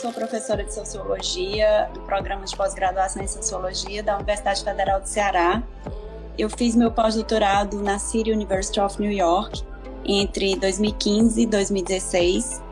sou 0.00 0.10
professora 0.10 0.64
de 0.64 0.72
Sociologia 0.72 1.90
do 1.92 2.00
programa 2.00 2.46
de 2.46 2.56
pós-graduação 2.56 3.22
em 3.22 3.28
Sociologia 3.28 4.02
da 4.02 4.16
Universidade 4.16 4.64
Federal 4.64 4.98
do 4.98 5.06
Ceará. 5.06 5.62
Eu 6.38 6.48
fiz 6.48 6.74
meu 6.74 6.90
pós-doutorado 6.90 7.82
na 7.82 7.98
City 7.98 8.32
University 8.32 8.80
of 8.80 8.98
New 8.98 9.12
York 9.12 9.62
entre 10.02 10.56
2015 10.56 11.42
e 11.42 11.46
2016, 11.46 12.62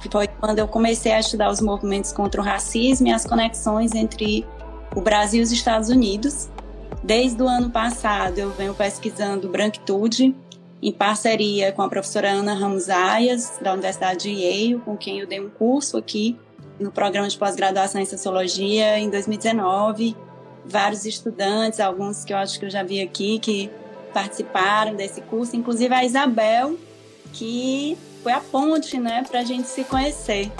que 0.00 0.08
foi 0.10 0.26
quando 0.26 0.60
eu 0.60 0.66
comecei 0.66 1.12
a 1.12 1.20
estudar 1.20 1.50
os 1.50 1.60
movimentos 1.60 2.10
contra 2.10 2.40
o 2.40 2.44
racismo 2.44 3.06
e 3.06 3.12
as 3.12 3.26
conexões 3.26 3.94
entre 3.94 4.46
o 4.96 5.00
Brasil 5.02 5.40
e 5.40 5.42
os 5.42 5.52
Estados 5.52 5.90
Unidos. 5.90 6.48
Desde 7.04 7.42
o 7.42 7.46
ano 7.46 7.68
passado, 7.68 8.38
eu 8.38 8.50
venho 8.50 8.72
pesquisando 8.72 9.46
branquitude 9.46 10.34
em 10.80 10.90
parceria 10.90 11.70
com 11.70 11.82
a 11.82 11.88
professora 11.90 12.30
Ana 12.30 12.54
Ramos 12.54 12.88
Ayas, 12.88 13.58
da 13.60 13.74
Universidade 13.74 14.20
de 14.20 14.30
Yale, 14.30 14.80
com 14.82 14.96
quem 14.96 15.20
eu 15.20 15.26
dei 15.26 15.38
um 15.38 15.50
curso 15.50 15.98
aqui 15.98 16.38
no 16.82 16.90
programa 16.90 17.28
de 17.28 17.38
pós-graduação 17.38 18.00
em 18.00 18.06
Sociologia 18.06 18.98
em 18.98 19.08
2019. 19.08 20.16
Vários 20.64 21.04
estudantes, 21.06 21.80
alguns 21.80 22.24
que 22.24 22.32
eu 22.32 22.36
acho 22.36 22.58
que 22.58 22.66
eu 22.66 22.70
já 22.70 22.82
vi 22.82 23.00
aqui, 23.00 23.38
que 23.38 23.70
participaram 24.12 24.94
desse 24.94 25.20
curso, 25.22 25.56
inclusive 25.56 25.92
a 25.94 26.04
Isabel, 26.04 26.76
que 27.32 27.96
foi 28.22 28.32
a 28.32 28.40
ponte 28.40 28.98
né, 28.98 29.24
para 29.28 29.40
a 29.40 29.44
gente 29.44 29.68
se 29.68 29.84
conhecer. 29.84 30.52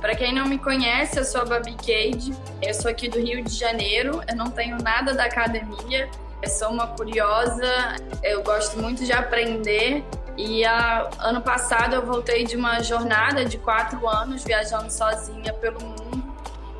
Para 0.00 0.14
quem 0.14 0.34
não 0.34 0.46
me 0.46 0.58
conhece, 0.58 1.18
eu 1.18 1.24
sou 1.24 1.40
a 1.40 1.44
Babi 1.44 1.74
Cade, 1.74 2.32
eu 2.62 2.74
sou 2.74 2.90
aqui 2.90 3.08
do 3.08 3.18
Rio 3.18 3.42
de 3.42 3.54
Janeiro, 3.54 4.20
eu 4.28 4.36
não 4.36 4.50
tenho 4.50 4.76
nada 4.82 5.14
da 5.14 5.24
academia, 5.24 6.08
eu 6.42 6.48
sou 6.50 6.68
uma 6.68 6.88
curiosa, 6.88 7.96
eu 8.22 8.42
gosto 8.42 8.78
muito 8.78 9.04
de 9.04 9.12
aprender 9.12 10.04
e 10.36 10.64
a, 10.64 11.08
ano 11.20 11.40
passado 11.40 11.94
eu 11.94 12.04
voltei 12.04 12.44
de 12.44 12.56
uma 12.56 12.82
jornada 12.82 13.44
de 13.44 13.56
quatro 13.58 14.06
anos 14.08 14.44
viajando 14.44 14.92
sozinha 14.92 15.52
pelo 15.54 15.80
mundo. 15.80 16.24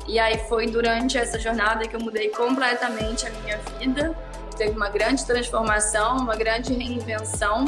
E 0.07 0.19
aí 0.19 0.37
foi 0.47 0.67
durante 0.67 1.17
essa 1.17 1.37
jornada 1.39 1.87
que 1.87 1.95
eu 1.95 1.99
mudei 1.99 2.29
completamente 2.29 3.27
a 3.27 3.29
minha 3.29 3.57
vida. 3.79 4.15
Teve 4.55 4.71
uma 4.71 4.89
grande 4.89 5.25
transformação, 5.25 6.17
uma 6.17 6.35
grande 6.35 6.73
reinvenção. 6.73 7.65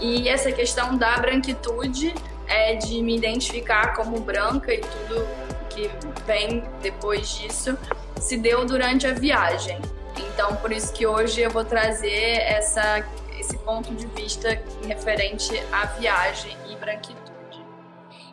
E 0.00 0.28
essa 0.28 0.52
questão 0.52 0.96
da 0.96 1.16
branquitude 1.16 2.14
é 2.46 2.74
de 2.74 3.02
me 3.02 3.16
identificar 3.16 3.94
como 3.94 4.20
branca 4.20 4.72
e 4.72 4.78
tudo 4.78 5.26
que 5.68 5.90
vem 6.26 6.64
depois 6.82 7.28
disso 7.30 7.76
se 8.20 8.36
deu 8.36 8.64
durante 8.64 9.06
a 9.06 9.12
viagem. 9.12 9.78
Então, 10.16 10.56
por 10.56 10.72
isso 10.72 10.92
que 10.92 11.06
hoje 11.06 11.40
eu 11.40 11.50
vou 11.50 11.64
trazer 11.64 12.40
essa, 12.42 13.04
esse 13.50 13.58
ponto 13.58 13.92
de 13.94 14.06
vista 14.06 14.48
referente 14.86 15.50
à 15.72 15.86
viagem 15.86 16.56
e 16.70 16.76
branquitude. 16.76 17.30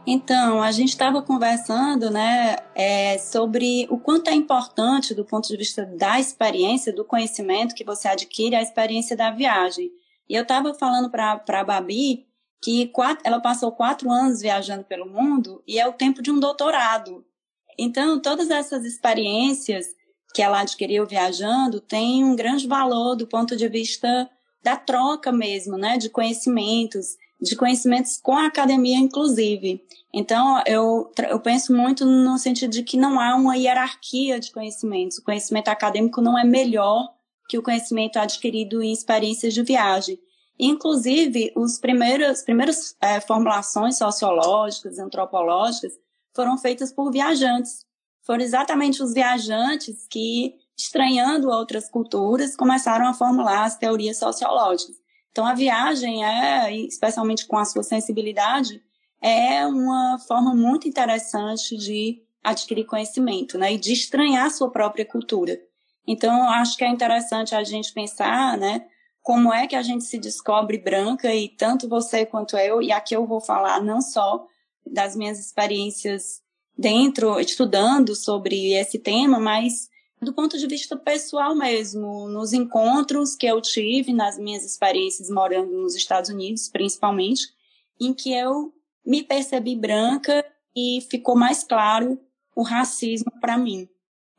Então, 0.06 0.62
a 0.62 0.72
gente 0.72 0.90
estava 0.90 1.22
conversando 1.22 2.10
né, 2.10 2.56
é, 2.76 3.18
sobre 3.18 3.88
o 3.90 3.98
quanto 3.98 4.30
é 4.30 4.34
importante, 4.34 5.14
do 5.14 5.26
ponto 5.26 5.48
de 5.48 5.58
vista 5.58 5.86
da 5.86 6.20
experiência, 6.20 6.94
do 6.94 7.04
conhecimento 7.04 7.76
que 7.76 7.84
você 7.84 8.08
adquire, 8.08 8.56
a 8.56 8.62
experiência 8.62 9.18
da 9.18 9.32
viagem. 9.32 9.92
E 10.30 10.36
eu 10.36 10.44
estava 10.44 10.74
falando 10.74 11.10
para 11.10 11.42
a 11.46 11.64
Babi 11.64 12.26
que 12.62 12.88
quatro, 12.88 13.22
ela 13.26 13.40
passou 13.40 13.72
quatro 13.72 14.10
anos 14.10 14.42
viajando 14.42 14.84
pelo 14.84 15.10
mundo 15.10 15.62
e 15.68 15.80
é 15.80 15.88
o 15.88 15.94
tempo 15.94 16.22
de 16.22 16.32
um 16.32 16.40
doutorado. 16.40 17.26
Então, 17.78 18.20
todas 18.20 18.50
essas 18.50 18.86
experiências 18.86 19.88
que 20.34 20.42
ela 20.42 20.62
adquiriu 20.62 21.06
viajando 21.06 21.82
têm 21.82 22.24
um 22.24 22.36
grande 22.36 22.68
valor 22.68 23.16
do 23.16 23.28
ponto 23.28 23.56
de 23.56 23.68
vista 23.68 24.30
da 24.64 24.76
troca 24.76 25.32
mesmo, 25.32 25.78
né, 25.78 25.98
de 25.98 26.10
conhecimentos, 26.10 27.18
de 27.40 27.56
conhecimentos 27.56 28.18
com 28.18 28.34
a 28.34 28.48
academia, 28.48 28.98
inclusive. 28.98 29.84
Então, 30.14 30.62
eu, 30.66 31.12
eu 31.30 31.40
penso 31.40 31.74
muito 31.76 32.06
no 32.06 32.38
sentido 32.38 32.72
de 32.72 32.84
que 32.84 32.98
não 32.98 33.20
há 33.20 33.36
uma 33.36 33.56
hierarquia 33.56 34.40
de 34.40 34.52
conhecimentos. 34.52 35.18
O 35.18 35.24
conhecimento 35.24 35.68
acadêmico 35.68 36.22
não 36.22 36.38
é 36.38 36.44
melhor 36.44 37.14
que 37.48 37.58
o 37.58 37.64
conhecimento 37.64 38.18
adquirido 38.18 38.82
em 38.82 38.92
experiências 38.92 39.54
de 39.54 39.62
viagem. 39.64 40.20
Inclusive, 40.60 41.54
os 41.56 41.78
primeiros, 41.78 42.28
as 42.28 42.44
primeiras 42.44 42.96
é, 43.00 43.20
formulações 43.22 43.98
sociológicas, 43.98 44.98
antropológicas, 44.98 45.94
foram 46.36 46.58
feitas 46.58 46.92
por 46.92 47.12
viajantes. 47.12 47.86
Foram 48.24 48.44
exatamente 48.44 49.02
os 49.02 49.14
viajantes 49.14 50.08
que, 50.10 50.56
estranhando 50.78 51.50
outras 51.50 51.90
culturas, 51.90 52.56
começaram 52.56 53.08
a 53.08 53.14
formular 53.14 53.64
as 53.64 53.78
teorias 53.78 54.18
sociológicas. 54.18 54.96
Então, 55.32 55.46
a 55.46 55.54
viagem 55.54 56.24
é, 56.24 56.72
especialmente 56.72 57.46
com 57.46 57.58
a 57.58 57.66
sua 57.66 57.84
sensibilidade, 57.84 58.82
é 59.22 59.66
uma 59.66 60.20
forma 60.28 60.54
muito 60.54 60.88
interessante 60.88 61.76
de 61.76 62.22
adquirir 62.44 62.86
conhecimento, 62.86 63.58
né, 63.58 63.74
e 63.74 63.78
de 63.78 63.92
estranhar 63.92 64.46
a 64.46 64.50
sua 64.50 64.72
própria 64.72 65.06
cultura. 65.06 65.60
Então, 66.08 66.50
acho 66.50 66.78
que 66.78 66.84
é 66.84 66.88
interessante 66.88 67.54
a 67.54 67.64
gente 67.64 67.92
pensar, 67.92 68.58
né, 68.58 68.86
como 69.22 69.52
é 69.52 69.68
que 69.68 69.76
a 69.76 69.82
gente 69.82 70.06
se 70.06 70.18
descobre 70.18 70.78
branca 70.78 71.34
e 71.36 71.50
tanto 71.50 71.90
você 71.90 72.26
quanto 72.26 72.56
eu, 72.56 72.82
e 72.82 72.92
aqui 72.92 73.16
eu 73.16 73.26
vou 73.26 73.42
falar 73.42 73.82
não 73.82 74.02
só 74.02 74.46
das 74.86 75.16
minhas 75.16 75.38
experiências 75.40 76.42
dentro, 76.78 77.40
estudando 77.40 78.16
sobre 78.16 78.74
esse 78.74 78.98
tema, 78.98 79.40
mas 79.40 79.90
do 80.22 80.34
ponto 80.34 80.58
de 80.58 80.68
vista 80.68 80.96
pessoal 80.96 81.56
mesmo, 81.56 82.28
nos 82.28 82.54
encontros 82.54 83.36
que 83.36 83.46
eu 83.46 83.62
tive, 83.62 84.14
nas 84.14 84.38
minhas 84.38 84.66
experiências 84.66 85.30
morando 85.30 85.72
nos 85.72 85.96
Estados 85.96 86.30
Unidos, 86.30 86.68
principalmente, 86.68 87.48
em 88.00 88.14
que 88.14 88.34
eu 88.34 88.74
me 89.06 89.24
percebi 89.24 89.76
branca 89.76 90.46
e 90.76 91.00
ficou 91.10 91.36
mais 91.36 91.64
claro 91.64 92.20
o 92.56 92.64
racismo 92.64 93.32
para 93.40 93.58
mim. 93.58 93.88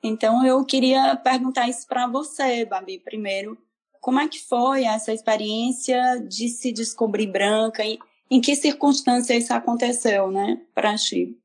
Então 0.03 0.45
eu 0.45 0.65
queria 0.65 1.17
perguntar 1.17 1.69
isso 1.69 1.87
para 1.87 2.07
você, 2.07 2.65
Babi, 2.65 2.99
primeiro, 2.99 3.59
como 4.01 4.21
é 4.21 4.29
que 4.29 4.41
foi 4.41 4.85
essa 4.85 5.13
experiência 5.13 6.19
de 6.29 6.49
se 6.49 6.73
descobrir 6.73 7.27
branca 7.27 7.85
e 7.85 7.99
em 8.31 8.41
que 8.41 8.55
circunstâncias 8.55 9.45
isso 9.45 9.55
aconteceu, 9.55 10.31
né, 10.31 10.61
para 10.75 10.95
ti? 10.97 11.37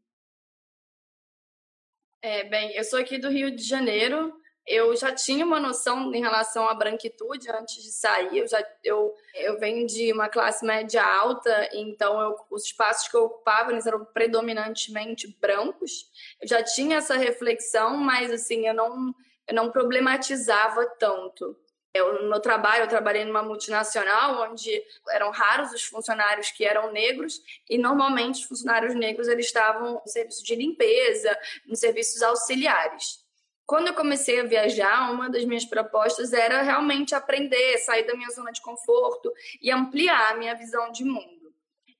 É, 2.25 2.45
bem, 2.45 2.71
eu 2.73 2.85
sou 2.85 2.99
aqui 2.99 3.17
do 3.17 3.27
Rio 3.27 3.53
de 3.53 3.61
Janeiro. 3.61 4.33
Eu 4.65 4.95
já 4.95 5.13
tinha 5.13 5.45
uma 5.45 5.59
noção 5.59 6.15
em 6.15 6.21
relação 6.21 6.69
à 6.69 6.73
branquitude 6.73 7.51
antes 7.51 7.83
de 7.83 7.91
sair. 7.91 8.37
Eu 8.37 8.47
já 8.47 8.65
eu, 8.81 9.13
eu 9.35 9.59
venho 9.59 9.85
de 9.85 10.13
uma 10.13 10.29
classe 10.29 10.65
média 10.65 11.03
alta, 11.03 11.69
então 11.73 12.21
eu, 12.21 12.33
os 12.49 12.63
espaços 12.63 13.09
que 13.09 13.17
eu 13.17 13.25
ocupava 13.25 13.73
eles 13.73 13.85
eram 13.85 14.05
predominantemente 14.05 15.37
brancos. 15.41 16.09
Eu 16.41 16.47
já 16.47 16.63
tinha 16.63 16.95
essa 16.99 17.17
reflexão, 17.17 17.97
mas 17.97 18.31
assim 18.31 18.67
eu 18.67 18.73
não 18.73 19.13
eu 19.45 19.53
não 19.53 19.69
problematizava 19.69 20.85
tanto. 20.97 21.57
Eu, 21.93 22.23
no 22.23 22.29
meu 22.29 22.39
trabalho, 22.39 22.83
eu 22.83 22.87
trabalhei 22.87 23.23
numa 23.23 23.43
multinacional 23.43 24.49
onde 24.49 24.83
eram 25.09 25.29
raros 25.29 25.71
os 25.71 25.83
funcionários 25.83 26.49
que 26.49 26.65
eram 26.65 26.91
negros 26.91 27.39
e 27.69 27.77
normalmente 27.77 28.39
os 28.39 28.45
funcionários 28.45 28.95
negros 28.95 29.27
eles 29.27 29.45
estavam 29.45 30.01
no 30.03 30.07
serviço 30.07 30.43
de 30.43 30.55
limpeza, 30.55 31.37
nos 31.67 31.79
serviços 31.79 32.23
auxiliares. 32.23 33.23
Quando 33.65 33.87
eu 33.87 33.93
comecei 33.93 34.39
a 34.39 34.43
viajar, 34.43 35.11
uma 35.11 35.29
das 35.29 35.45
minhas 35.45 35.65
propostas 35.65 36.33
era 36.33 36.61
realmente 36.61 37.15
aprender, 37.15 37.77
sair 37.77 38.03
da 38.03 38.15
minha 38.15 38.29
zona 38.31 38.51
de 38.51 38.61
conforto 38.61 39.31
e 39.61 39.71
ampliar 39.71 40.31
a 40.31 40.37
minha 40.37 40.55
visão 40.55 40.91
de 40.91 41.03
mundo. 41.03 41.43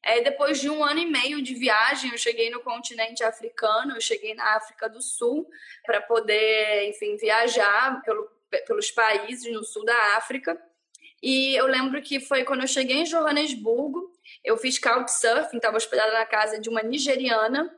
É, 0.03 0.19
depois 0.19 0.59
de 0.59 0.69
um 0.69 0.83
ano 0.83 0.99
e 0.99 1.05
meio 1.05 1.41
de 1.41 1.55
viagem, 1.55 2.11
eu 2.11 2.17
cheguei 2.17 2.49
no 2.49 2.59
continente 2.59 3.23
africano, 3.23 3.95
eu 3.95 4.01
cheguei 4.01 4.33
na 4.33 4.57
África 4.57 4.89
do 4.89 5.01
Sul 5.01 5.49
para 5.85 6.01
poder, 6.01 6.89
enfim, 6.89 7.15
viajar 7.15 8.01
pelo 8.03 8.29
pelos 8.61 8.91
países 8.91 9.51
no 9.51 9.63
sul 9.63 9.83
da 9.85 10.17
África. 10.17 10.59
E 11.21 11.55
eu 11.55 11.67
lembro 11.67 12.01
que 12.01 12.19
foi 12.19 12.43
quando 12.43 12.61
eu 12.61 12.67
cheguei 12.67 12.97
em 12.97 13.05
Joanesburgo, 13.05 14.11
eu 14.43 14.57
fiz 14.57 14.77
couchsurfing, 14.77 15.57
estava 15.57 15.77
hospedada 15.77 16.11
na 16.11 16.25
casa 16.25 16.59
de 16.59 16.69
uma 16.69 16.81
nigeriana 16.81 17.73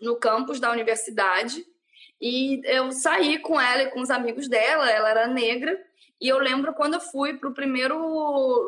no 0.00 0.16
campus 0.16 0.60
da 0.60 0.70
universidade. 0.70 1.64
E 2.20 2.60
eu 2.64 2.92
saí 2.92 3.38
com 3.38 3.60
ela 3.60 3.84
e 3.84 3.90
com 3.90 4.00
os 4.00 4.10
amigos 4.10 4.48
dela, 4.48 4.90
ela 4.90 5.10
era 5.10 5.26
negra. 5.26 5.80
E 6.20 6.28
eu 6.28 6.38
lembro 6.38 6.74
quando 6.74 6.94
eu 6.94 7.00
fui 7.00 7.34
para 7.34 7.48
o 7.48 7.54
primeiro 7.54 7.96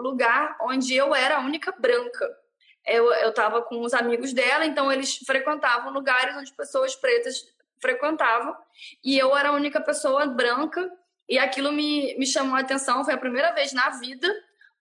lugar 0.00 0.56
onde 0.62 0.94
eu 0.94 1.14
era 1.14 1.36
a 1.36 1.40
única 1.40 1.72
branca. 1.72 2.28
Eu 2.86 3.12
estava 3.28 3.62
com 3.62 3.80
os 3.80 3.94
amigos 3.94 4.32
dela, 4.32 4.66
então 4.66 4.90
eles 4.90 5.18
frequentavam 5.18 5.92
lugares 5.92 6.36
onde 6.36 6.52
pessoas 6.52 6.94
pretas 6.96 7.46
frequentavam. 7.80 8.56
E 9.02 9.18
eu 9.18 9.36
era 9.36 9.50
a 9.50 9.52
única 9.52 9.80
pessoa 9.80 10.26
branca 10.26 10.90
e 11.28 11.38
aquilo 11.38 11.72
me, 11.72 12.14
me 12.18 12.26
chamou 12.26 12.56
a 12.56 12.60
atenção. 12.60 13.04
Foi 13.04 13.14
a 13.14 13.18
primeira 13.18 13.52
vez 13.52 13.72
na 13.72 13.90
vida 13.90 14.28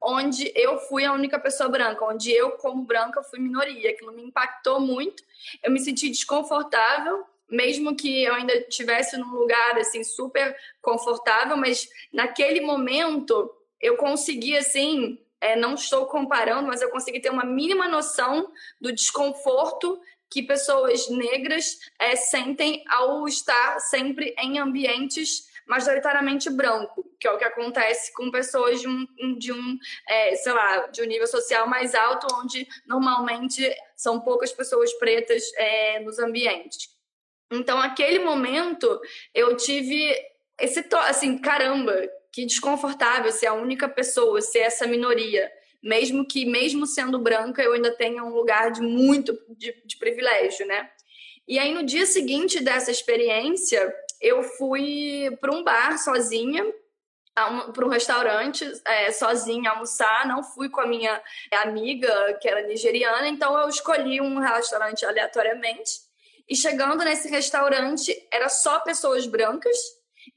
onde 0.03 0.51
eu 0.53 0.77
fui 0.79 1.05
a 1.05 1.13
única 1.13 1.39
pessoa 1.39 1.69
branca, 1.69 2.03
onde 2.03 2.29
eu, 2.29 2.51
como 2.51 2.83
branca, 2.83 3.23
fui 3.23 3.39
minoria. 3.39 3.91
Aquilo 3.91 4.11
me 4.11 4.23
impactou 4.23 4.79
muito. 4.79 5.23
Eu 5.63 5.71
me 5.71 5.79
senti 5.79 6.09
desconfortável, 6.09 7.25
mesmo 7.49 7.95
que 7.95 8.23
eu 8.23 8.33
ainda 8.33 8.53
estivesse 8.53 9.15
num 9.17 9.31
lugar 9.31 9.77
assim 9.77 10.03
super 10.03 10.55
confortável, 10.81 11.55
mas 11.55 11.87
naquele 12.11 12.59
momento 12.59 13.49
eu 13.79 13.95
consegui 13.95 14.57
assim, 14.57 15.19
é, 15.39 15.55
não 15.55 15.75
estou 15.75 16.05
comparando, 16.05 16.67
mas 16.67 16.81
eu 16.81 16.89
consegui 16.89 17.21
ter 17.21 17.29
uma 17.29 17.45
mínima 17.45 17.87
noção 17.87 18.51
do 18.81 18.91
desconforto 18.91 20.01
que 20.29 20.41
pessoas 20.41 21.09
negras 21.09 21.79
é, 21.99 22.15
sentem 22.15 22.83
ao 22.89 23.27
estar 23.27 23.79
sempre 23.79 24.33
em 24.37 24.57
ambientes 24.57 25.47
majoritariamente 25.67 26.49
branco, 26.49 27.03
que 27.19 27.27
é 27.27 27.31
o 27.31 27.37
que 27.37 27.43
acontece 27.43 28.13
com 28.13 28.31
pessoas 28.31 28.81
de 28.81 28.87
um, 28.87 29.05
de 29.37 29.51
um 29.51 29.77
é, 30.07 30.35
sei 30.35 30.53
lá, 30.53 30.87
de 30.87 31.01
um 31.01 31.05
nível 31.05 31.27
social 31.27 31.67
mais 31.67 31.95
alto, 31.95 32.27
onde 32.35 32.67
normalmente 32.85 33.69
são 33.95 34.19
poucas 34.19 34.51
pessoas 34.51 34.93
pretas 34.93 35.43
é, 35.55 35.99
nos 35.99 36.19
ambientes. 36.19 36.89
Então, 37.51 37.79
aquele 37.79 38.19
momento, 38.19 38.99
eu 39.33 39.55
tive 39.55 40.15
esse, 40.59 40.83
assim, 41.07 41.37
caramba, 41.37 41.95
que 42.31 42.45
desconfortável 42.45 43.31
ser 43.31 43.47
a 43.47 43.53
única 43.53 43.87
pessoa, 43.87 44.41
ser 44.41 44.59
essa 44.59 44.87
minoria 44.87 45.51
mesmo 45.83 46.25
que, 46.25 46.45
mesmo 46.45 46.87
sendo 46.87 47.19
branca, 47.19 47.61
eu 47.61 47.73
ainda 47.73 47.91
tenha 47.91 48.23
um 48.23 48.33
lugar 48.33 48.71
de 48.71 48.79
muito 48.81 49.37
de, 49.49 49.75
de 49.85 49.97
privilégio, 49.97 50.65
né? 50.65 50.89
E 51.45 51.59
aí, 51.59 51.73
no 51.73 51.83
dia 51.83 52.05
seguinte 52.05 52.63
dessa 52.63 52.89
experiência, 52.89 53.93
eu 54.23 54.41
fui 54.41 55.37
para 55.41 55.53
um 55.53 55.63
bar 55.63 55.99
sozinha, 55.99 56.65
para 57.35 57.85
um 57.85 57.89
restaurante 57.89 58.65
é, 58.85 59.11
sozinha 59.11 59.71
almoçar. 59.71 60.25
Não 60.25 60.41
fui 60.41 60.69
com 60.69 60.79
a 60.79 60.87
minha 60.87 61.21
amiga, 61.51 62.37
que 62.41 62.47
era 62.47 62.65
nigeriana, 62.65 63.27
então 63.27 63.59
eu 63.59 63.67
escolhi 63.67 64.21
um 64.21 64.39
restaurante 64.39 65.05
aleatoriamente. 65.05 65.91
E 66.47 66.55
chegando 66.55 67.03
nesse 67.03 67.27
restaurante, 67.27 68.15
era 68.31 68.47
só 68.47 68.79
pessoas 68.79 69.27
brancas 69.27 69.77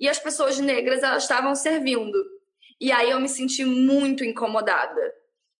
e 0.01 0.09
as 0.09 0.19
pessoas 0.19 0.59
negras 0.59 1.03
elas 1.05 1.23
estavam 1.23 1.55
servindo. 1.55 2.19
E 2.81 2.91
aí 2.91 3.11
eu 3.11 3.21
me 3.21 3.29
senti 3.29 3.65
muito 3.65 4.25
incomodada. 4.25 5.15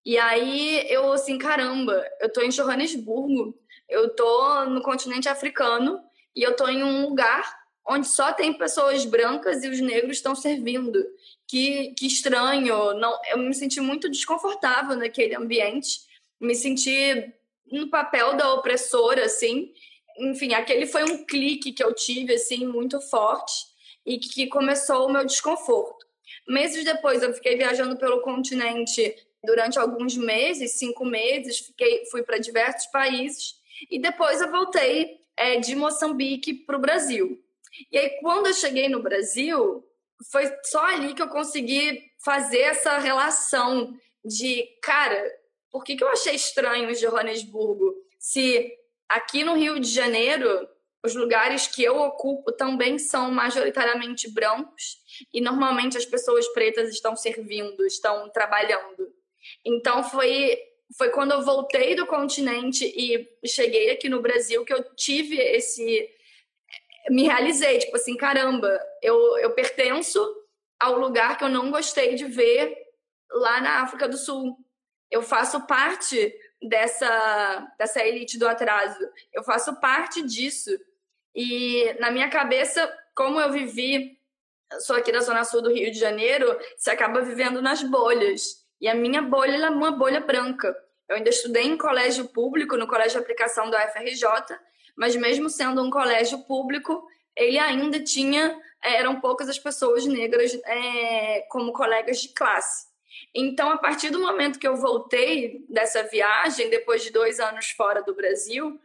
E 0.05 0.17
aí 0.17 0.85
eu 0.89 1.13
assim, 1.13 1.37
caramba, 1.37 2.05
eu 2.19 2.31
tô 2.31 2.41
em 2.41 2.49
Johannesburgo, 2.49 3.57
eu 3.87 4.13
tô 4.15 4.65
no 4.65 4.81
continente 4.81 5.29
africano 5.29 6.01
e 6.35 6.43
eu 6.43 6.55
tô 6.55 6.67
em 6.67 6.83
um 6.83 7.07
lugar 7.07 7.66
onde 7.87 8.07
só 8.07 8.33
tem 8.33 8.53
pessoas 8.53 9.05
brancas 9.05 9.63
e 9.63 9.69
os 9.69 9.79
negros 9.79 10.17
estão 10.17 10.35
servindo. 10.35 11.03
Que, 11.47 11.93
que 11.97 12.05
estranho, 12.05 12.93
não, 12.95 13.17
eu 13.29 13.37
me 13.37 13.53
senti 13.53 13.79
muito 13.79 14.09
desconfortável 14.09 14.97
naquele 14.97 15.33
ambiente, 15.33 16.01
me 16.41 16.53
senti 16.53 17.33
no 17.71 17.89
papel 17.89 18.35
da 18.35 18.53
opressora, 18.53 19.25
assim. 19.25 19.71
Enfim, 20.19 20.53
aquele 20.53 20.85
foi 20.85 21.03
um 21.03 21.25
clique 21.25 21.71
que 21.71 21.83
eu 21.83 21.93
tive, 21.93 22.33
assim, 22.33 22.65
muito 22.65 22.99
forte 22.99 23.53
e 24.05 24.19
que 24.19 24.47
começou 24.47 25.07
o 25.07 25.11
meu 25.11 25.25
desconforto. 25.25 26.05
Meses 26.47 26.83
depois, 26.83 27.23
eu 27.23 27.33
fiquei 27.33 27.55
viajando 27.55 27.97
pelo 27.97 28.21
continente 28.21 29.15
durante 29.43 29.79
alguns 29.79 30.17
meses, 30.17 30.73
cinco 30.73 31.05
meses, 31.05 31.59
fiquei, 31.59 32.05
fui 32.07 32.23
para 32.23 32.37
diversos 32.37 32.87
países 32.87 33.55
e 33.89 33.99
depois 33.99 34.41
eu 34.41 34.51
voltei 34.51 35.21
é, 35.37 35.59
de 35.59 35.75
Moçambique 35.75 36.53
para 36.53 36.77
o 36.77 36.81
Brasil. 36.81 37.41
E 37.91 37.97
aí, 37.97 38.09
quando 38.21 38.47
eu 38.47 38.53
cheguei 38.53 38.89
no 38.89 39.01
Brasil, 39.01 39.83
foi 40.31 40.51
só 40.63 40.83
ali 40.85 41.13
que 41.13 41.21
eu 41.21 41.29
consegui 41.29 42.03
fazer 42.23 42.61
essa 42.61 42.97
relação 42.97 43.93
de, 44.23 44.67
cara, 44.81 45.31
por 45.71 45.83
que, 45.83 45.95
que 45.95 46.03
eu 46.03 46.09
achei 46.09 46.35
estranho 46.35 46.93
Johannesburgo? 46.95 47.93
Se 48.19 48.71
aqui 49.07 49.43
no 49.43 49.55
Rio 49.55 49.79
de 49.79 49.89
Janeiro, 49.89 50.67
os 51.03 51.15
lugares 51.15 51.67
que 51.67 51.83
eu 51.83 51.97
ocupo 51.97 52.51
também 52.51 52.97
são 52.97 53.31
majoritariamente 53.31 54.29
brancos 54.29 54.97
e 55.33 55.39
normalmente 55.39 55.97
as 55.97 56.05
pessoas 56.05 56.47
pretas 56.49 56.89
estão 56.89 57.15
servindo, 57.15 57.85
estão 57.85 58.29
trabalhando. 58.29 59.13
Então 59.65 60.03
foi 60.03 60.57
foi 60.97 61.09
quando 61.09 61.33
eu 61.33 61.43
voltei 61.43 61.95
do 61.95 62.05
continente 62.05 62.85
e 62.85 63.27
cheguei 63.45 63.91
aqui 63.91 64.07
no 64.07 64.21
Brasil 64.21 64.63
que 64.63 64.73
eu 64.73 64.83
tive 64.95 65.37
esse 65.37 66.09
me 67.09 67.23
realizei, 67.23 67.79
tipo 67.79 67.95
assim, 67.95 68.15
caramba, 68.15 68.79
eu, 69.01 69.37
eu 69.39 69.51
pertenço 69.51 70.19
ao 70.79 70.97
lugar 70.97 71.37
que 71.37 71.43
eu 71.43 71.49
não 71.49 71.71
gostei 71.71 72.15
de 72.15 72.25
ver 72.25 72.75
lá 73.31 73.61
na 73.61 73.81
África 73.81 74.07
do 74.07 74.17
Sul. 74.17 74.57
Eu 75.09 75.21
faço 75.21 75.65
parte 75.65 76.33
dessa, 76.61 77.67
dessa 77.77 78.05
elite 78.05 78.37
do 78.37 78.47
atraso. 78.47 78.99
Eu 79.33 79.43
faço 79.43 79.79
parte 79.79 80.21
disso. 80.21 80.71
E 81.33 81.95
na 81.99 82.11
minha 82.11 82.29
cabeça, 82.29 82.91
como 83.15 83.39
eu 83.39 83.51
vivi, 83.51 84.19
sou 84.79 84.95
aqui 84.95 85.11
da 85.11 85.21
Zona 85.21 85.43
Sul 85.43 85.61
do 85.61 85.71
Rio 85.71 85.91
de 85.91 85.99
Janeiro, 85.99 86.57
você 86.75 86.91
acaba 86.91 87.21
vivendo 87.21 87.61
nas 87.61 87.81
bolhas. 87.81 88.65
E 88.81 88.87
a 88.87 88.95
minha 88.95 89.21
bolha 89.21 89.55
é 89.55 89.69
uma 89.69 89.91
bolha 89.91 90.19
branca. 90.19 90.75
Eu 91.07 91.15
ainda 91.15 91.29
estudei 91.29 91.63
em 91.63 91.77
colégio 91.77 92.27
público, 92.27 92.75
no 92.75 92.87
colégio 92.87 93.13
de 93.13 93.23
aplicação 93.23 93.69
da 93.69 93.85
UFRJ, 93.85 94.25
mas 94.97 95.15
mesmo 95.15 95.49
sendo 95.49 95.81
um 95.83 95.89
colégio 95.89 96.39
público, 96.39 97.07
ele 97.35 97.59
ainda 97.59 98.03
tinha, 98.03 98.59
eh, 98.83 98.95
eram 98.95 99.21
poucas 99.21 99.47
as 99.47 99.59
pessoas 99.59 100.05
negras 100.05 100.53
é, 100.65 101.45
como 101.49 101.71
colegas 101.71 102.19
de 102.19 102.29
classe. 102.29 102.87
Então, 103.33 103.69
a 103.69 103.77
partir 103.77 104.09
do 104.09 104.19
momento 104.19 104.57
que 104.57 104.67
eu 104.67 104.75
voltei 104.75 105.63
dessa 105.69 106.03
viagem, 106.03 106.69
depois 106.69 107.03
de 107.03 107.11
dois 107.11 107.39
anos 107.39 107.69
fora 107.69 108.01
do 108.01 108.15
Brasil, 108.15 108.79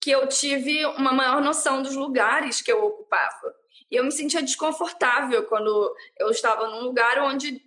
que 0.00 0.10
eu 0.10 0.26
tive 0.26 0.84
uma 0.86 1.12
maior 1.12 1.40
noção 1.40 1.80
dos 1.80 1.94
lugares 1.94 2.60
que 2.60 2.72
eu 2.72 2.84
ocupava. 2.84 3.54
E 3.88 3.94
eu 3.94 4.02
me 4.02 4.10
sentia 4.10 4.42
desconfortável 4.42 5.44
quando 5.44 5.94
eu 6.18 6.30
estava 6.30 6.66
num 6.66 6.80
lugar 6.80 7.20
onde 7.20 7.62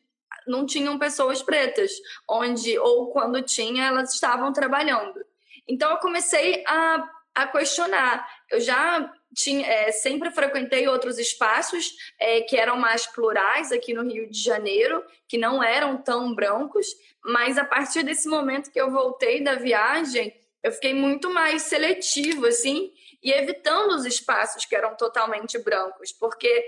não 0.46 0.66
tinham 0.66 1.00
pessoas 1.00 1.42
pretas, 1.42 1.92
onde, 2.30 2.78
ou 2.78 3.12
quando 3.12 3.42
tinha, 3.42 3.86
elas 3.86 4.14
estavam 4.14 4.52
trabalhando. 4.52 5.26
Então 5.68 5.92
eu 5.92 5.98
comecei 5.98 6.64
a, 6.68 7.10
a 7.36 7.46
questionar. 7.46 8.28
Eu 8.50 8.62
já 8.62 9.14
tinha, 9.36 9.68
é, 9.68 9.92
sempre 9.92 10.32
frequentei 10.32 10.88
outros 10.88 11.20
espaços 11.20 11.92
é, 12.20 12.42
que 12.42 12.58
eram 12.58 12.78
mais 12.78 13.06
plurais 13.06 13.72
aqui 13.72 13.94
no 13.94 14.04
Rio 14.04 14.30
de 14.30 14.42
Janeiro, 14.42 15.04
que 15.28 15.38
não 15.38 15.62
eram 15.62 16.02
tão 16.02 16.34
brancos, 16.34 16.88
mas 17.24 17.58
a 17.58 17.66
partir 17.66 18.04
desse 18.04 18.30
momento 18.30 18.72
que 18.72 18.80
eu 18.80 18.90
voltei 18.90 19.44
da 19.44 19.56
viagem, 19.56 20.34
eu 20.64 20.72
fiquei 20.72 20.94
muito 20.94 21.30
mais 21.30 21.64
seletivo, 21.64 22.48
assim, 22.48 22.92
e 23.22 23.32
evitando 23.32 23.92
os 23.94 24.06
espaços 24.06 24.66
que 24.66 24.76
eram 24.76 24.96
totalmente 24.96 25.60
brancos, 25.60 26.12
porque 26.14 26.66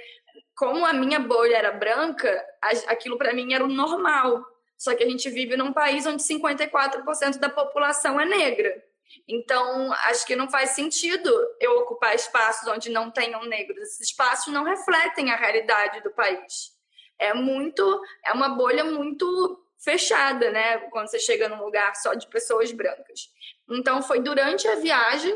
como 0.56 0.86
a 0.86 0.94
minha 0.94 1.20
bolha 1.20 1.56
era 1.56 1.72
branca, 1.72 2.46
aquilo 2.88 3.18
para 3.18 3.34
mim 3.34 3.54
era 3.54 3.64
o 3.64 3.68
normal. 3.68 4.46
Só 4.78 4.96
que 4.96 5.04
a 5.04 5.10
gente 5.10 5.30
vive 5.30 5.58
num 5.58 5.74
país 5.74 6.06
onde 6.06 6.22
54% 6.22 7.38
da 7.40 7.50
população 7.50 8.20
é 8.20 8.26
negra. 8.26 8.84
Então, 9.28 9.92
acho 10.06 10.26
que 10.26 10.36
não 10.36 10.50
faz 10.50 10.72
sentido 10.72 11.30
eu 11.60 11.80
ocupar 11.80 12.16
espaços 12.16 12.68
onde 12.68 12.90
não 12.90 13.12
tenham 13.12 13.44
negros. 13.46 13.82
Esses 13.82 14.10
espaços 14.10 14.54
não 14.54 14.64
refletem 14.64 15.32
a 15.32 15.36
realidade 15.36 16.02
do 16.02 16.12
país. 16.12 16.72
É 17.20 17.34
muito, 17.34 18.02
é 18.26 18.32
uma 18.32 18.50
bolha 18.50 18.84
muito 18.84 19.64
fechada, 19.80 20.52
né? 20.52 20.78
Quando 20.90 21.10
você 21.10 21.20
chega 21.20 21.50
num 21.50 21.64
lugar 21.64 21.96
só 21.96 22.14
de 22.14 22.28
pessoas 22.28 22.72
brancas. 22.72 23.30
Então, 23.70 24.02
foi 24.02 24.22
durante 24.22 24.68
a 24.68 24.76
viagem 24.76 25.36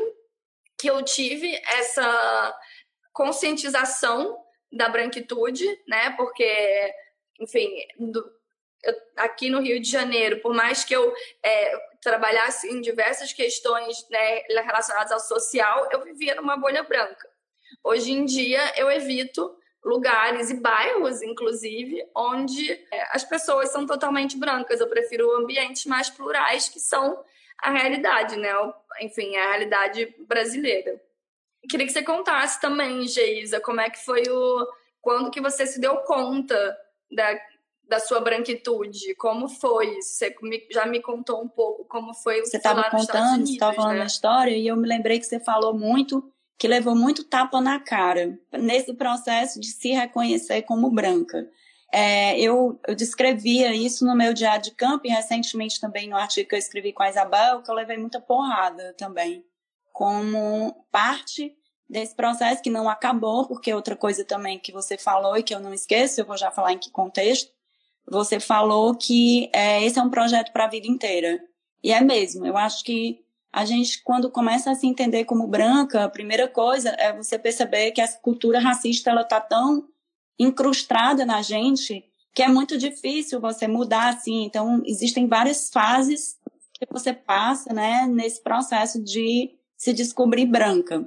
que 0.78 0.88
eu 0.88 1.02
tive 1.04 1.54
essa 1.66 2.58
conscientização 3.12 4.42
da 4.72 4.88
branquitude, 4.88 5.66
né? 5.86 6.10
Porque, 6.16 6.94
enfim, 7.40 7.68
do, 7.98 8.24
eu, 8.82 8.94
aqui 9.16 9.50
no 9.50 9.60
Rio 9.60 9.80
de 9.80 9.88
Janeiro, 9.88 10.40
por 10.40 10.54
mais 10.54 10.82
que 10.84 10.94
eu 10.94 11.14
é, 11.42 11.91
trabalhasse 12.02 12.68
em 12.68 12.80
diversas 12.80 13.32
questões 13.32 14.06
né, 14.10 14.42
relacionadas 14.48 15.12
ao 15.12 15.20
social, 15.20 15.88
eu 15.92 16.02
vivia 16.02 16.34
numa 16.34 16.56
bolha 16.56 16.82
branca. 16.82 17.28
Hoje 17.82 18.12
em 18.12 18.24
dia, 18.24 18.60
eu 18.76 18.90
evito 18.90 19.56
lugares 19.84 20.50
e 20.50 20.60
bairros, 20.60 21.22
inclusive, 21.22 22.04
onde 22.14 22.70
é, 22.70 23.16
as 23.16 23.24
pessoas 23.24 23.70
são 23.70 23.86
totalmente 23.86 24.36
brancas. 24.36 24.80
Eu 24.80 24.88
prefiro 24.88 25.34
ambientes 25.36 25.86
mais 25.86 26.10
plurais, 26.10 26.68
que 26.68 26.78
são 26.78 27.24
a 27.58 27.70
realidade, 27.70 28.36
né? 28.36 28.50
Enfim, 29.00 29.36
a 29.36 29.50
realidade 29.50 30.14
brasileira. 30.26 31.00
Queria 31.68 31.86
que 31.86 31.92
você 31.92 32.02
contasse 32.02 32.60
também, 32.60 33.06
Geisa, 33.06 33.60
como 33.60 33.80
é 33.80 33.88
que 33.88 34.04
foi 34.04 34.22
o. 34.28 34.66
Quando 35.00 35.30
que 35.30 35.40
você 35.40 35.66
se 35.66 35.80
deu 35.80 35.96
conta 35.98 36.78
da, 37.10 37.40
da 37.92 38.00
sua 38.00 38.20
branquitude? 38.20 39.14
Como 39.16 39.50
foi 39.50 39.98
isso? 39.98 40.14
Você 40.14 40.34
já 40.70 40.86
me 40.86 40.98
contou 41.02 41.42
um 41.42 41.48
pouco 41.48 41.84
como 41.84 42.14
foi 42.14 42.40
Você 42.40 42.56
estava 42.56 42.84
contando, 42.84 43.46
você 43.46 43.52
estava 43.52 43.74
falando 43.74 43.96
né? 43.96 44.02
a 44.02 44.06
história, 44.06 44.56
e 44.56 44.66
eu 44.66 44.74
me 44.78 44.88
lembrei 44.88 45.18
que 45.18 45.26
você 45.26 45.38
falou 45.38 45.78
muito, 45.78 46.24
que 46.58 46.66
levou 46.66 46.96
muito 46.96 47.22
tapa 47.22 47.60
na 47.60 47.78
cara, 47.78 48.38
nesse 48.50 48.94
processo 48.94 49.60
de 49.60 49.66
se 49.66 49.90
reconhecer 49.90 50.62
como 50.62 50.90
branca. 50.90 51.46
É, 51.92 52.40
eu, 52.40 52.80
eu 52.88 52.94
descrevia 52.94 53.74
isso 53.74 54.06
no 54.06 54.16
meu 54.16 54.32
diário 54.32 54.64
de 54.64 54.70
campo 54.70 55.06
e 55.06 55.10
recentemente 55.10 55.78
também 55.78 56.08
no 56.08 56.16
artigo 56.16 56.48
que 56.48 56.54
eu 56.54 56.58
escrevi 56.58 56.94
com 56.94 57.02
a 57.02 57.10
Isabel, 57.10 57.60
que 57.60 57.70
eu 57.70 57.74
levei 57.74 57.98
muita 57.98 58.18
porrada 58.22 58.94
também 58.96 59.44
como 59.92 60.86
parte 60.90 61.54
desse 61.86 62.16
processo 62.16 62.62
que 62.62 62.70
não 62.70 62.88
acabou, 62.88 63.46
porque 63.46 63.74
outra 63.74 63.94
coisa 63.94 64.24
também 64.24 64.58
que 64.58 64.72
você 64.72 64.96
falou 64.96 65.36
e 65.36 65.42
que 65.42 65.54
eu 65.54 65.60
não 65.60 65.74
esqueço, 65.74 66.22
eu 66.22 66.24
vou 66.24 66.38
já 66.38 66.50
falar 66.50 66.72
em 66.72 66.78
que 66.78 66.90
contexto, 66.90 67.52
você 68.08 68.40
falou 68.40 68.94
que 68.94 69.50
é, 69.52 69.84
esse 69.84 69.98
é 69.98 70.02
um 70.02 70.10
projeto 70.10 70.52
para 70.52 70.64
a 70.64 70.68
vida 70.68 70.86
inteira. 70.86 71.40
E 71.82 71.92
é 71.92 72.00
mesmo, 72.00 72.46
eu 72.46 72.56
acho 72.56 72.84
que 72.84 73.20
a 73.52 73.64
gente, 73.64 74.02
quando 74.02 74.30
começa 74.30 74.70
a 74.70 74.74
se 74.74 74.86
entender 74.86 75.24
como 75.24 75.46
branca, 75.46 76.04
a 76.04 76.08
primeira 76.08 76.48
coisa 76.48 76.90
é 76.98 77.12
você 77.12 77.38
perceber 77.38 77.90
que 77.90 78.00
essa 78.00 78.18
cultura 78.18 78.58
racista 78.58 79.10
ela 79.10 79.22
está 79.22 79.40
tão 79.40 79.86
incrustada 80.38 81.26
na 81.26 81.42
gente 81.42 82.04
que 82.34 82.42
é 82.42 82.48
muito 82.48 82.78
difícil 82.78 83.40
você 83.40 83.68
mudar 83.68 84.08
assim. 84.08 84.44
Então, 84.44 84.82
existem 84.86 85.26
várias 85.26 85.68
fases 85.68 86.38
que 86.72 86.86
você 86.90 87.12
passa, 87.12 87.74
né, 87.74 88.06
nesse 88.06 88.42
processo 88.42 89.02
de 89.02 89.50
se 89.76 89.92
descobrir 89.92 90.46
branca. 90.46 90.98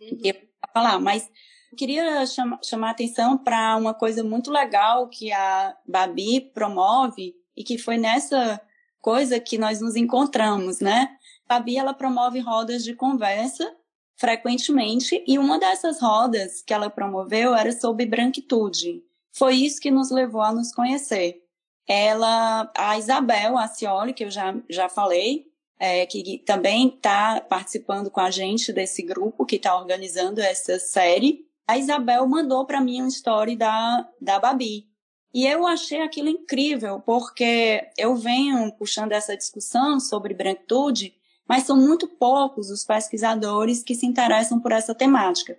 Uhum. 0.00 0.18
E 0.24 0.34
falar, 0.72 0.98
mas 0.98 1.28
queria 1.76 2.26
chamar, 2.26 2.58
chamar 2.62 2.90
atenção 2.90 3.38
para 3.38 3.76
uma 3.76 3.94
coisa 3.94 4.22
muito 4.22 4.50
legal 4.50 5.08
que 5.08 5.32
a 5.32 5.76
Babi 5.86 6.40
promove 6.52 7.34
e 7.56 7.64
que 7.64 7.78
foi 7.78 7.96
nessa 7.96 8.60
coisa 9.00 9.40
que 9.40 9.56
nós 9.56 9.80
nos 9.80 9.96
encontramos, 9.96 10.80
né? 10.80 11.16
A 11.48 11.54
Babi 11.54 11.76
ela 11.78 11.94
promove 11.94 12.40
rodas 12.40 12.84
de 12.84 12.94
conversa 12.94 13.74
frequentemente 14.16 15.22
e 15.26 15.38
uma 15.38 15.58
dessas 15.58 16.00
rodas 16.00 16.62
que 16.62 16.72
ela 16.72 16.90
promoveu 16.90 17.54
era 17.54 17.72
sobre 17.72 18.06
branquitude. 18.06 19.02
Foi 19.32 19.54
isso 19.54 19.80
que 19.80 19.90
nos 19.90 20.10
levou 20.10 20.40
a 20.40 20.52
nos 20.52 20.72
conhecer. 20.72 21.42
Ela, 21.86 22.70
a 22.76 22.98
Isabel 22.98 23.58
Acioli, 23.58 24.14
que 24.14 24.24
eu 24.24 24.30
já, 24.30 24.56
já 24.68 24.88
falei, 24.88 25.46
é, 25.78 26.06
que 26.06 26.38
também 26.38 26.88
está 26.88 27.40
participando 27.42 28.10
com 28.10 28.20
a 28.20 28.30
gente 28.30 28.72
desse 28.72 29.02
grupo 29.02 29.44
que 29.44 29.56
está 29.56 29.76
organizando 29.78 30.40
essa 30.40 30.78
série, 30.78 31.46
a 31.66 31.76
Isabel 31.76 32.26
mandou 32.26 32.64
para 32.64 32.80
mim 32.80 33.00
uma 33.00 33.08
história 33.08 33.56
da, 33.56 34.08
da 34.20 34.38
Babi. 34.38 34.86
E 35.34 35.46
eu 35.46 35.66
achei 35.66 36.00
aquilo 36.00 36.28
incrível, 36.28 37.00
porque 37.00 37.86
eu 37.98 38.14
venho 38.14 38.72
puxando 38.72 39.12
essa 39.12 39.36
discussão 39.36 40.00
sobre 40.00 40.32
branquitude, 40.32 41.14
mas 41.46 41.64
são 41.64 41.76
muito 41.76 42.08
poucos 42.08 42.70
os 42.70 42.84
pesquisadores 42.84 43.82
que 43.82 43.94
se 43.94 44.06
interessam 44.06 44.60
por 44.60 44.72
essa 44.72 44.94
temática. 44.94 45.58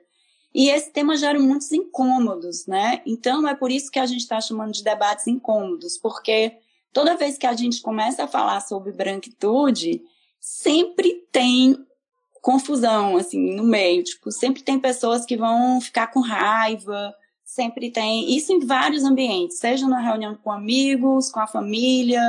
E 0.54 0.70
esse 0.70 0.92
tema 0.92 1.16
gera 1.16 1.40
muitos 1.40 1.72
incômodos, 1.72 2.66
né? 2.66 3.02
Então 3.06 3.48
é 3.48 3.54
por 3.54 3.70
isso 3.70 3.92
que 3.92 4.00
a 4.00 4.06
gente 4.06 4.22
está 4.22 4.42
chamando 4.42 4.72
de 4.72 4.84
debates 4.84 5.28
incômodos, 5.28 5.98
porque 5.98 6.58
toda 6.92 7.16
vez 7.16 7.38
que 7.38 7.46
a 7.46 7.54
gente 7.54 7.82
começa 7.82 8.24
a 8.24 8.28
falar 8.28 8.62
sobre 8.62 8.92
branquitude, 8.92 10.02
sempre 10.40 11.28
tem 11.32 11.78
confusão, 12.48 13.18
assim, 13.18 13.54
no 13.54 13.64
meio. 13.66 14.02
Tipo, 14.06 14.32
sempre 14.32 14.64
tem 14.64 14.80
pessoas 14.80 15.26
que 15.26 15.36
vão 15.36 15.82
ficar 15.82 16.08
com 16.08 16.22
raiva, 16.22 17.14
sempre 17.44 17.92
tem. 17.92 18.34
Isso 18.38 18.54
em 18.54 18.66
vários 18.66 19.04
ambientes, 19.04 19.60
seja 19.60 19.86
na 19.86 20.00
reunião 20.00 20.34
com 20.34 20.50
amigos, 20.50 21.30
com 21.30 21.42
a 21.42 21.46
família, 21.46 22.22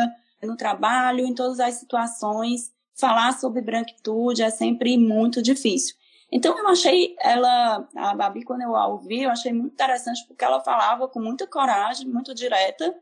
no 0.42 0.56
trabalho, 0.56 1.24
em 1.24 1.32
todas 1.32 1.60
as 1.60 1.74
situações. 1.74 2.72
Falar 2.96 3.38
sobre 3.38 3.62
branquitude 3.62 4.42
é 4.42 4.50
sempre 4.50 4.98
muito 4.98 5.40
difícil. 5.40 5.94
Então, 6.32 6.58
eu 6.58 6.66
achei 6.66 7.14
ela, 7.20 7.88
a 7.94 8.12
Babi, 8.12 8.42
quando 8.42 8.62
eu 8.62 8.74
a 8.74 8.88
ouvi, 8.88 9.22
eu 9.22 9.30
achei 9.30 9.52
muito 9.52 9.74
interessante 9.74 10.26
porque 10.26 10.44
ela 10.44 10.58
falava 10.58 11.06
com 11.06 11.20
muita 11.20 11.46
coragem, 11.46 12.08
muito 12.08 12.34
direta, 12.34 12.92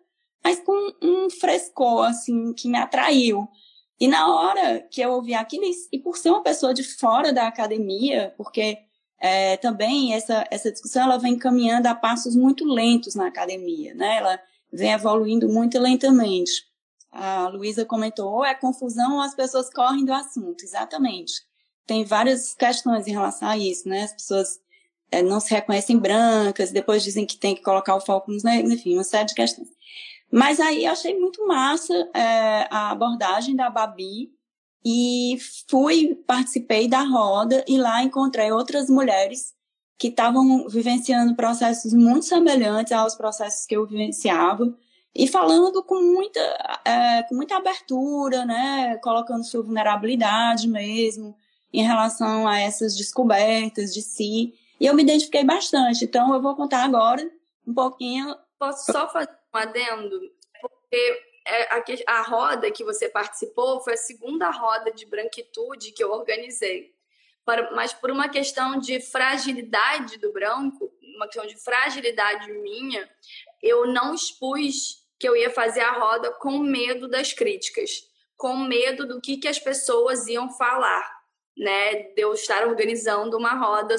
mas 0.45 0.61
com 0.61 0.93
um 1.01 1.31
frescor, 1.31 2.09
assim, 2.09 2.53
que 2.53 2.69
me 2.69 2.77
atraiu. 2.77 3.49
E 3.99 4.07
na 4.07 4.35
hora 4.35 4.81
que 4.91 5.01
eu 5.01 5.11
ouvi 5.13 5.35
aquilo, 5.35 5.65
e 5.91 5.99
por 5.99 6.17
ser 6.17 6.31
uma 6.31 6.43
pessoa 6.43 6.75
de 6.75 6.83
fora 6.83 7.33
da 7.33 7.47
academia, 7.47 8.35
porque 8.37 8.79
é, 9.19 9.57
também 9.57 10.13
essa, 10.15 10.47
essa 10.51 10.71
discussão 10.71 11.05
ela 11.05 11.19
vem 11.19 11.39
caminhando 11.39 11.87
a 11.87 11.95
passos 11.95 12.37
muito 12.37 12.65
lentos 12.65 13.15
na 13.15 13.27
academia, 13.27 13.95
né? 13.95 14.19
Ela 14.19 14.41
vem 14.71 14.93
evoluindo 14.93 15.49
muito 15.49 15.79
lentamente. 15.79 16.65
A 17.11 17.49
Luísa 17.49 17.85
comentou, 17.85 18.31
ou 18.31 18.45
é 18.45 18.55
confusão 18.55 19.15
ou 19.15 19.21
as 19.21 19.35
pessoas 19.35 19.73
correm 19.73 20.05
do 20.05 20.13
assunto. 20.13 20.63
Exatamente. 20.63 21.33
Tem 21.87 22.05
várias 22.05 22.53
questões 22.55 23.07
em 23.07 23.13
relação 23.13 23.49
a 23.49 23.57
isso, 23.57 23.89
né? 23.89 24.03
As 24.03 24.13
pessoas 24.13 24.61
é, 25.11 25.23
não 25.23 25.41
se 25.41 25.51
reconhecem 25.55 25.99
brancas, 25.99 26.71
depois 26.71 27.03
dizem 27.03 27.25
que 27.25 27.39
tem 27.39 27.55
que 27.55 27.63
colocar 27.63 27.95
o 27.95 28.01
foco 28.01 28.31
nos 28.31 28.43
negros, 28.43 28.73
enfim, 28.73 28.95
uma 28.95 29.05
série 29.05 29.27
de 29.27 29.35
questões. 29.35 29.69
Mas 30.31 30.61
aí 30.61 30.85
eu 30.85 30.93
achei 30.93 31.19
muito 31.19 31.47
massa 31.47 31.95
é, 32.15 32.67
a 32.71 32.91
abordagem 32.91 33.55
da 33.55 33.71
Babi 33.71 34.31
e 34.85 35.39
fui, 35.69 36.15
participei 36.27 36.89
da 36.89 37.03
roda 37.03 37.65
e 37.67 37.79
lá 37.79 38.03
encontrei 38.03 38.53
outras 38.53 38.89
mulheres 38.89 39.55
que 39.99 40.09
estavam 40.09 40.69
vivenciando 40.69 41.35
processos 41.35 41.93
muito 41.93 42.27
semelhantes 42.27 42.93
aos 42.93 43.15
processos 43.15 43.67
que 43.67 43.77
eu 43.77 43.87
vivenciava 43.87 44.73
e 45.15 45.27
falando 45.27 45.83
com 45.83 46.01
muita, 46.01 46.41
é, 46.85 47.23
com 47.23 47.35
muita 47.35 47.57
abertura, 47.57 48.45
né, 48.45 48.97
colocando 48.99 49.45
sua 49.45 49.63
vulnerabilidade 49.63 50.69
mesmo 50.69 51.35
em 51.73 51.83
relação 51.83 52.47
a 52.47 52.59
essas 52.59 52.95
descobertas 52.95 53.95
de 53.95 54.03
si. 54.03 54.55
E 54.79 54.87
eu 54.87 54.95
me 54.95 55.03
identifiquei 55.03 55.43
bastante. 55.43 56.05
Então 56.05 56.35
eu 56.35 56.43
vou 56.43 56.55
contar 56.55 56.85
agora 56.85 57.27
um 57.67 57.73
pouquinho. 57.73 58.37
Posso 58.59 58.93
só 58.93 59.09
fazer 59.09 59.31
adendo, 59.57 60.21
porque 60.61 61.27
é, 61.47 61.75
a, 61.75 62.19
a 62.19 62.23
roda 62.23 62.71
que 62.71 62.83
você 62.83 63.09
participou 63.09 63.81
foi 63.81 63.95
a 63.95 63.99
segunda 63.99 64.51
roda 64.51 64.91
de 64.91 65.07
branquitude 65.07 65.93
que 65.93 66.03
eu 66.03 66.11
organizei. 66.11 66.93
mas 67.73 67.93
por 67.93 68.11
uma 68.11 68.29
questão 68.29 68.81
de 68.81 69.01
fragilidade 69.01 70.19
do 70.19 70.33
branco, 70.33 70.93
uma 71.15 71.27
questão 71.27 71.47
de 71.47 71.57
fragilidade 71.57 72.51
minha, 72.53 73.09
eu 73.63 73.87
não 73.87 74.13
expus 74.13 75.07
que 75.19 75.29
eu 75.29 75.37
ia 75.37 75.51
fazer 75.51 75.81
a 75.81 75.93
roda 75.93 76.33
com 76.33 76.59
medo 76.59 77.09
das 77.09 77.33
críticas, 77.33 78.09
com 78.37 78.57
medo 78.57 79.07
do 79.07 79.21
que, 79.21 79.37
que 79.37 79.49
as 79.49 79.59
pessoas 79.59 80.27
iam 80.27 80.51
falar. 80.51 81.17
Né, 81.59 82.13
de 82.13 82.21
eu 82.21 82.35
estar 82.35 82.67
organizando 82.67 83.35
uma 83.39 83.55
roda 83.55 83.97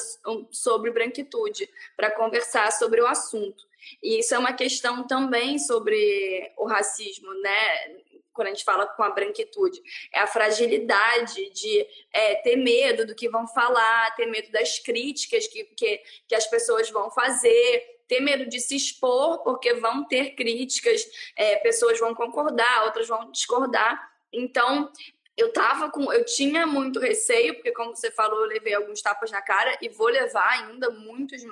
sobre 0.52 0.92
branquitude 0.92 1.68
para 1.96 2.12
conversar 2.12 2.72
sobre 2.72 3.02
o 3.02 3.08
assunto. 3.08 3.67
E 4.02 4.20
isso 4.20 4.34
é 4.34 4.38
uma 4.38 4.54
questão 4.54 5.06
também 5.06 5.58
sobre 5.60 6.52
o 6.58 6.66
racismo, 6.66 7.34
né? 7.42 7.98
Quando 8.34 8.48
a 8.48 8.52
gente 8.52 8.64
fala 8.64 8.86
com 8.86 9.04
a 9.04 9.10
branquitude, 9.10 9.82
é 10.14 10.20
a 10.20 10.28
fragilidade 10.28 11.50
de 11.50 11.88
é, 12.14 12.36
ter 12.36 12.56
medo 12.56 13.06
do 13.06 13.16
que 13.16 13.28
vão 13.28 13.48
falar, 13.48 14.16
ter 14.16 14.28
medo 14.28 14.52
das 14.52 14.78
críticas 14.80 15.48
que, 15.48 15.64
que, 15.64 16.02
que 16.28 16.36
as 16.36 16.46
pessoas 16.46 16.90
vão 16.92 17.10
fazer, 17.10 17.98
ter 18.08 18.20
medo 18.20 18.48
de 18.48 18.60
se 18.60 18.76
expor, 18.76 19.40
porque 19.44 19.74
vão 19.74 20.06
ter 20.06 20.36
críticas, 20.36 21.04
é, 21.36 21.58
pessoas 21.58 22.00
vão 22.00 22.14
concordar, 22.14 22.86
outras 22.86 23.08
vão 23.08 23.32
discordar. 23.32 24.00
Então, 24.32 24.92
eu 25.38 25.54
tava 25.54 25.92
com, 25.92 26.12
eu 26.12 26.26
tinha 26.26 26.66
muito 26.66 27.00
receio, 27.00 27.54
porque 27.54 27.72
como 27.72 27.96
você 27.96 28.10
falou, 28.10 28.42
eu 28.42 28.48
levei 28.48 28.74
alguns 28.74 29.02
tapas 29.02 29.30
na 29.30 29.42
cara 29.42 29.78
e 29.82 29.88
vou 29.88 30.08
levar 30.08 30.50
ainda 30.50 30.90
muitos, 30.90 31.44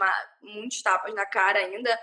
muitos 0.42 0.82
tapas 0.82 1.14
na 1.14 1.26
cara 1.26 1.60
ainda, 1.60 1.98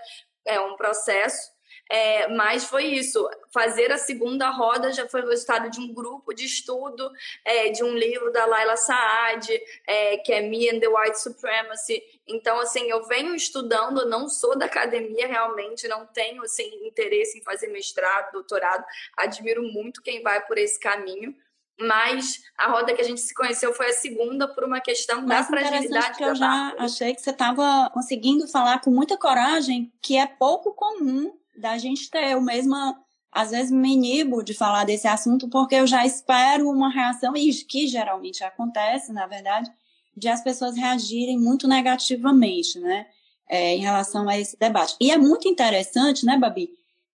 é 0.45 0.59
um 0.61 0.77
processo. 0.77 1.51
É, 1.89 2.27
mas 2.29 2.65
foi 2.65 2.85
isso. 2.85 3.27
Fazer 3.51 3.91
a 3.91 3.97
segunda 3.97 4.49
roda 4.49 4.93
já 4.93 5.09
foi 5.09 5.21
o 5.21 5.27
resultado 5.27 5.69
de 5.69 5.79
um 5.79 5.93
grupo 5.93 6.33
de 6.33 6.45
estudo, 6.45 7.11
é, 7.43 7.69
de 7.69 7.83
um 7.83 7.93
livro 7.95 8.31
da 8.31 8.45
Laila 8.45 8.77
Saad, 8.77 9.61
é, 9.85 10.17
que 10.17 10.31
é 10.31 10.41
Me 10.41 10.69
and 10.69 10.79
the 10.79 10.87
White 10.87 11.19
Supremacy. 11.19 12.01
Então, 12.25 12.59
assim, 12.59 12.89
eu 12.89 13.03
venho 13.05 13.35
estudando, 13.35 14.07
não 14.07 14.29
sou 14.29 14.57
da 14.57 14.67
academia 14.67 15.27
realmente, 15.27 15.87
não 15.87 16.05
tenho 16.05 16.43
assim, 16.43 16.69
interesse 16.85 17.39
em 17.39 17.43
fazer 17.43 17.67
mestrado, 17.67 18.31
doutorado. 18.31 18.85
Admiro 19.17 19.63
muito 19.63 20.01
quem 20.01 20.21
vai 20.21 20.45
por 20.45 20.57
esse 20.57 20.79
caminho 20.79 21.35
mas 21.79 22.39
a 22.57 22.71
roda 22.71 22.93
que 22.93 23.01
a 23.01 23.05
gente 23.05 23.21
se 23.21 23.33
conheceu 23.33 23.73
foi 23.73 23.87
a 23.87 23.93
segunda 23.93 24.47
por 24.47 24.63
uma 24.63 24.79
questão 24.79 25.25
Mais 25.25 25.47
da 25.47 25.57
fragilidade 25.57 26.17
que 26.17 26.23
eu 26.23 26.35
já 26.35 26.73
achei 26.77 27.13
que 27.13 27.21
você 27.21 27.31
estava 27.31 27.89
conseguindo 27.93 28.47
falar 28.47 28.79
com 28.79 28.91
muita 28.91 29.17
coragem, 29.17 29.91
que 30.01 30.17
é 30.17 30.25
pouco 30.25 30.73
comum 30.73 31.33
da 31.57 31.77
gente 31.77 32.09
ter. 32.09 32.31
Eu 32.31 32.41
mesma, 32.41 32.95
às 33.31 33.51
vezes, 33.51 33.71
me 33.71 33.93
inibo 33.93 34.43
de 34.43 34.53
falar 34.53 34.85
desse 34.85 35.07
assunto, 35.07 35.49
porque 35.49 35.75
eu 35.75 35.87
já 35.87 36.05
espero 36.05 36.69
uma 36.69 36.91
reação, 36.91 37.35
e 37.35 37.51
que 37.65 37.87
geralmente 37.87 38.43
acontece, 38.43 39.11
na 39.11 39.25
verdade, 39.25 39.71
de 40.15 40.29
as 40.29 40.43
pessoas 40.43 40.75
reagirem 40.75 41.39
muito 41.39 41.67
negativamente, 41.67 42.79
né, 42.79 43.07
é, 43.49 43.75
em 43.75 43.79
relação 43.79 44.29
a 44.29 44.37
esse 44.37 44.57
debate. 44.57 44.95
E 45.01 45.11
é 45.11 45.17
muito 45.17 45.47
interessante, 45.47 46.23
né, 46.23 46.37
Babi, 46.37 46.69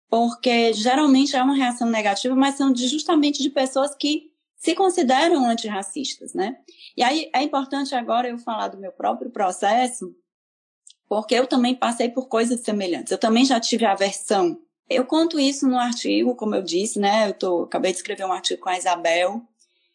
porque 0.10 0.72
geralmente 0.72 1.36
é 1.36 1.44
uma 1.44 1.56
reação 1.56 1.90
negativa, 1.90 2.34
mas 2.36 2.56
são 2.56 2.72
de, 2.72 2.88
justamente 2.88 3.44
de 3.44 3.50
pessoas 3.50 3.94
que 3.94 4.34
se 4.66 4.74
consideram 4.74 5.48
antirracistas, 5.48 6.34
né? 6.34 6.58
E 6.98 7.04
aí 7.04 7.30
é 7.32 7.44
importante 7.44 7.94
agora 7.94 8.28
eu 8.28 8.40
falar 8.40 8.70
do 8.70 8.80
meu 8.80 8.92
próprio 8.92 9.30
processo, 9.30 10.12
porque 11.08 11.36
eu 11.36 11.46
também 11.46 11.76
passei 11.76 12.10
por 12.10 12.28
coisas 12.28 12.62
semelhantes. 12.62 13.12
Eu 13.12 13.20
também 13.20 13.46
já 13.46 13.60
tive 13.60 13.86
aversão. 13.86 14.60
Eu 14.90 15.06
conto 15.06 15.40
isso 15.40 15.68
no 15.68 15.78
artigo, 15.78 16.36
como 16.36 16.56
eu 16.56 16.64
disse, 16.64 17.00
né? 17.00 17.30
Eu 17.30 17.34
tô, 17.36 17.64
acabei 17.64 17.92
de 17.92 17.98
escrever 17.98 18.26
um 18.26 18.34
artigo 18.34 18.60
com 18.60 18.70
a 18.70 18.78
Isabel, 18.78 19.40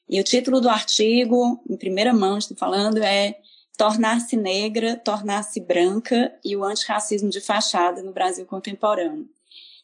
e 0.09 0.21
o 0.21 0.25
título 0.25 0.61
do 0.61 0.69
artigo, 0.69 1.61
em 1.69 1.77
primeira 1.77 2.13
mão, 2.15 2.39
estou 2.39 2.57
falando, 2.57 3.03
é 3.03 3.41
Tornar-se 3.77 4.37
negra, 4.37 4.95
tornar-se 4.95 5.59
branca 5.59 6.33
e 6.45 6.57
o 6.57 6.63
antirracismo 6.63 7.29
de 7.29 7.41
fachada 7.41 8.03
no 8.03 8.13
Brasil 8.13 8.47
contemporâneo. 8.47 9.27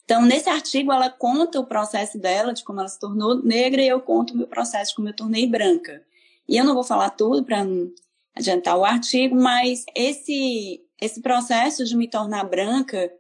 Então, 0.07 0.23
nesse 0.23 0.49
artigo, 0.49 0.93
ela 0.93 1.11
conta 1.11 1.59
o 1.59 1.67
processo 1.67 2.17
dela, 2.17 2.55
de 2.55 2.63
como 2.63 2.79
ela 2.79 2.89
se 2.89 2.99
tornou 2.99 3.43
negra, 3.43 3.83
e 3.83 3.89
eu 3.89 4.01
conto 4.01 4.35
o 4.35 4.37
meu 4.37 4.47
processo 4.47 4.91
de 4.91 4.95
como 4.95 5.09
eu 5.09 5.17
tornei 5.17 5.49
branca. 5.49 6.01
E 6.49 6.57
eu 6.57 6.65
não 6.65 6.75
vou 6.75 6.85
falar 6.85 7.11
tudo 7.11 7.45
para 7.45 7.65
não 7.65 7.91
adiantar 8.33 8.79
o 8.79 8.85
artigo, 8.85 9.35
mas 9.35 9.85
esse, 9.97 10.81
esse 11.01 11.21
processo 11.21 11.85
de 11.85 11.97
me 11.97 12.07
tornar 12.07 12.45
branca, 12.45 13.13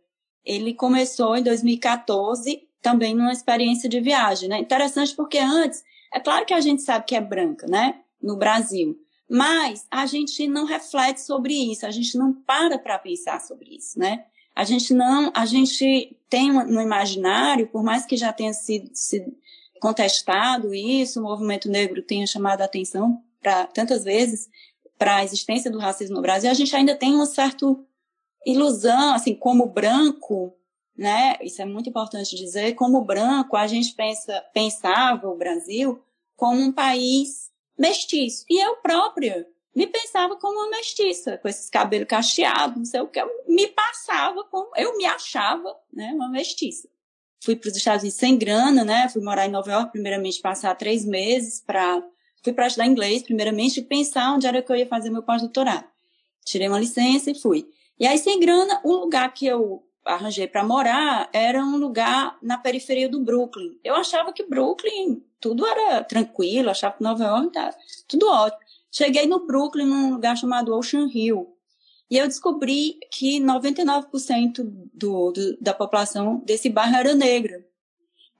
ele 0.44 0.74
começou 0.74 1.36
em 1.36 1.42
2014, 1.42 2.62
também 2.80 3.16
numa 3.16 3.32
experiência 3.32 3.88
de 3.88 4.00
viagem, 4.00 4.48
né? 4.48 4.60
Interessante 4.60 5.12
porque 5.16 5.38
antes, 5.38 5.82
é 6.14 6.20
claro 6.20 6.46
que 6.46 6.54
a 6.54 6.60
gente 6.60 6.82
sabe 6.82 7.04
que 7.04 7.16
é 7.16 7.20
branca, 7.20 7.66
né? 7.66 7.98
No 8.22 8.36
Brasil. 8.36 8.96
Mas 9.28 9.84
a 9.90 10.06
gente 10.06 10.46
não 10.46 10.64
reflete 10.64 11.20
sobre 11.20 11.52
isso, 11.52 11.84
a 11.84 11.90
gente 11.90 12.16
não 12.16 12.32
para 12.32 12.78
para 12.78 12.96
pensar 12.96 13.40
sobre 13.40 13.74
isso, 13.74 13.98
né? 13.98 14.24
A 14.56 14.64
gente 14.64 14.94
não, 14.94 15.30
a 15.34 15.44
gente 15.44 16.16
tem 16.30 16.50
no 16.50 16.80
imaginário, 16.80 17.66
por 17.66 17.84
mais 17.84 18.06
que 18.06 18.16
já 18.16 18.32
tenha 18.32 18.54
sido, 18.54 18.90
sido 18.94 19.36
contestado 19.80 20.74
isso, 20.74 21.20
o 21.20 21.22
movimento 21.22 21.68
negro 21.68 22.02
tenha 22.02 22.26
chamado 22.26 22.62
a 22.62 22.64
atenção 22.64 23.22
para 23.40 23.66
tantas 23.66 24.02
vezes 24.02 24.48
para 24.98 25.16
a 25.16 25.24
existência 25.24 25.70
do 25.70 25.78
racismo 25.78 26.16
no 26.16 26.22
Brasil, 26.22 26.50
a 26.50 26.54
gente 26.54 26.74
ainda 26.74 26.96
tem 26.96 27.14
uma 27.14 27.26
certa 27.26 27.66
ilusão, 28.46 29.12
assim, 29.12 29.34
como 29.34 29.66
branco, 29.66 30.56
né? 30.96 31.36
Isso 31.42 31.60
é 31.60 31.66
muito 31.66 31.90
importante 31.90 32.34
dizer, 32.34 32.74
como 32.74 33.04
branco, 33.04 33.56
a 33.56 33.66
gente 33.66 33.92
pensa, 33.92 34.42
pensava 34.54 35.28
o 35.28 35.36
Brasil 35.36 36.00
como 36.34 36.60
um 36.60 36.72
país 36.72 37.50
mestiço. 37.78 38.46
E 38.48 38.58
eu 38.64 38.76
própria 38.76 39.46
me 39.76 39.86
pensava 39.86 40.36
como 40.36 40.58
uma 40.58 40.70
mestiça, 40.70 41.36
com 41.36 41.46
esses 41.46 41.68
cabelos 41.68 42.08
cacheados, 42.08 42.78
não 42.78 42.84
sei 42.86 43.00
o 43.02 43.06
que, 43.06 43.20
eu 43.20 43.28
me 43.46 43.66
passava 43.66 44.42
como, 44.44 44.70
eu 44.74 44.96
me 44.96 45.04
achava, 45.04 45.76
né, 45.92 46.12
uma 46.14 46.30
mestiça. 46.30 46.88
Fui 47.44 47.54
para 47.54 47.68
os 47.68 47.76
Estados 47.76 48.02
Unidos 48.02 48.18
sem 48.18 48.38
grana, 48.38 48.82
né, 48.84 49.06
fui 49.10 49.22
morar 49.22 49.46
em 49.46 49.50
Nova 49.50 49.70
York, 49.70 49.92
primeiramente 49.92 50.40
passar 50.40 50.74
três 50.76 51.04
meses 51.04 51.60
para, 51.60 52.02
fui 52.42 52.54
para 52.54 52.68
estudar 52.68 52.86
inglês, 52.86 53.22
primeiramente, 53.22 53.80
e 53.80 53.82
pensar 53.82 54.32
onde 54.32 54.46
era 54.46 54.62
que 54.62 54.72
eu 54.72 54.76
ia 54.76 54.86
fazer 54.86 55.10
meu 55.10 55.22
pós-doutorado. 55.22 55.84
Tirei 56.42 56.68
uma 56.68 56.80
licença 56.80 57.30
e 57.30 57.34
fui. 57.34 57.68
E 58.00 58.06
aí, 58.06 58.16
sem 58.16 58.40
grana, 58.40 58.80
o 58.82 58.92
lugar 58.92 59.32
que 59.34 59.46
eu 59.46 59.82
arranjei 60.06 60.46
para 60.46 60.64
morar 60.64 61.28
era 61.32 61.62
um 61.62 61.76
lugar 61.76 62.38
na 62.40 62.56
periferia 62.56 63.08
do 63.08 63.20
Brooklyn. 63.20 63.78
Eu 63.84 63.94
achava 63.94 64.32
que 64.32 64.44
Brooklyn 64.44 65.22
tudo 65.40 65.66
era 65.66 66.02
tranquilo, 66.04 66.70
achava 66.70 66.96
que 66.96 67.02
Nova 67.02 67.24
York 67.24 67.52
tá 67.52 67.74
tudo 68.08 68.26
ótimo. 68.28 68.65
Cheguei 68.90 69.26
no 69.26 69.46
Brooklyn, 69.46 69.86
num 69.86 70.12
lugar 70.12 70.36
chamado 70.36 70.74
Ocean 70.74 71.08
Hill, 71.12 71.56
e 72.10 72.16
eu 72.16 72.26
descobri 72.26 72.98
que 73.10 73.40
99% 73.40 74.62
do, 74.94 75.32
do, 75.32 75.56
da 75.60 75.74
população 75.74 76.40
desse 76.44 76.68
bairro 76.68 76.96
era 76.96 77.14
negra. 77.14 77.64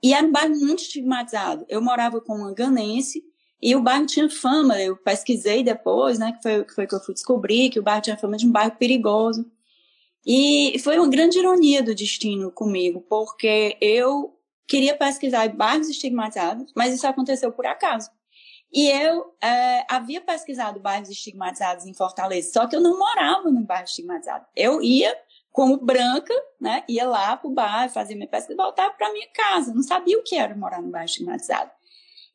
E 0.01 0.13
era 0.13 0.25
um 0.25 0.31
bairro 0.31 0.55
muito 0.55 0.83
estigmatizado. 0.83 1.65
Eu 1.67 1.81
morava 1.81 2.21
com 2.21 2.35
uma 2.35 2.53
ganense 2.53 3.23
e 3.61 3.75
o 3.75 3.81
bairro 3.81 4.05
tinha 4.05 4.29
fama, 4.29 4.79
eu 4.79 4.95
pesquisei 4.95 5.63
depois, 5.63 6.19
né, 6.19 6.31
que 6.33 6.41
foi, 6.41 6.63
que 6.63 6.73
foi 6.73 6.87
que 6.87 6.95
eu 6.95 6.99
fui 6.99 7.13
descobrir, 7.13 7.69
que 7.69 7.79
o 7.79 7.83
bairro 7.83 8.01
tinha 8.01 8.17
fama 8.17 8.37
de 8.37 8.47
um 8.47 8.51
bairro 8.51 8.75
perigoso. 8.77 9.45
E 10.25 10.77
foi 10.79 10.97
uma 10.97 11.09
grande 11.09 11.39
ironia 11.39 11.81
do 11.81 11.95
destino 11.95 12.51
comigo, 12.51 13.01
porque 13.09 13.77
eu 13.81 14.37
queria 14.67 14.95
pesquisar 14.95 15.47
bairros 15.49 15.89
estigmatizados, 15.89 16.71
mas 16.75 16.93
isso 16.93 17.07
aconteceu 17.07 17.51
por 17.51 17.65
acaso. 17.65 18.09
E 18.71 18.89
eu 18.89 19.35
é, 19.41 19.85
havia 19.89 20.19
pesquisado 20.19 20.79
bairros 20.79 21.09
estigmatizados 21.09 21.85
em 21.85 21.93
Fortaleza, 21.93 22.51
só 22.51 22.67
que 22.67 22.75
eu 22.75 22.81
não 22.81 22.97
morava 22.97 23.49
num 23.49 23.63
bairro 23.63 23.85
estigmatizado. 23.85 24.45
Eu 24.55 24.81
ia 24.81 25.17
como 25.51 25.77
branca, 25.77 26.33
né, 26.61 26.83
ia 26.87 27.07
lá 27.07 27.35
para 27.35 27.49
o 27.49 27.53
bairro, 27.53 27.91
fazia 27.91 28.15
minha 28.15 28.27
pesquisa 28.27 28.53
e 28.53 28.57
voltava 28.57 28.93
para 28.93 29.11
minha 29.11 29.27
casa. 29.33 29.73
Não 29.73 29.81
sabia 29.81 30.19
o 30.19 30.23
que 30.23 30.35
era 30.35 30.55
morar 30.55 30.81
num 30.81 30.91
bairro 30.91 31.05
estigmatizado. 31.05 31.71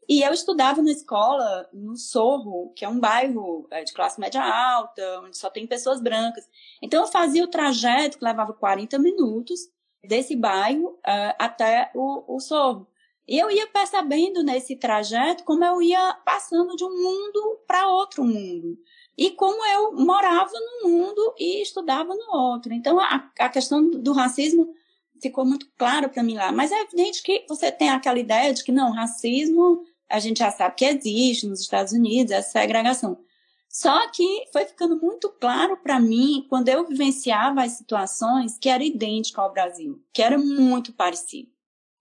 E 0.09 0.23
eu 0.23 0.33
estudava 0.33 0.83
na 0.83 0.91
escola 0.91 1.69
no 1.73 1.97
Sorro, 1.97 2.73
que 2.75 2.85
é 2.85 2.89
um 2.89 2.99
bairro 2.99 3.69
é, 3.71 3.85
de 3.85 3.93
classe 3.93 4.19
média 4.19 4.43
alta, 4.43 5.21
onde 5.21 5.39
só 5.39 5.49
tem 5.49 5.67
pessoas 5.67 6.03
brancas. 6.03 6.49
Então 6.83 7.03
eu 7.03 7.07
fazia 7.07 7.45
o 7.45 7.49
trajeto 7.49 8.19
que 8.19 8.25
levava 8.25 8.53
40 8.53 8.99
minutos 8.99 9.61
desse 10.05 10.35
bairro 10.35 10.99
uh, 10.99 11.35
até 11.39 11.91
o, 11.95 12.37
o 12.37 12.41
Sorro. 12.41 12.89
E 13.27 13.39
eu 13.39 13.51
ia 13.51 13.67
percebendo 13.69 14.43
nesse 14.43 14.77
trajeto 14.77 15.45
como 15.45 15.65
eu 15.65 15.81
ia 15.81 16.15
passando 16.25 16.75
de 16.75 16.85
um 16.85 17.03
mundo 17.03 17.61
para 17.67 17.89
outro 17.89 18.25
mundo. 18.25 18.77
E 19.17 19.31
como 19.31 19.65
eu 19.67 19.93
morava 19.93 20.53
num 20.53 20.91
mundo 20.91 21.35
e 21.39 21.63
estudava 21.63 22.15
no 22.15 22.37
outro. 22.37 22.73
Então, 22.73 22.99
a, 22.99 23.31
a 23.39 23.49
questão 23.49 23.89
do 23.91 24.13
racismo 24.13 24.75
ficou 25.21 25.45
muito 25.45 25.71
claro 25.79 26.09
para 26.09 26.23
mim 26.23 26.35
lá. 26.35 26.51
Mas 26.51 26.73
é 26.73 26.81
evidente 26.81 27.23
que 27.23 27.45
você 27.49 27.71
tem 27.71 27.91
aquela 27.91 28.19
ideia 28.19 28.53
de 28.53 28.65
que 28.65 28.73
não, 28.73 28.91
racismo 28.91 29.85
a 30.11 30.19
gente 30.19 30.41
já 30.41 30.51
sabe 30.51 30.75
que 30.77 30.85
existe 30.85 31.47
nos 31.47 31.61
Estados 31.61 31.93
Unidos, 31.93 32.33
essa 32.33 32.51
segregação. 32.51 33.19
Só 33.67 34.11
que 34.11 34.45
foi 34.53 34.67
ficando 34.67 35.01
muito 35.01 35.31
claro 35.31 35.79
para 35.79 35.99
mim, 35.99 36.45
quando 36.51 36.69
eu 36.69 36.87
vivenciava 36.87 37.63
as 37.63 37.73
situações, 37.73 38.59
que 38.59 38.69
era 38.69 38.85
idêntico 38.85 39.41
ao 39.41 39.51
Brasil, 39.51 40.03
que 40.13 40.21
era 40.21 40.37
muito 40.37 40.93
parecido 40.93 41.52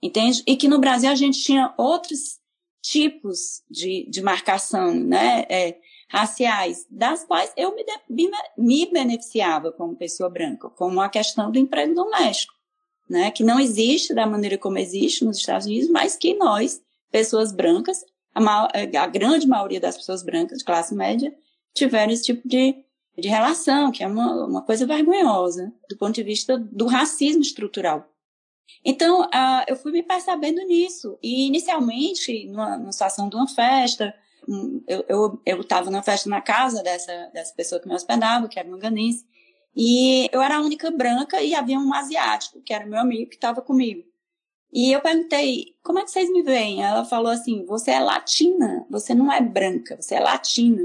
entende? 0.01 0.43
E 0.47 0.55
que 0.55 0.67
no 0.67 0.79
Brasil 0.79 1.09
a 1.09 1.15
gente 1.15 1.41
tinha 1.41 1.73
outros 1.77 2.39
tipos 2.81 3.61
de, 3.69 4.07
de 4.09 4.21
marcação, 4.21 4.93
né, 4.93 5.45
é, 5.49 5.77
raciais, 6.09 6.85
das 6.89 7.23
quais 7.23 7.53
eu 7.55 7.75
me, 7.75 7.85
me, 8.09 8.31
me 8.57 8.91
beneficiava 8.91 9.71
como 9.71 9.95
pessoa 9.95 10.29
branca, 10.29 10.69
como 10.69 10.99
a 10.99 11.07
questão 11.07 11.51
do 11.51 11.59
emprego 11.59 11.93
doméstico, 11.93 12.53
né, 13.09 13.29
que 13.31 13.43
não 13.43 13.59
existe 13.59 14.13
da 14.13 14.25
maneira 14.25 14.57
como 14.57 14.77
existe 14.77 15.23
nos 15.23 15.37
Estados 15.37 15.67
Unidos, 15.67 15.89
mas 15.89 16.15
que 16.15 16.33
nós, 16.33 16.81
pessoas 17.11 17.51
brancas, 17.51 18.03
a, 18.33 18.67
a 19.03 19.07
grande 19.07 19.47
maioria 19.47 19.79
das 19.79 19.97
pessoas 19.97 20.23
brancas 20.23 20.59
de 20.59 20.65
classe 20.65 20.95
média, 20.95 21.33
tiveram 21.73 22.11
esse 22.11 22.23
tipo 22.23 22.47
de, 22.47 22.75
de 23.17 23.27
relação, 23.27 23.91
que 23.91 24.03
é 24.03 24.07
uma, 24.07 24.45
uma 24.45 24.61
coisa 24.63 24.85
vergonhosa 24.85 25.71
do 25.89 25.97
ponto 25.97 26.15
de 26.15 26.23
vista 26.23 26.57
do 26.57 26.87
racismo 26.87 27.41
estrutural. 27.41 28.10
Então, 28.83 29.21
uh, 29.21 29.63
eu 29.67 29.75
fui 29.75 29.91
me 29.91 30.03
percebendo 30.03 30.65
nisso. 30.65 31.17
E, 31.21 31.47
inicialmente, 31.47 32.45
numa, 32.47 32.77
numa 32.77 32.91
situação 32.91 33.29
de 33.29 33.35
uma 33.35 33.47
festa, 33.47 34.13
eu 35.07 35.61
estava 35.61 35.91
na 35.91 36.01
festa 36.01 36.29
na 36.29 36.41
casa 36.41 36.81
dessa, 36.81 37.29
dessa 37.33 37.53
pessoa 37.53 37.79
que 37.79 37.87
me 37.87 37.93
hospedava, 37.93 38.47
que 38.47 38.59
era 38.59 38.67
uma 38.67 38.77
ganense, 38.77 39.25
e 39.75 40.29
eu 40.31 40.41
era 40.41 40.57
a 40.57 40.61
única 40.61 40.91
branca 40.91 41.41
e 41.41 41.55
havia 41.55 41.79
um 41.79 41.93
asiático, 41.93 42.61
que 42.61 42.73
era 42.73 42.85
meu 42.85 42.99
amigo, 42.99 43.29
que 43.29 43.35
estava 43.35 43.61
comigo. 43.61 44.03
E 44.73 44.91
eu 44.91 45.01
perguntei, 45.01 45.75
como 45.83 45.99
é 45.99 46.03
que 46.03 46.11
vocês 46.11 46.29
me 46.29 46.41
veem? 46.41 46.83
Ela 46.83 47.05
falou 47.05 47.31
assim, 47.31 47.65
você 47.65 47.91
é 47.91 47.99
latina, 47.99 48.85
você 48.89 49.13
não 49.13 49.31
é 49.31 49.41
branca, 49.41 49.97
você 49.99 50.15
é 50.15 50.19
latina. 50.19 50.81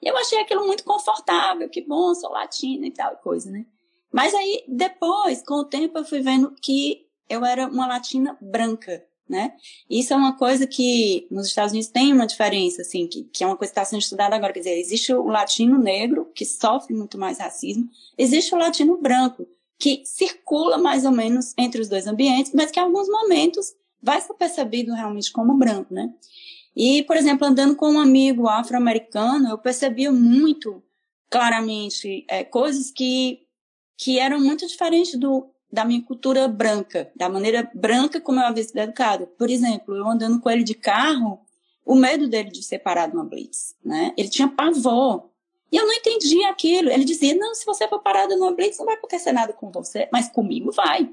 E 0.00 0.08
eu 0.08 0.16
achei 0.16 0.40
aquilo 0.40 0.66
muito 0.66 0.84
confortável, 0.84 1.68
que 1.68 1.82
bom, 1.82 2.14
sou 2.14 2.30
latina 2.30 2.86
e 2.86 2.90
tal 2.90 3.16
coisa, 3.16 3.50
né? 3.50 3.66
Mas 4.12 4.32
aí, 4.34 4.64
depois, 4.68 5.42
com 5.42 5.54
o 5.54 5.64
tempo, 5.64 5.98
eu 5.98 6.04
fui 6.04 6.20
vendo 6.20 6.54
que 6.62 7.05
eu 7.28 7.44
era 7.44 7.66
uma 7.66 7.86
latina 7.86 8.36
branca, 8.40 9.04
né? 9.28 9.54
Isso 9.90 10.12
é 10.12 10.16
uma 10.16 10.36
coisa 10.36 10.66
que 10.66 11.26
nos 11.30 11.48
Estados 11.48 11.72
Unidos 11.72 11.90
tem 11.90 12.12
uma 12.12 12.26
diferença, 12.26 12.82
assim, 12.82 13.06
que, 13.06 13.24
que 13.24 13.42
é 13.42 13.46
uma 13.46 13.56
coisa 13.56 13.72
que 13.72 13.78
está 13.78 13.84
sendo 13.84 14.00
estudada 14.00 14.36
agora. 14.36 14.52
Quer 14.52 14.60
dizer, 14.60 14.78
existe 14.78 15.12
o 15.12 15.26
latino 15.26 15.78
negro, 15.78 16.30
que 16.34 16.44
sofre 16.44 16.94
muito 16.94 17.18
mais 17.18 17.38
racismo, 17.38 17.88
existe 18.16 18.54
o 18.54 18.58
latino 18.58 18.96
branco, 18.96 19.46
que 19.78 20.02
circula 20.04 20.78
mais 20.78 21.04
ou 21.04 21.12
menos 21.12 21.52
entre 21.58 21.80
os 21.80 21.88
dois 21.88 22.06
ambientes, 22.06 22.52
mas 22.54 22.70
que 22.70 22.78
em 22.78 22.82
alguns 22.82 23.08
momentos 23.08 23.74
vai 24.02 24.20
ser 24.20 24.34
percebido 24.34 24.94
realmente 24.94 25.32
como 25.32 25.56
branco, 25.56 25.92
né? 25.92 26.12
E, 26.74 27.02
por 27.04 27.16
exemplo, 27.16 27.46
andando 27.46 27.74
com 27.74 27.92
um 27.92 28.00
amigo 28.00 28.48
afro-americano, 28.48 29.48
eu 29.48 29.58
percebia 29.58 30.12
muito 30.12 30.82
claramente 31.30 32.24
é, 32.28 32.44
coisas 32.44 32.90
que, 32.90 33.40
que 33.96 34.18
eram 34.18 34.38
muito 34.38 34.66
diferentes 34.66 35.18
do, 35.18 35.50
da 35.76 35.84
minha 35.84 36.02
cultura 36.02 36.48
branca, 36.48 37.12
da 37.14 37.28
maneira 37.28 37.70
branca 37.74 38.18
como 38.18 38.40
eu 38.40 38.46
havia 38.46 38.64
sido 38.64 38.78
educada. 38.78 39.26
Por 39.26 39.50
exemplo, 39.50 39.94
eu 39.94 40.08
andando 40.08 40.40
com 40.40 40.48
ele 40.48 40.64
de 40.64 40.74
carro, 40.74 41.38
o 41.84 41.94
medo 41.94 42.26
dele 42.26 42.50
de 42.50 42.62
ser 42.62 42.78
parado 42.78 43.14
numa 43.14 43.26
blitz, 43.26 43.76
né? 43.84 44.14
Ele 44.16 44.30
tinha 44.30 44.48
pavor. 44.48 45.28
E 45.70 45.76
eu 45.76 45.84
não 45.86 45.92
entendia 45.92 46.48
aquilo. 46.48 46.88
Ele 46.88 47.04
dizia, 47.04 47.34
não, 47.34 47.54
se 47.54 47.66
você 47.66 47.86
for 47.88 47.98
parado 47.98 48.34
numa 48.38 48.52
blitz, 48.52 48.78
não 48.78 48.86
vai 48.86 48.94
acontecer 48.94 49.32
nada 49.32 49.52
com 49.52 49.70
você, 49.70 50.08
mas 50.10 50.30
comigo 50.30 50.72
vai. 50.72 51.10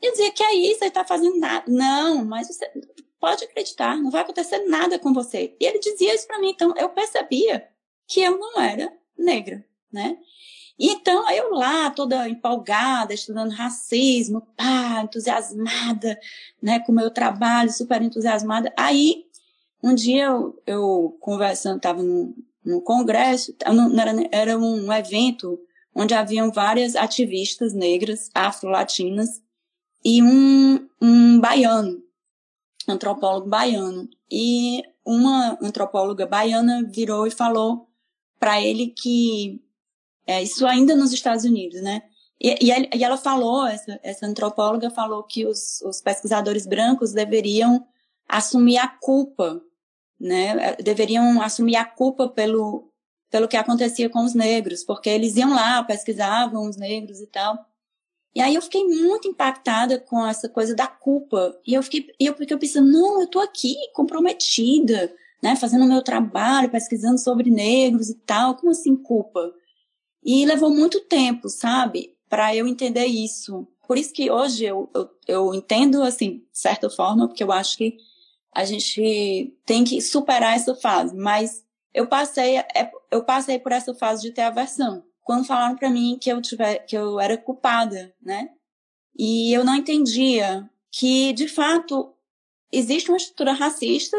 Eu 0.00 0.10
dizia, 0.10 0.32
que 0.32 0.42
é 0.42 0.54
isso, 0.54 0.82
ele 0.82 0.88
está 0.88 1.04
fazendo 1.04 1.38
nada. 1.38 1.70
Não, 1.70 2.24
mas 2.24 2.48
você 2.48 2.72
pode 3.20 3.44
acreditar, 3.44 3.98
não 3.98 4.10
vai 4.10 4.22
acontecer 4.22 4.58
nada 4.68 4.98
com 4.98 5.12
você. 5.12 5.54
E 5.60 5.66
ele 5.66 5.78
dizia 5.80 6.14
isso 6.14 6.26
para 6.26 6.38
mim, 6.38 6.48
então 6.48 6.72
eu 6.78 6.88
percebia 6.88 7.68
que 8.08 8.22
eu 8.22 8.38
não 8.38 8.58
era 8.58 8.90
negra, 9.18 9.62
né? 9.92 10.16
Então, 10.78 11.30
eu 11.30 11.50
lá, 11.50 11.90
toda 11.90 12.28
empolgada, 12.28 13.14
estudando 13.14 13.52
racismo, 13.52 14.40
pá, 14.56 15.02
entusiasmada, 15.04 16.18
né, 16.60 16.80
com 16.80 16.92
o 16.92 16.94
meu 16.94 17.10
trabalho, 17.10 17.72
super 17.72 18.02
entusiasmada. 18.02 18.72
Aí, 18.76 19.26
um 19.82 19.94
dia 19.94 20.26
eu, 20.26 20.62
eu 20.66 21.16
conversando, 21.20 21.76
estava 21.76 22.02
num, 22.02 22.34
num 22.64 22.80
congresso, 22.80 23.54
não, 23.72 23.98
era, 24.00 24.12
era 24.30 24.58
um 24.58 24.92
evento 24.92 25.58
onde 25.94 26.14
haviam 26.14 26.50
várias 26.50 26.96
ativistas 26.96 27.74
negras, 27.74 28.30
afro-latinas, 28.34 29.42
e 30.04 30.22
um, 30.22 30.88
um 31.00 31.40
baiano, 31.40 32.02
antropólogo 32.88 33.48
baiano. 33.48 34.08
E 34.30 34.82
uma 35.04 35.58
antropóloga 35.62 36.26
baiana 36.26 36.82
virou 36.90 37.26
e 37.26 37.30
falou 37.30 37.88
para 38.38 38.60
ele 38.60 38.88
que 38.88 39.62
é, 40.26 40.42
isso 40.42 40.66
ainda 40.66 40.94
nos 40.94 41.12
Estados 41.12 41.44
Unidos, 41.44 41.80
né? 41.82 42.02
E, 42.40 42.56
e, 42.60 43.04
ela 43.04 43.16
falou, 43.16 43.66
essa, 43.66 44.00
essa 44.02 44.26
antropóloga 44.26 44.90
falou 44.90 45.22
que 45.22 45.46
os, 45.46 45.80
os 45.82 46.00
pesquisadores 46.00 46.66
brancos 46.66 47.12
deveriam 47.12 47.86
assumir 48.28 48.78
a 48.78 48.88
culpa, 48.88 49.62
né? 50.18 50.74
Deveriam 50.82 51.40
assumir 51.40 51.76
a 51.76 51.84
culpa 51.84 52.28
pelo, 52.28 52.90
pelo 53.30 53.46
que 53.46 53.56
acontecia 53.56 54.10
com 54.10 54.24
os 54.24 54.34
negros, 54.34 54.82
porque 54.82 55.08
eles 55.08 55.36
iam 55.36 55.54
lá, 55.54 55.84
pesquisavam 55.84 56.68
os 56.68 56.76
negros 56.76 57.20
e 57.20 57.26
tal. 57.28 57.56
E 58.34 58.40
aí 58.40 58.54
eu 58.54 58.62
fiquei 58.62 58.84
muito 58.86 59.28
impactada 59.28 60.00
com 60.00 60.26
essa 60.26 60.48
coisa 60.48 60.74
da 60.74 60.86
culpa. 60.86 61.56
E 61.66 61.74
eu 61.74 61.82
fiquei, 61.82 62.08
eu 62.18 62.34
fiquei 62.34 62.56
pensando, 62.56 62.90
não, 62.90 63.20
eu 63.20 63.28
tô 63.28 63.38
aqui 63.38 63.76
comprometida, 63.92 65.14
né, 65.42 65.54
fazendo 65.54 65.84
o 65.84 65.88
meu 65.88 66.02
trabalho, 66.02 66.70
pesquisando 66.70 67.18
sobre 67.18 67.50
negros 67.50 68.08
e 68.08 68.14
tal, 68.14 68.56
como 68.56 68.72
assim 68.72 68.96
culpa? 68.96 69.52
E 70.22 70.46
levou 70.46 70.70
muito 70.70 71.00
tempo, 71.00 71.48
sabe, 71.48 72.16
para 72.28 72.54
eu 72.54 72.66
entender 72.66 73.06
isso. 73.06 73.66
Por 73.86 73.98
isso 73.98 74.12
que 74.12 74.30
hoje 74.30 74.64
eu, 74.64 74.88
eu, 74.94 75.10
eu 75.26 75.54
entendo, 75.54 76.02
assim, 76.02 76.38
de 76.38 76.58
certa 76.58 76.88
forma, 76.88 77.26
porque 77.26 77.42
eu 77.42 77.52
acho 77.52 77.76
que 77.76 77.96
a 78.54 78.64
gente 78.64 79.56
tem 79.64 79.82
que 79.82 80.00
superar 80.00 80.54
essa 80.54 80.74
fase, 80.74 81.16
mas 81.16 81.64
eu 81.92 82.06
passei, 82.06 82.58
é, 82.58 82.90
eu 83.10 83.24
passei 83.24 83.58
por 83.58 83.72
essa 83.72 83.94
fase 83.94 84.22
de 84.22 84.30
ter 84.30 84.42
aversão 84.42 85.02
quando 85.22 85.46
falaram 85.46 85.76
para 85.76 85.90
mim 85.90 86.18
que 86.20 86.30
eu 86.30 86.40
tiver, 86.42 86.80
que 86.80 86.96
eu 86.96 87.20
era 87.20 87.36
culpada, 87.36 88.14
né? 88.20 88.50
E 89.16 89.52
eu 89.52 89.64
não 89.64 89.76
entendia 89.76 90.68
que, 90.90 91.32
de 91.32 91.48
fato, 91.48 92.14
existe 92.70 93.10
uma 93.10 93.16
estrutura 93.16 93.52
racista 93.52 94.16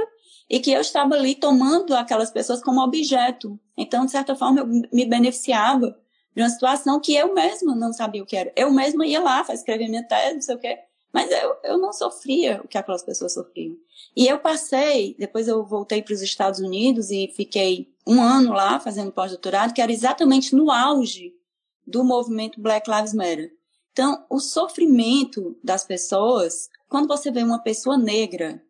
e 0.50 0.60
que 0.60 0.72
eu 0.72 0.82
estava 0.82 1.16
ali 1.16 1.36
tomando 1.36 1.96
aquelas 1.96 2.32
pessoas 2.32 2.62
como 2.62 2.82
objeto. 2.82 3.60
Então, 3.78 4.06
de 4.06 4.12
certa 4.12 4.36
forma, 4.36 4.62
eu 4.62 4.68
me 4.68 5.06
beneficiava 5.06 5.98
de 6.36 6.42
uma 6.42 6.50
situação 6.50 7.00
que 7.00 7.16
eu 7.16 7.34
mesma 7.34 7.76
não 7.76 7.94
sabia 7.94 8.24
o 8.24 8.26
que 8.26 8.36
era. 8.36 8.52
Eu 8.56 8.72
mesma 8.72 9.06
ia 9.06 9.22
lá, 9.22 9.46
escrever 9.50 9.88
minha 9.88 10.08
tese, 10.08 10.36
não 10.36 10.42
sei 10.42 10.56
o 10.56 10.60
quê, 10.60 10.80
mas 11.14 11.32
eu, 11.32 11.56
eu 11.64 11.78
não 11.78 11.94
sofria 11.94 12.62
o 12.64 12.68
que 12.68 12.78
aquelas 12.78 13.04
pessoas 13.04 13.34
sofriam. 13.34 13.76
E 14.16 14.28
eu 14.28 14.40
passei, 14.40 15.16
depois 15.18 15.48
eu 15.48 15.64
voltei 15.64 16.02
para 16.02 16.14
os 16.14 16.22
Estados 16.22 16.60
Unidos 16.60 17.12
e 17.12 17.32
fiquei 17.36 17.94
um 18.06 18.22
ano 18.22 18.52
lá 18.52 18.80
fazendo 18.80 19.12
pós-doutorado, 19.12 19.74
que 19.74 19.82
era 19.82 19.92
exatamente 19.92 20.56
no 20.56 20.72
auge 20.72 21.34
do 21.86 22.04
movimento 22.04 22.60
Black 22.60 22.90
Lives 22.90 23.14
Matter. 23.14 23.54
Então, 23.92 24.26
o 24.28 24.40
sofrimento 24.40 25.56
das 25.64 25.86
pessoas, 25.86 26.68
quando 26.90 27.08
você 27.08 27.30
vê 27.30 27.44
uma 27.44 27.60
pessoa 27.60 27.96
negra 27.96 28.62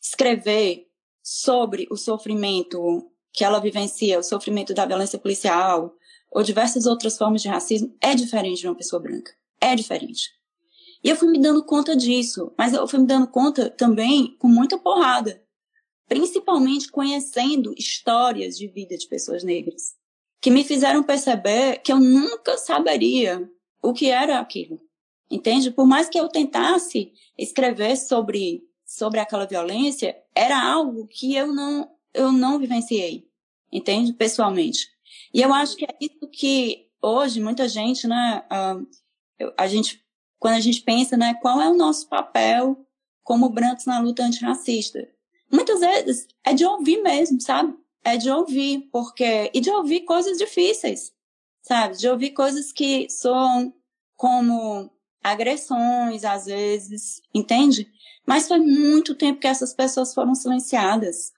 escrever 0.00 0.86
sobre 1.24 1.88
o 1.90 1.96
sofrimento 1.96 3.10
que 3.32 3.42
ela 3.42 3.58
vivencia, 3.58 4.18
o 4.18 4.22
sofrimento 4.22 4.74
da 4.74 4.86
violência 4.86 5.18
policial 5.18 5.92
ou 6.30 6.42
diversas 6.42 6.84
outras 6.86 7.16
formas 7.16 7.42
de 7.42 7.48
racismo, 7.48 7.96
é 8.00 8.14
diferente 8.14 8.60
de 8.60 8.68
uma 8.68 8.76
pessoa 8.76 9.00
branca. 9.00 9.32
É 9.60 9.74
diferente. 9.74 10.30
E 11.02 11.08
eu 11.08 11.16
fui 11.16 11.28
me 11.28 11.40
dando 11.40 11.64
conta 11.64 11.96
disso, 11.96 12.52
mas 12.58 12.72
eu 12.74 12.86
fui 12.86 12.98
me 12.98 13.06
dando 13.06 13.26
conta 13.26 13.70
também 13.70 14.36
com 14.38 14.48
muita 14.48 14.78
porrada 14.78 15.44
principalmente 16.08 16.90
conhecendo 16.90 17.74
histórias 17.76 18.56
de 18.56 18.68
vida 18.68 18.96
de 18.96 19.06
pessoas 19.08 19.42
negras, 19.42 19.94
que 20.40 20.50
me 20.50 20.64
fizeram 20.64 21.02
perceber 21.02 21.78
que 21.78 21.92
eu 21.92 21.98
nunca 21.98 22.56
saberia 22.58 23.48
o 23.82 23.92
que 23.92 24.10
era 24.10 24.38
aquilo. 24.38 24.80
Entende? 25.30 25.70
Por 25.70 25.86
mais 25.86 26.08
que 26.08 26.18
eu 26.18 26.28
tentasse 26.28 27.12
escrever 27.36 27.96
sobre 27.96 28.62
sobre 28.96 29.20
aquela 29.20 29.46
violência, 29.46 30.16
era 30.34 30.60
algo 30.62 31.06
que 31.06 31.34
eu 31.34 31.52
não 31.52 31.90
eu 32.12 32.30
não 32.30 32.58
vivenciei. 32.58 33.28
Entende? 33.72 34.12
Pessoalmente. 34.12 34.88
E 35.32 35.42
eu 35.42 35.52
acho 35.52 35.76
que 35.76 35.84
é 35.84 35.96
isso 36.00 36.28
que 36.30 36.86
hoje 37.02 37.40
muita 37.40 37.68
gente, 37.68 38.06
né, 38.06 38.44
a 39.58 39.66
gente 39.66 40.04
quando 40.38 40.54
a 40.54 40.60
gente 40.60 40.82
pensa, 40.82 41.16
né, 41.16 41.34
qual 41.34 41.60
é 41.60 41.68
o 41.68 41.76
nosso 41.76 42.08
papel 42.08 42.86
como 43.22 43.48
brancos 43.48 43.86
na 43.86 43.98
luta 43.98 44.22
antirracista? 44.22 45.08
muitas 45.54 45.80
vezes 45.80 46.26
é 46.44 46.52
de 46.52 46.64
ouvir 46.64 47.00
mesmo, 47.02 47.40
sabe? 47.40 47.74
É 48.04 48.16
de 48.16 48.30
ouvir, 48.30 48.88
porque. 48.92 49.50
E 49.54 49.60
de 49.60 49.70
ouvir 49.70 50.00
coisas 50.00 50.36
difíceis, 50.36 51.12
sabe? 51.62 51.96
De 51.96 52.08
ouvir 52.08 52.30
coisas 52.30 52.72
que 52.72 53.08
são 53.08 53.72
como 54.16 54.90
agressões, 55.24 56.22
às 56.22 56.44
vezes, 56.44 57.22
entende? 57.34 57.88
Mas 58.26 58.46
foi 58.46 58.58
muito 58.58 59.14
tempo 59.14 59.40
que 59.40 59.46
essas 59.46 59.72
pessoas 59.72 60.12
foram 60.12 60.34
silenciadas. 60.34 61.32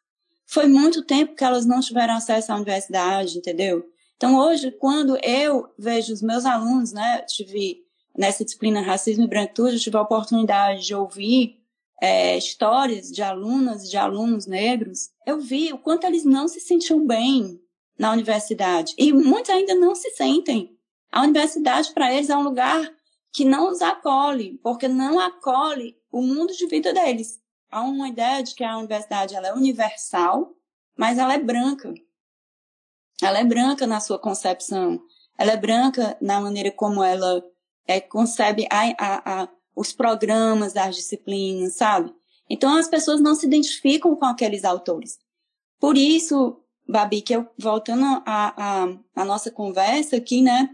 Foi 0.44 0.66
muito 0.66 1.04
tempo 1.04 1.36
que 1.36 1.44
elas 1.44 1.64
não 1.64 1.80
tiveram 1.80 2.14
acesso 2.14 2.52
à 2.52 2.56
universidade, 2.56 3.38
entendeu? 3.38 3.86
Então, 4.16 4.36
hoje, 4.36 4.72
quando 4.72 5.16
eu 5.22 5.68
vejo 5.78 6.12
os 6.12 6.22
meus 6.22 6.44
alunos, 6.44 6.92
né, 6.92 7.22
tive 7.22 7.84
nessa 8.16 8.44
disciplina 8.44 8.80
Racismo 8.80 9.24
e 9.24 9.28
Branquitude, 9.28 9.78
tive 9.78 9.96
a 9.96 10.02
oportunidade 10.02 10.86
de 10.86 10.94
ouvir 10.94 11.60
é, 12.00 12.36
histórias 12.36 13.10
de 13.10 13.22
alunas 13.22 13.88
de 13.88 13.96
alunos 13.96 14.46
negros, 14.46 15.10
eu 15.26 15.38
vi 15.40 15.72
o 15.72 15.78
quanto 15.78 16.06
eles 16.06 16.24
não 16.24 16.48
se 16.48 16.60
sentiam 16.60 17.06
bem 17.06 17.60
na 17.98 18.12
universidade. 18.12 18.94
E 18.98 19.12
muitos 19.12 19.50
ainda 19.50 19.74
não 19.74 19.94
se 19.94 20.10
sentem. 20.10 20.76
A 21.12 21.22
universidade, 21.22 21.92
para 21.92 22.12
eles, 22.12 22.30
é 22.30 22.36
um 22.36 22.42
lugar 22.42 22.90
que 23.36 23.44
não 23.44 23.70
os 23.70 23.82
acolhe, 23.82 24.58
porque 24.62 24.88
não 24.88 25.20
acolhe 25.20 25.94
o 26.10 26.22
mundo 26.22 26.54
de 26.54 26.66
vida 26.68 26.90
deles. 26.94 27.38
Há 27.70 27.82
uma 27.82 28.08
ideia 28.08 28.42
de 28.42 28.54
que 28.54 28.64
a 28.64 28.78
universidade 28.78 29.34
ela 29.34 29.48
é 29.48 29.52
universal, 29.52 30.54
mas 30.96 31.18
ela 31.18 31.34
é 31.34 31.38
branca. 31.38 31.92
Ela 33.22 33.40
é 33.40 33.44
branca 33.44 33.86
na 33.86 34.00
sua 34.00 34.18
concepção. 34.18 34.98
Ela 35.36 35.52
é 35.52 35.56
branca 35.58 36.16
na 36.18 36.40
maneira 36.40 36.70
como 36.70 37.04
ela 37.04 37.44
é, 37.86 38.00
concebe 38.00 38.66
a, 38.70 38.84
a, 38.98 39.42
a, 39.42 39.48
os 39.76 39.92
programas 39.92 40.72
das 40.72 40.96
disciplinas, 40.96 41.74
sabe? 41.74 42.14
Então 42.48 42.74
as 42.74 42.88
pessoas 42.88 43.20
não 43.20 43.34
se 43.34 43.46
identificam 43.46 44.16
com 44.16 44.24
aqueles 44.24 44.64
autores. 44.64 45.18
Por 45.78 45.98
isso, 45.98 46.58
Babi, 46.88 47.20
que 47.20 47.36
eu, 47.36 47.46
voltando 47.58 48.22
à, 48.24 48.86
nossa 49.26 49.50
conversa 49.50 50.16
aqui, 50.16 50.40
né? 50.40 50.70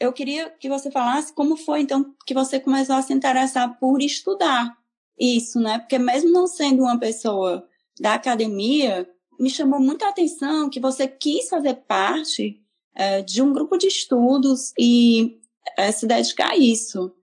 Eu 0.00 0.12
queria 0.12 0.50
que 0.50 0.68
você 0.68 0.90
falasse 0.90 1.32
como 1.32 1.56
foi, 1.56 1.82
então, 1.82 2.14
que 2.26 2.34
você 2.34 2.58
começou 2.58 2.96
a 2.96 3.02
se 3.02 3.12
interessar 3.12 3.78
por 3.78 4.00
estudar 4.00 4.76
isso, 5.18 5.60
né? 5.60 5.78
Porque 5.78 5.98
mesmo 5.98 6.32
não 6.32 6.46
sendo 6.46 6.82
uma 6.82 6.98
pessoa 6.98 7.68
da 8.00 8.14
academia, 8.14 9.08
me 9.38 9.50
chamou 9.50 9.78
muita 9.78 10.08
atenção 10.08 10.70
que 10.70 10.80
você 10.80 11.06
quis 11.06 11.48
fazer 11.48 11.74
parte 11.74 12.60
é, 12.94 13.20
de 13.20 13.42
um 13.42 13.52
grupo 13.52 13.76
de 13.76 13.86
estudos 13.86 14.72
e 14.78 15.38
é, 15.76 15.92
se 15.92 16.06
dedicar 16.06 16.52
a 16.52 16.56
isso 16.56 17.14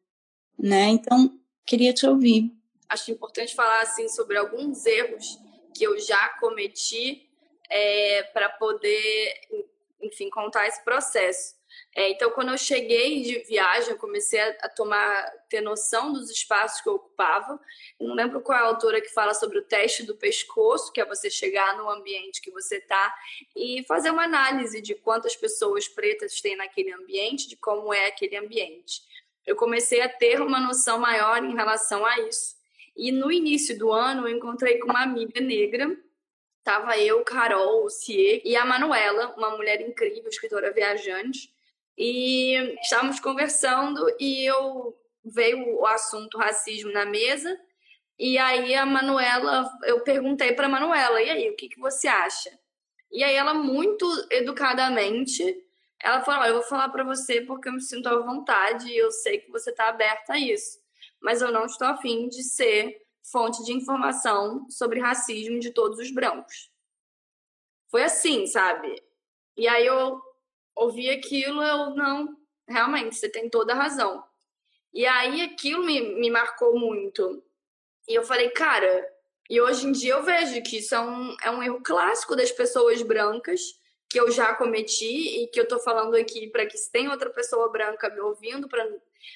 né? 0.58 0.86
Então, 0.88 1.40
queria 1.66 1.94
te 1.94 2.08
ouvir. 2.08 2.52
Acho 2.90 3.12
importante 3.12 3.54
falar 3.54 3.82
assim 3.82 4.08
sobre 4.10 4.38
alguns 4.38 4.86
erros 4.86 5.38
que 5.76 5.84
eu 5.84 6.00
já 6.00 6.30
cometi 6.40 7.30
é, 7.70 8.24
para 8.34 8.50
poder, 8.50 9.34
enfim, 10.02 10.30
contar 10.30 10.68
esse 10.68 10.84
processo. 10.84 11.56
É, 11.96 12.10
então, 12.10 12.30
quando 12.32 12.50
eu 12.50 12.58
cheguei 12.58 13.22
de 13.22 13.40
viagem, 13.40 13.92
eu 13.92 13.98
comecei 13.98 14.40
a, 14.40 14.50
a, 14.62 14.70
tomar, 14.70 15.32
ter 15.50 15.62
noção 15.62 16.14
dos 16.14 16.30
espaços 16.30 16.82
que 16.82 16.90
eu 16.90 16.96
ocupava. 16.96 17.60
Não 18.00 18.14
lembro 18.14 18.42
qual 18.42 18.58
é 18.58 18.62
a 18.62 18.66
autora 18.66 19.02
que 19.02 19.14
fala 19.14 19.34
sobre 19.34 19.60
o 19.60 19.64
teste 19.64 20.04
do 20.04 20.16
pescoço, 20.16 20.92
que 20.92 21.02
é 21.02 21.06
você 21.06 21.30
chegar 21.30 21.78
no 21.78 21.90
ambiente 21.90 22.42
que 22.42 22.52
você 22.52 22.78
está 22.78 23.14
e 23.56 23.84
fazer 23.88 24.12
uma 24.12 24.24
análise 24.24 24.82
de 24.82 24.96
quantas 24.96 25.36
pessoas 25.36 25.88
pretas 25.88 26.40
tem 26.42 26.56
naquele 26.56 26.94
ambiente, 26.94 27.50
de 27.50 27.56
como 27.56 27.94
é 27.94 28.08
aquele 28.08 28.38
ambiente 28.38 29.02
eu 29.48 29.56
comecei 29.56 30.02
a 30.02 30.10
ter 30.10 30.42
uma 30.42 30.60
noção 30.60 31.00
maior 31.00 31.42
em 31.44 31.56
relação 31.56 32.06
a 32.06 32.20
isso. 32.20 32.58
E 32.96 33.12
no 33.14 33.32
início 33.32 33.78
do 33.78 33.94
ano, 33.94 34.28
eu 34.28 34.36
encontrei 34.36 34.78
com 34.78 34.90
uma 34.90 35.04
amiga 35.04 35.40
negra. 35.40 35.98
Tava 36.64 36.98
eu, 36.98 37.24
Carol, 37.24 37.86
o 37.86 37.90
Cie 37.90 38.42
e 38.44 38.58
a 38.58 38.66
Manuela, 38.66 39.34
uma 39.38 39.52
mulher 39.52 39.80
incrível, 39.80 40.28
escritora 40.28 40.74
viajante. 40.74 41.50
E 41.98 42.54
estávamos 42.82 43.20
conversando 43.20 44.06
e 44.20 44.46
eu 44.46 44.96
veio 45.26 45.80
o 45.80 45.86
assunto 45.86 46.38
racismo 46.38 46.92
na 46.92 47.06
mesa. 47.06 47.58
E 48.20 48.38
aí 48.38 48.76
a 48.76 48.86
Manuela, 48.86 49.70
eu 49.84 50.02
perguntei 50.02 50.54
para 50.54 50.70
Manuela, 50.70 51.22
e 51.22 51.30
aí, 51.30 51.50
o 51.50 51.56
que, 51.56 51.70
que 51.70 51.80
você 51.80 52.08
acha? 52.08 52.50
E 53.12 53.24
aí 53.24 53.36
ela 53.36 53.54
muito 53.54 54.06
educadamente 54.32 55.44
ela 56.00 56.22
falou: 56.22 56.46
Eu 56.46 56.54
vou 56.56 56.64
falar 56.64 56.90
para 56.90 57.04
você 57.04 57.42
porque 57.42 57.70
eu 57.70 57.74
me 57.74 57.82
sinto 57.82 58.08
à 58.08 58.20
vontade 58.20 58.88
e 58.88 58.98
eu 58.98 59.12
sei 59.12 59.40
que 59.40 59.52
você 59.52 59.72
está 59.72 59.90
aberta 59.90 60.34
a 60.34 60.40
isso. 60.40 60.80
Mas 61.22 61.42
eu 61.42 61.52
não 61.52 61.66
estou 61.66 61.88
afim 61.88 62.30
de 62.30 62.44
ser 62.44 63.02
fonte 63.32 63.64
de 63.64 63.74
informação 63.74 64.70
sobre 64.70 65.00
racismo 65.00 65.60
de 65.60 65.72
todos 65.72 66.00
os 66.00 66.12
brancos. 66.12 66.72
Foi 67.90 68.04
assim, 68.04 68.46
sabe? 68.46 69.02
E 69.56 69.68
aí 69.68 69.86
eu 69.86 70.22
ouvi 70.78 71.10
aquilo, 71.10 71.62
eu 71.62 71.92
não, 71.96 72.38
realmente, 72.68 73.16
você 73.16 73.30
tem 73.30 73.50
toda 73.50 73.74
a 73.74 73.76
razão. 73.76 74.24
E 74.94 75.06
aí 75.06 75.42
aquilo 75.42 75.84
me, 75.84 76.02
me 76.16 76.30
marcou 76.30 76.80
muito. 76.80 77.44
E 78.08 78.16
eu 78.16 78.24
falei, 78.24 78.50
cara, 78.50 79.06
E 79.50 79.62
hoje 79.62 79.88
em 79.88 79.92
dia 79.94 80.14
eu 80.14 80.24
vejo 80.24 80.62
que 80.62 80.78
isso 80.78 80.94
é 80.94 81.00
um, 81.00 81.36
é 81.42 81.50
um 81.52 81.64
erro 81.64 81.82
clássico 81.82 82.36
das 82.36 82.52
pessoas 82.52 83.02
brancas 83.02 83.62
que 84.10 84.20
eu 84.20 84.30
já 84.32 84.54
cometi 84.54 85.44
e 85.44 85.48
que 85.48 85.60
eu 85.60 85.64
estou 85.64 85.80
falando 85.80 86.16
aqui 86.16 86.48
para 86.48 86.66
que 86.66 86.78
se 86.78 86.92
tem 86.92 87.10
outra 87.10 87.30
pessoa 87.30 87.70
branca 87.70 88.10
me 88.10 88.20
ouvindo 88.22 88.68
para 88.68 88.88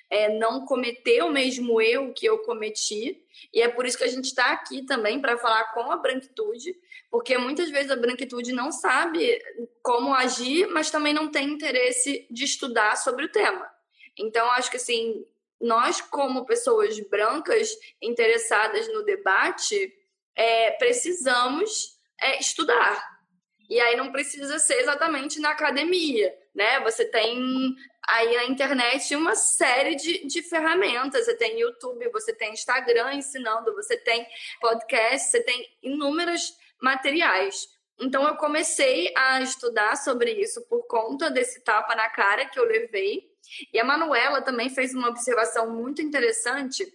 é, 0.10 0.38
não 0.38 0.66
cometer 0.66 1.24
o 1.24 1.32
mesmo 1.32 1.82
erro 1.82 2.14
que 2.14 2.26
eu 2.26 2.40
cometi. 2.40 3.22
E 3.54 3.62
é 3.62 3.68
por 3.68 3.86
isso 3.86 3.98
que 3.98 4.04
a 4.04 4.08
gente 4.08 4.26
está 4.26 4.52
aqui 4.52 4.84
também 4.86 5.20
para 5.20 5.38
falar 5.38 5.74
com 5.74 5.92
a 5.92 5.98
branquitude, 5.98 6.76
porque 7.12 7.38
muitas 7.38 7.70
vezes 7.70 7.92
a 7.92 7.96
branquitude 7.96 8.54
não 8.54 8.72
sabe 8.72 9.38
como 9.84 10.16
agir, 10.16 10.68
mas 10.68 10.90
também 10.90 11.14
não 11.14 11.30
tem 11.30 11.50
interesse 11.50 12.26
de 12.32 12.46
estudar 12.46 12.96
sobre 12.96 13.26
o 13.26 13.32
tema. 13.32 13.70
Então, 14.18 14.50
acho 14.52 14.72
que 14.72 14.78
assim, 14.78 15.26
nós 15.60 16.00
como 16.00 16.46
pessoas 16.46 16.98
brancas 17.02 17.70
interessadas 18.02 18.88
no 18.94 19.04
debate, 19.04 19.94
é, 20.36 20.72
precisamos 20.72 22.00
é, 22.20 22.40
estudar 22.40 23.12
e 23.72 23.80
aí 23.80 23.96
não 23.96 24.12
precisa 24.12 24.60
ser 24.60 24.80
exatamente 24.82 25.40
na 25.40 25.52
academia, 25.52 26.38
né? 26.54 26.82
Você 26.82 27.06
tem 27.06 27.74
aí 28.06 28.36
na 28.36 28.44
internet 28.44 29.16
uma 29.16 29.34
série 29.34 29.96
de, 29.96 30.28
de 30.28 30.44
ferramentas. 30.44 31.24
Você 31.24 31.38
tem 31.38 31.58
YouTube, 31.58 32.10
você 32.10 32.34
tem 32.34 32.52
Instagram 32.52 33.14
ensinando, 33.14 33.74
você 33.74 33.96
tem 33.96 34.28
podcast, 34.60 35.30
você 35.30 35.42
tem 35.42 35.66
inúmeros 35.82 36.54
materiais. 36.82 37.68
Então 38.00 38.28
eu 38.28 38.36
comecei 38.36 39.14
a 39.16 39.42
estudar 39.42 39.96
sobre 39.96 40.32
isso 40.32 40.62
por 40.68 40.88
conta 40.88 41.30
desse 41.30 41.62
tapa 41.62 41.96
na 41.96 42.10
cara 42.10 42.46
que 42.46 42.60
eu 42.60 42.66
levei. 42.66 43.30
E 43.72 43.80
a 43.80 43.84
Manuela 43.84 44.42
também 44.42 44.70
fez 44.70 44.94
uma 44.94 45.10
observação 45.10 45.70
muito 45.70 46.02
interessante, 46.02 46.92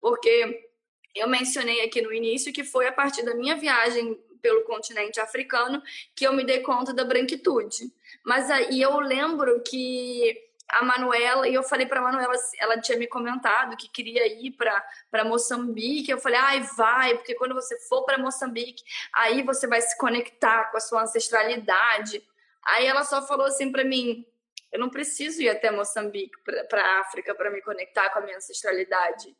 porque 0.00 0.68
eu 1.14 1.28
mencionei 1.28 1.82
aqui 1.82 2.02
no 2.02 2.12
início 2.12 2.52
que 2.52 2.64
foi 2.64 2.86
a 2.86 2.92
partir 2.92 3.22
da 3.24 3.34
minha 3.34 3.56
viagem 3.56 4.18
pelo 4.42 4.64
continente 4.64 5.20
africano 5.20 5.82
que 6.14 6.26
eu 6.26 6.32
me 6.32 6.44
dei 6.44 6.60
conta 6.60 6.92
da 6.92 7.04
branquitude. 7.04 7.92
Mas 8.24 8.50
aí 8.50 8.80
eu 8.80 8.98
lembro 9.00 9.62
que 9.62 10.49
a 10.72 10.84
Manuela, 10.84 11.48
e 11.48 11.54
eu 11.54 11.62
falei 11.62 11.86
para 11.86 12.00
a 12.00 12.02
Manuela, 12.02 12.34
ela 12.58 12.80
tinha 12.80 12.96
me 12.96 13.06
comentado 13.06 13.76
que 13.76 13.88
queria 13.88 14.26
ir 14.26 14.52
para 14.52 15.24
Moçambique. 15.24 16.10
Eu 16.10 16.18
falei, 16.18 16.38
ai, 16.38 16.60
vai, 16.76 17.16
porque 17.16 17.34
quando 17.34 17.54
você 17.54 17.78
for 17.88 18.04
para 18.04 18.18
Moçambique, 18.18 18.82
aí 19.12 19.42
você 19.42 19.66
vai 19.66 19.80
se 19.80 19.96
conectar 19.98 20.70
com 20.70 20.76
a 20.76 20.80
sua 20.80 21.02
ancestralidade. 21.02 22.22
Aí 22.64 22.86
ela 22.86 23.04
só 23.04 23.26
falou 23.26 23.46
assim 23.46 23.72
para 23.72 23.84
mim: 23.84 24.24
eu 24.72 24.78
não 24.78 24.88
preciso 24.88 25.42
ir 25.42 25.48
até 25.48 25.70
Moçambique, 25.70 26.36
para 26.68 26.82
a 26.82 27.00
África, 27.00 27.34
para 27.34 27.50
me 27.50 27.60
conectar 27.62 28.10
com 28.10 28.20
a 28.20 28.22
minha 28.22 28.36
ancestralidade. 28.36 29.36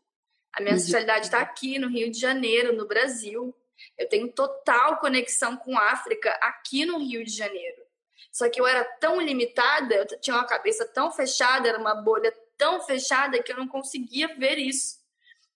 A 0.52 0.60
minha 0.60 0.74
ancestralidade 0.74 1.26
está 1.26 1.40
aqui 1.40 1.78
no 1.78 1.88
Rio 1.88 2.10
de 2.10 2.18
Janeiro, 2.18 2.74
no 2.74 2.86
Brasil. 2.86 3.54
Eu 3.96 4.08
tenho 4.08 4.32
total 4.32 4.98
conexão 4.98 5.56
com 5.56 5.78
a 5.78 5.92
África 5.92 6.30
aqui 6.42 6.84
no 6.84 6.98
Rio 6.98 7.24
de 7.24 7.30
Janeiro. 7.30 7.89
Só 8.32 8.48
que 8.48 8.60
eu 8.60 8.66
era 8.66 8.84
tão 8.84 9.20
limitada, 9.20 9.94
eu 9.94 10.20
tinha 10.20 10.36
uma 10.36 10.46
cabeça 10.46 10.86
tão 10.86 11.10
fechada, 11.10 11.68
era 11.68 11.78
uma 11.78 11.94
bolha 11.94 12.32
tão 12.56 12.80
fechada 12.80 13.42
que 13.42 13.52
eu 13.52 13.56
não 13.56 13.66
conseguia 13.66 14.28
ver 14.36 14.58
isso. 14.58 14.98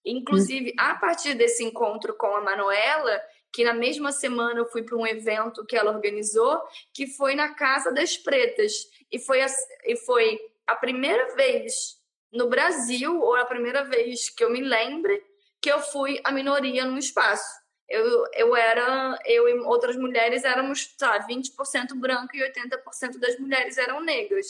Inclusive, 0.04 0.74
a 0.78 0.94
partir 0.96 1.34
desse 1.34 1.64
encontro 1.64 2.14
com 2.14 2.34
a 2.36 2.40
Manuela, 2.40 3.20
que 3.52 3.64
na 3.64 3.72
mesma 3.72 4.10
semana 4.10 4.58
eu 4.58 4.66
fui 4.66 4.82
para 4.82 4.96
um 4.96 5.06
evento 5.06 5.64
que 5.64 5.76
ela 5.76 5.92
organizou, 5.92 6.60
que 6.92 7.06
foi 7.06 7.34
na 7.34 7.54
Casa 7.54 7.92
das 7.92 8.16
Pretas. 8.16 8.72
E 9.10 9.18
foi 9.18 9.40
a, 9.40 9.46
e 9.84 9.96
foi 9.96 10.38
a 10.66 10.74
primeira 10.74 11.34
vez 11.36 11.96
no 12.32 12.48
Brasil, 12.48 13.20
ou 13.20 13.36
a 13.36 13.46
primeira 13.46 13.84
vez 13.84 14.28
que 14.28 14.42
eu 14.42 14.50
me 14.50 14.60
lembre, 14.60 15.22
que 15.62 15.70
eu 15.70 15.80
fui 15.80 16.20
a 16.24 16.32
minoria 16.32 16.84
num 16.84 16.98
espaço 16.98 17.63
eu, 17.88 18.24
eu 18.34 18.56
era, 18.56 19.18
eu 19.26 19.48
e 19.48 19.60
outras 19.60 19.96
mulheres 19.96 20.44
éramos, 20.44 20.86
tá, 20.96 21.18
20% 21.26 21.94
branco 21.96 22.34
e 22.34 22.40
80% 22.40 23.18
das 23.18 23.38
mulheres 23.38 23.78
eram 23.78 24.00
negras. 24.00 24.46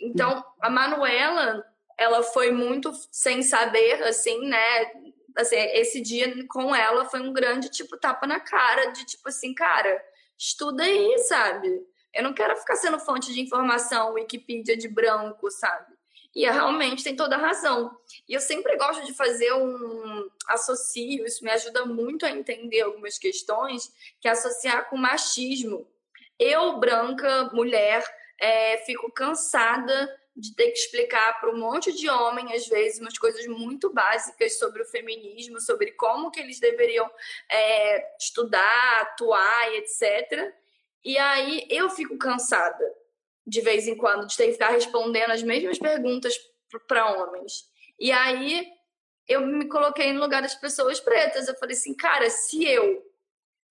Então, 0.00 0.44
a 0.60 0.70
Manuela, 0.70 1.64
ela 1.98 2.22
foi 2.22 2.50
muito 2.50 2.92
sem 3.10 3.42
saber, 3.42 4.02
assim, 4.04 4.46
né? 4.46 4.92
Assim, 5.36 5.56
esse 5.56 6.00
dia 6.00 6.46
com 6.48 6.74
ela 6.74 7.04
foi 7.04 7.20
um 7.20 7.32
grande, 7.32 7.68
tipo, 7.68 7.98
tapa 7.98 8.26
na 8.26 8.40
cara, 8.40 8.86
de 8.92 9.04
tipo 9.04 9.28
assim, 9.28 9.54
cara, 9.54 10.02
estuda 10.38 10.82
aí, 10.82 11.18
sabe? 11.18 11.68
Eu 12.12 12.24
não 12.24 12.32
quero 12.32 12.56
ficar 12.56 12.76
sendo 12.76 12.98
fonte 12.98 13.32
de 13.32 13.40
informação, 13.40 14.14
Wikipedia 14.14 14.76
de 14.76 14.88
branco, 14.88 15.50
sabe? 15.50 15.99
E 16.34 16.44
realmente 16.44 17.02
tem 17.02 17.16
toda 17.16 17.34
a 17.36 17.40
razão. 17.40 17.90
E 18.28 18.34
eu 18.34 18.40
sempre 18.40 18.76
gosto 18.76 19.04
de 19.04 19.12
fazer 19.14 19.52
um 19.52 20.30
associo, 20.46 21.26
isso 21.26 21.44
me 21.44 21.50
ajuda 21.50 21.84
muito 21.84 22.24
a 22.24 22.30
entender 22.30 22.82
algumas 22.82 23.18
questões, 23.18 23.92
que 24.20 24.28
é 24.28 24.30
associar 24.30 24.88
com 24.88 24.96
machismo. 24.96 25.86
Eu, 26.38 26.78
branca, 26.78 27.50
mulher, 27.52 28.04
é, 28.40 28.78
fico 28.78 29.10
cansada 29.12 30.08
de 30.34 30.54
ter 30.54 30.70
que 30.70 30.78
explicar 30.78 31.38
para 31.40 31.50
um 31.50 31.58
monte 31.58 31.92
de 31.92 32.08
homem, 32.08 32.54
às 32.54 32.66
vezes, 32.66 33.00
umas 33.00 33.18
coisas 33.18 33.46
muito 33.46 33.92
básicas 33.92 34.58
sobre 34.58 34.82
o 34.82 34.86
feminismo, 34.86 35.60
sobre 35.60 35.92
como 35.92 36.30
que 36.30 36.40
eles 36.40 36.60
deveriam 36.60 37.10
é, 37.50 38.16
estudar, 38.16 39.00
atuar 39.02 39.72
e 39.72 39.78
etc. 39.78 40.54
E 41.04 41.18
aí 41.18 41.66
eu 41.68 41.90
fico 41.90 42.16
cansada 42.16 42.99
de 43.50 43.60
vez 43.60 43.88
em 43.88 43.96
quando, 43.96 44.26
de 44.26 44.36
ter 44.36 44.46
que 44.46 44.52
ficar 44.52 44.70
respondendo 44.70 45.32
as 45.32 45.42
mesmas 45.42 45.78
perguntas 45.78 46.34
para 46.86 47.10
homens. 47.12 47.64
E 47.98 48.12
aí 48.12 48.66
eu 49.28 49.40
me 49.40 49.68
coloquei 49.68 50.12
no 50.12 50.20
lugar 50.20 50.40
das 50.40 50.54
pessoas 50.54 51.00
pretas. 51.00 51.48
Eu 51.48 51.56
falei 51.56 51.76
assim, 51.76 51.94
cara, 51.94 52.30
se 52.30 52.64
eu 52.64 53.04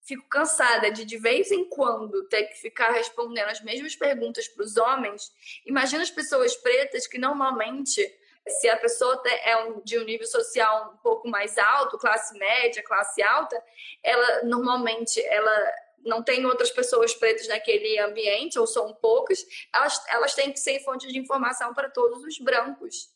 fico 0.04 0.28
cansada 0.28 0.92
de 0.92 1.06
de 1.06 1.18
vez 1.18 1.52
em 1.52 1.70
quando 1.70 2.28
ter 2.28 2.44
que 2.44 2.56
ficar 2.56 2.92
respondendo 2.92 3.48
as 3.48 3.62
mesmas 3.62 3.96
perguntas 3.96 4.48
para 4.50 4.64
os 4.64 4.76
homens, 4.76 5.32
imagina 5.66 6.04
as 6.04 6.12
pessoas 6.12 6.56
pretas 6.58 7.08
que 7.08 7.18
normalmente 7.18 8.02
se 8.48 8.68
a 8.68 8.78
pessoa 8.78 9.22
é 9.26 9.56
de 9.84 10.00
um 10.00 10.04
nível 10.04 10.26
social 10.26 10.94
um 10.94 10.98
pouco 10.98 11.30
mais 11.30 11.58
alto, 11.58 11.98
classe 11.98 12.38
média, 12.38 12.84
classe 12.84 13.22
alta, 13.22 13.62
ela 14.04 14.44
normalmente 14.44 15.22
ela 15.26 15.74
não 16.04 16.24
tem 16.24 16.46
outras 16.46 16.72
pessoas 16.72 17.14
pretas 17.14 17.48
naquele 17.48 18.00
ambiente, 18.00 18.58
ou 18.58 18.66
são 18.66 18.94
poucas, 18.94 19.46
elas, 19.74 20.02
elas 20.10 20.34
têm 20.34 20.52
que 20.52 20.60
ser 20.60 20.80
fonte 20.84 21.08
de 21.08 21.18
informação 21.18 21.74
para 21.74 21.90
todos 21.90 22.24
os 22.24 22.40
brancos. 22.40 23.10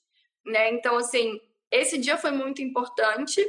Né? 0.46 0.72
Então, 0.72 0.98
assim, 0.98 1.40
esse 1.72 1.98
dia 1.98 2.18
foi 2.18 2.32
muito 2.32 2.62
importante. 2.62 3.44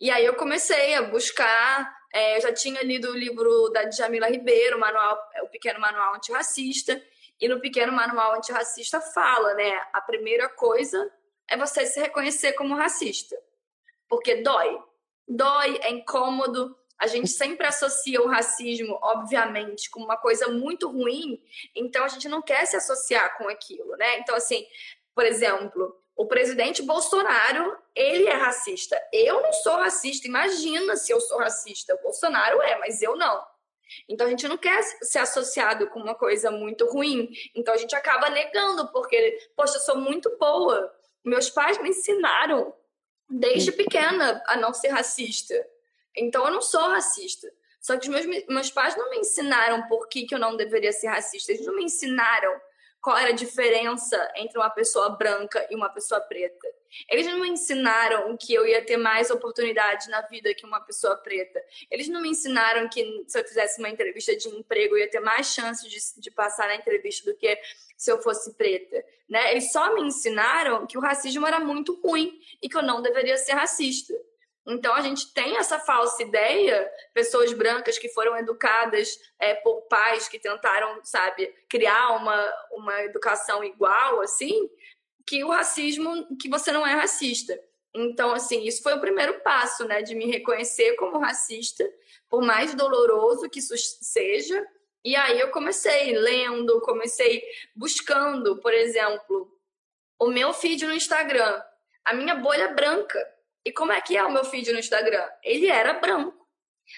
E 0.00 0.10
aí 0.10 0.24
eu 0.24 0.34
comecei 0.34 0.94
a 0.94 1.02
buscar. 1.02 1.96
É, 2.12 2.36
eu 2.36 2.40
já 2.40 2.52
tinha 2.52 2.82
lido 2.82 3.10
o 3.10 3.16
livro 3.16 3.68
da 3.70 3.84
Djamila 3.84 4.28
Ribeiro, 4.28 4.78
manual, 4.78 5.18
o 5.42 5.48
Pequeno 5.48 5.80
Manual 5.80 6.14
Antirracista. 6.14 7.02
E 7.40 7.46
no 7.46 7.60
Pequeno 7.60 7.92
Manual 7.92 8.36
Antirracista 8.36 9.00
fala, 9.00 9.54
né? 9.54 9.70
A 9.92 10.00
primeira 10.00 10.48
coisa 10.48 11.12
é 11.48 11.56
você 11.56 11.86
se 11.86 12.00
reconhecer 12.00 12.52
como 12.52 12.74
racista. 12.74 13.36
Porque 14.08 14.36
dói. 14.36 14.78
Dói, 15.26 15.78
é 15.82 15.90
incômodo, 15.90 16.74
a 16.98 17.06
gente 17.06 17.28
sempre 17.28 17.66
associa 17.66 18.20
o 18.20 18.26
racismo, 18.26 18.98
obviamente, 19.02 19.88
com 19.90 20.00
uma 20.00 20.16
coisa 20.16 20.48
muito 20.48 20.90
ruim, 20.90 21.40
então 21.74 22.04
a 22.04 22.08
gente 22.08 22.28
não 22.28 22.42
quer 22.42 22.66
se 22.66 22.76
associar 22.76 23.38
com 23.38 23.48
aquilo, 23.48 23.96
né? 23.96 24.18
Então, 24.18 24.34
assim, 24.34 24.66
por 25.14 25.24
exemplo, 25.24 25.96
o 26.16 26.26
presidente 26.26 26.82
Bolsonaro, 26.82 27.78
ele 27.94 28.26
é 28.26 28.34
racista. 28.34 29.00
Eu 29.12 29.40
não 29.40 29.52
sou 29.52 29.76
racista, 29.76 30.26
imagina 30.26 30.96
se 30.96 31.12
eu 31.12 31.20
sou 31.20 31.38
racista. 31.38 31.94
O 31.94 32.02
Bolsonaro 32.02 32.60
é, 32.60 32.76
mas 32.78 33.00
eu 33.00 33.16
não. 33.16 33.40
Então 34.08 34.26
a 34.26 34.30
gente 34.30 34.48
não 34.48 34.56
quer 34.58 34.82
ser 34.82 35.20
associado 35.20 35.88
com 35.88 36.00
uma 36.00 36.16
coisa 36.16 36.50
muito 36.50 36.86
ruim. 36.86 37.30
Então 37.54 37.72
a 37.72 37.76
gente 37.76 37.94
acaba 37.94 38.28
negando, 38.30 38.88
porque, 38.88 39.38
poxa, 39.56 39.76
eu 39.76 39.80
sou 39.80 39.96
muito 39.96 40.36
boa. 40.38 40.92
Meus 41.24 41.48
pais 41.50 41.80
me 41.80 41.90
ensinaram 41.90 42.74
desde 43.30 43.70
pequena 43.70 44.42
a 44.46 44.56
não 44.56 44.74
ser 44.74 44.88
racista. 44.88 45.54
Então 46.16 46.44
eu 46.44 46.52
não 46.52 46.62
sou 46.62 46.80
racista. 46.88 47.48
Só 47.80 47.96
que 47.96 48.08
os 48.08 48.26
meus, 48.26 48.46
meus 48.46 48.70
pais 48.70 48.96
não 48.96 49.10
me 49.10 49.18
ensinaram 49.18 49.86
por 49.86 50.08
que, 50.08 50.26
que 50.26 50.34
eu 50.34 50.38
não 50.38 50.56
deveria 50.56 50.92
ser 50.92 51.08
racista. 51.08 51.52
Eles 51.52 51.64
não 51.64 51.76
me 51.76 51.84
ensinaram 51.84 52.60
qual 53.00 53.16
era 53.16 53.30
a 53.30 53.34
diferença 53.34 54.30
entre 54.36 54.58
uma 54.58 54.70
pessoa 54.70 55.10
branca 55.10 55.66
e 55.70 55.74
uma 55.74 55.88
pessoa 55.88 56.20
preta. 56.20 56.66
Eles 57.08 57.26
não 57.26 57.38
me 57.38 57.48
ensinaram 57.48 58.36
que 58.36 58.52
eu 58.52 58.66
ia 58.66 58.84
ter 58.84 58.96
mais 58.96 59.30
oportunidade 59.30 60.08
na 60.08 60.22
vida 60.22 60.54
que 60.54 60.66
uma 60.66 60.80
pessoa 60.80 61.16
preta. 61.16 61.62
Eles 61.90 62.08
não 62.08 62.20
me 62.20 62.28
ensinaram 62.28 62.88
que 62.88 63.24
se 63.26 63.38
eu 63.38 63.44
fizesse 63.46 63.78
uma 63.78 63.88
entrevista 63.88 64.34
de 64.36 64.48
emprego 64.48 64.96
eu 64.96 65.00
ia 65.00 65.10
ter 65.10 65.20
mais 65.20 65.46
chance 65.46 65.88
de, 65.88 65.98
de 66.20 66.30
passar 66.30 66.66
na 66.66 66.76
entrevista 66.76 67.30
do 67.30 67.36
que 67.36 67.58
se 67.96 68.10
eu 68.10 68.20
fosse 68.20 68.54
preta. 68.54 69.04
Né? 69.28 69.52
Eles 69.52 69.70
só 69.70 69.94
me 69.94 70.02
ensinaram 70.02 70.86
que 70.86 70.98
o 70.98 71.00
racismo 71.00 71.46
era 71.46 71.60
muito 71.60 72.00
ruim 72.00 72.40
e 72.60 72.68
que 72.68 72.76
eu 72.76 72.82
não 72.82 73.02
deveria 73.02 73.36
ser 73.36 73.52
racista. 73.52 74.14
Então 74.68 74.94
a 74.94 75.00
gente 75.00 75.32
tem 75.32 75.56
essa 75.56 75.78
falsa 75.78 76.22
ideia, 76.22 76.90
pessoas 77.14 77.52
brancas 77.54 77.98
que 77.98 78.10
foram 78.10 78.36
educadas 78.36 79.18
é, 79.38 79.54
por 79.54 79.82
pais 79.88 80.28
que 80.28 80.38
tentaram, 80.38 81.00
sabe, 81.02 81.46
criar 81.70 82.10
uma, 82.16 82.54
uma 82.72 83.02
educação 83.02 83.64
igual, 83.64 84.20
assim, 84.20 84.68
que 85.26 85.42
o 85.42 85.48
racismo, 85.48 86.36
que 86.38 86.50
você 86.50 86.70
não 86.70 86.86
é 86.86 86.92
racista. 86.92 87.58
Então, 87.94 88.32
assim, 88.34 88.66
isso 88.66 88.82
foi 88.82 88.94
o 88.94 89.00
primeiro 89.00 89.40
passo, 89.40 89.86
né, 89.86 90.02
de 90.02 90.14
me 90.14 90.26
reconhecer 90.26 90.94
como 90.96 91.18
racista, 91.18 91.88
por 92.28 92.42
mais 92.42 92.74
doloroso 92.74 93.48
que 93.48 93.60
isso 93.60 93.74
seja. 93.76 94.66
E 95.02 95.16
aí 95.16 95.40
eu 95.40 95.50
comecei 95.50 96.12
lendo, 96.12 96.80
comecei 96.82 97.42
buscando, 97.74 98.58
por 98.60 98.74
exemplo, 98.74 99.50
o 100.18 100.26
meu 100.26 100.52
feed 100.52 100.84
no 100.84 100.92
Instagram, 100.92 101.62
a 102.04 102.12
minha 102.12 102.34
bolha 102.34 102.68
branca. 102.68 103.18
E 103.64 103.72
como 103.72 103.92
é 103.92 104.00
que 104.00 104.16
é 104.16 104.24
o 104.24 104.32
meu 104.32 104.44
feed 104.44 104.72
no 104.72 104.78
Instagram? 104.78 105.26
Ele 105.42 105.66
era 105.66 105.94
branco. 105.94 106.46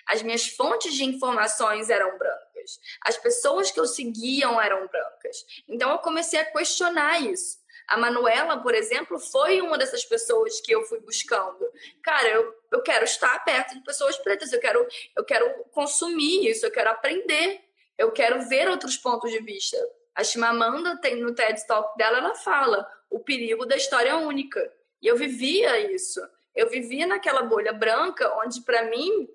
As 0.06 0.22
minhas 0.22 0.48
fontes 0.48 0.94
de 0.94 1.04
informações 1.04 1.90
eram 1.90 2.16
brancas. 2.16 2.78
As 3.04 3.16
pessoas 3.16 3.70
que 3.70 3.80
eu 3.80 3.86
seguiam 3.86 4.60
eram 4.60 4.86
brancas. 4.86 5.36
Então 5.68 5.90
eu 5.90 5.98
comecei 5.98 6.38
a 6.38 6.44
questionar 6.44 7.20
isso. 7.20 7.58
A 7.88 7.96
Manuela, 7.96 8.56
por 8.62 8.72
exemplo, 8.72 9.18
foi 9.18 9.60
uma 9.60 9.76
dessas 9.76 10.04
pessoas 10.04 10.60
que 10.60 10.72
eu 10.72 10.84
fui 10.84 11.00
buscando. 11.00 11.58
Cara, 12.04 12.28
eu, 12.28 12.54
eu 12.70 12.82
quero 12.82 13.04
estar 13.04 13.36
perto 13.44 13.74
de 13.74 13.82
pessoas 13.82 14.16
pretas, 14.16 14.52
eu 14.52 14.60
quero, 14.60 14.86
eu 15.16 15.24
quero 15.24 15.64
consumir 15.72 16.48
isso, 16.48 16.64
eu 16.64 16.70
quero 16.70 16.90
aprender, 16.90 17.60
eu 17.98 18.12
quero 18.12 18.48
ver 18.48 18.68
outros 18.68 18.96
pontos 18.96 19.32
de 19.32 19.40
vista. 19.40 19.76
A 20.14 20.22
Chimamanda 20.22 21.00
tem 21.00 21.16
no 21.16 21.34
TED 21.34 21.66
Talk 21.66 21.96
dela, 21.98 22.18
ela 22.18 22.34
fala 22.36 22.88
o 23.10 23.18
perigo 23.18 23.66
da 23.66 23.76
história 23.76 24.16
única. 24.16 24.72
E 25.02 25.08
eu 25.08 25.16
vivia 25.16 25.92
isso. 25.92 26.20
Eu 26.54 26.68
vivia 26.68 27.06
naquela 27.06 27.42
bolha 27.42 27.72
branca, 27.72 28.32
onde 28.44 28.60
para 28.62 28.84
mim 28.84 29.28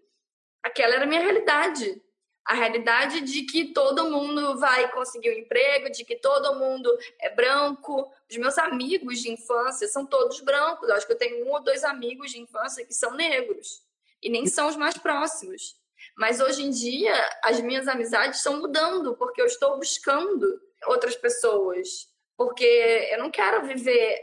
aquela 0.63 0.95
era 0.95 1.03
a 1.03 1.07
minha 1.07 1.21
realidade. 1.21 2.01
A 2.45 2.53
realidade 2.53 3.21
de 3.21 3.41
que 3.43 3.73
todo 3.73 4.09
mundo 4.09 4.59
vai 4.59 4.91
conseguir 4.91 5.31
um 5.31 5.39
emprego, 5.39 5.89
de 5.89 6.05
que 6.05 6.15
todo 6.15 6.59
mundo 6.59 6.95
é 7.19 7.33
branco. 7.33 8.11
Os 8.29 8.37
meus 8.37 8.57
amigos 8.59 9.19
de 9.21 9.31
infância 9.31 9.87
são 9.87 10.05
todos 10.05 10.41
brancos. 10.41 10.87
Eu 10.87 10.95
acho 10.95 11.07
que 11.07 11.13
eu 11.13 11.17
tenho 11.17 11.45
um 11.45 11.51
ou 11.51 11.63
dois 11.63 11.83
amigos 11.83 12.31
de 12.31 12.39
infância 12.39 12.85
que 12.85 12.93
são 12.93 13.15
negros. 13.15 13.83
E 14.21 14.29
nem 14.29 14.45
são 14.45 14.67
os 14.67 14.75
mais 14.75 14.95
próximos. 14.95 15.75
Mas 16.15 16.39
hoje 16.39 16.63
em 16.63 16.69
dia, 16.69 17.13
as 17.43 17.59
minhas 17.61 17.87
amizades 17.87 18.37
estão 18.37 18.59
mudando, 18.59 19.15
porque 19.15 19.41
eu 19.41 19.47
estou 19.47 19.77
buscando 19.77 20.61
outras 20.85 21.15
pessoas. 21.15 22.07
Porque 22.37 23.09
eu 23.11 23.17
não 23.17 23.31
quero 23.31 23.65
viver 23.65 24.19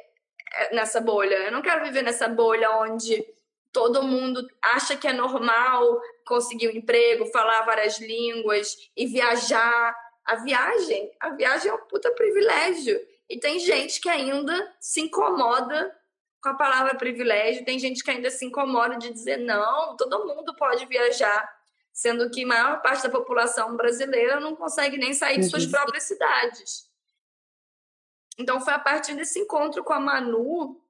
nessa 0.72 1.00
bolha. 1.00 1.34
Eu 1.34 1.52
não 1.52 1.62
quero 1.62 1.84
viver 1.84 2.02
nessa 2.02 2.28
bolha 2.28 2.70
onde 2.78 3.24
todo 3.72 4.02
mundo 4.02 4.46
acha 4.60 4.96
que 4.96 5.08
é 5.08 5.12
normal 5.12 6.00
conseguir 6.26 6.68
um 6.68 6.76
emprego, 6.76 7.26
falar 7.26 7.62
várias 7.62 7.98
línguas 7.98 8.76
e 8.96 9.06
viajar. 9.06 9.96
A 10.24 10.36
viagem, 10.36 11.10
a 11.20 11.30
viagem 11.30 11.70
é 11.70 11.74
um 11.74 11.86
puta 11.88 12.10
privilégio. 12.12 13.00
E 13.28 13.40
tem 13.40 13.58
gente 13.58 14.00
que 14.00 14.08
ainda 14.08 14.54
se 14.78 15.00
incomoda 15.00 15.90
com 16.42 16.48
a 16.50 16.54
palavra 16.54 16.96
privilégio, 16.96 17.64
tem 17.64 17.78
gente 17.78 18.02
que 18.02 18.10
ainda 18.10 18.28
se 18.28 18.44
incomoda 18.44 18.98
de 18.98 19.12
dizer 19.12 19.36
não, 19.38 19.96
todo 19.96 20.26
mundo 20.26 20.54
pode 20.56 20.84
viajar, 20.86 21.48
sendo 21.92 22.28
que 22.30 22.42
a 22.42 22.46
maior 22.46 22.82
parte 22.82 23.04
da 23.04 23.10
população 23.10 23.76
brasileira 23.76 24.40
não 24.40 24.56
consegue 24.56 24.98
nem 24.98 25.14
sair 25.14 25.38
de 25.38 25.48
suas 25.48 25.66
próprias 25.66 26.02
cidades. 26.02 26.90
Então 28.38 28.60
foi 28.60 28.72
a 28.72 28.78
partir 28.78 29.14
desse 29.14 29.38
encontro 29.38 29.84
com 29.84 29.92
a 29.92 30.00
Manu 30.00 30.80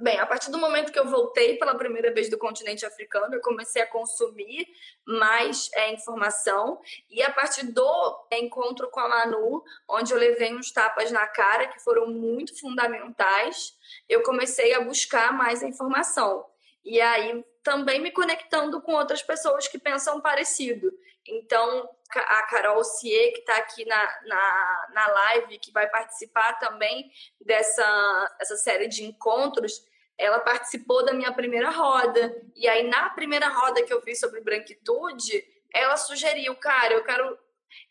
bem, 0.00 0.18
a 0.18 0.26
partir 0.26 0.50
do 0.50 0.58
momento 0.58 0.92
que 0.92 0.98
eu 0.98 1.06
voltei 1.06 1.58
pela 1.58 1.74
primeira 1.74 2.12
vez 2.12 2.30
do 2.30 2.38
continente 2.38 2.86
africano, 2.86 3.34
eu 3.34 3.40
comecei 3.40 3.82
a 3.82 3.86
consumir 3.86 4.66
mais 5.06 5.70
é, 5.74 5.92
informação. 5.92 6.80
E 7.10 7.22
a 7.22 7.30
partir 7.30 7.66
do 7.66 8.26
encontro 8.32 8.88
com 8.90 9.00
a 9.00 9.08
Manu, 9.08 9.62
onde 9.88 10.12
eu 10.12 10.18
levei 10.18 10.54
uns 10.54 10.72
tapas 10.72 11.10
na 11.10 11.26
cara 11.26 11.66
que 11.66 11.78
foram 11.80 12.08
muito 12.08 12.58
fundamentais, 12.58 13.76
eu 14.08 14.22
comecei 14.22 14.72
a 14.74 14.80
buscar 14.80 15.32
mais 15.32 15.62
informação. 15.62 16.46
E 16.84 17.00
aí 17.00 17.44
também 17.62 18.00
me 18.00 18.10
conectando 18.10 18.80
com 18.80 18.94
outras 18.94 19.22
pessoas 19.22 19.68
que 19.68 19.78
pensam 19.78 20.20
parecido. 20.20 20.90
Então, 21.26 21.86
a 22.16 22.42
Carol 22.44 22.82
Cie, 22.84 23.32
que 23.32 23.40
está 23.40 23.56
aqui 23.56 23.84
na, 23.84 24.20
na, 24.26 24.88
na 24.94 25.06
live, 25.08 25.58
que 25.58 25.72
vai 25.72 25.88
participar 25.88 26.54
também 26.58 27.10
dessa 27.40 28.36
essa 28.40 28.56
série 28.56 28.88
de 28.88 29.04
encontros, 29.04 29.84
ela 30.16 30.40
participou 30.40 31.04
da 31.04 31.12
minha 31.12 31.32
primeira 31.32 31.70
roda. 31.70 32.34
E 32.56 32.66
aí, 32.66 32.88
na 32.88 33.10
primeira 33.10 33.48
roda 33.48 33.82
que 33.84 33.92
eu 33.92 34.00
vi 34.00 34.16
sobre 34.16 34.40
branquitude, 34.40 35.44
ela 35.72 35.96
sugeriu, 35.96 36.54
cara, 36.56 36.94
eu 36.94 37.04
quero. 37.04 37.38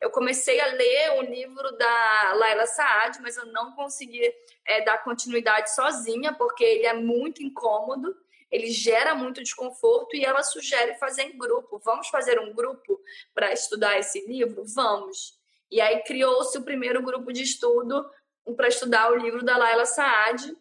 Eu 0.01 0.09
comecei 0.09 0.59
a 0.59 0.65
ler 0.65 1.19
o 1.19 1.21
livro 1.21 1.71
da 1.77 2.33
Laila 2.33 2.65
Saad, 2.65 3.21
mas 3.21 3.37
eu 3.37 3.45
não 3.45 3.73
consegui 3.73 4.33
é, 4.65 4.81
dar 4.81 5.03
continuidade 5.03 5.73
sozinha, 5.73 6.33
porque 6.33 6.63
ele 6.63 6.87
é 6.87 6.93
muito 6.93 7.43
incômodo 7.43 8.15
ele 8.51 8.71
gera 8.71 9.13
muito 9.13 9.43
desconforto 9.43 10.15
e 10.15 10.23
ela 10.23 10.43
sugere 10.43 10.95
fazer 10.95 11.23
em 11.23 11.37
grupo. 11.37 11.79
Vamos 11.83 12.07
fazer 12.07 12.39
um 12.39 12.53
grupo 12.53 12.99
para 13.33 13.51
estudar 13.51 13.97
esse 13.99 14.25
livro? 14.25 14.63
Vamos. 14.73 15.37
E 15.69 15.81
aí 15.81 16.01
criou-se 16.03 16.57
o 16.57 16.63
primeiro 16.63 17.01
grupo 17.01 17.33
de 17.33 17.43
estudo 17.43 18.09
para 18.55 18.69
estudar 18.69 19.11
o 19.11 19.17
livro 19.17 19.43
da 19.43 19.57
Laila 19.57 19.85
Saad, 19.85 20.55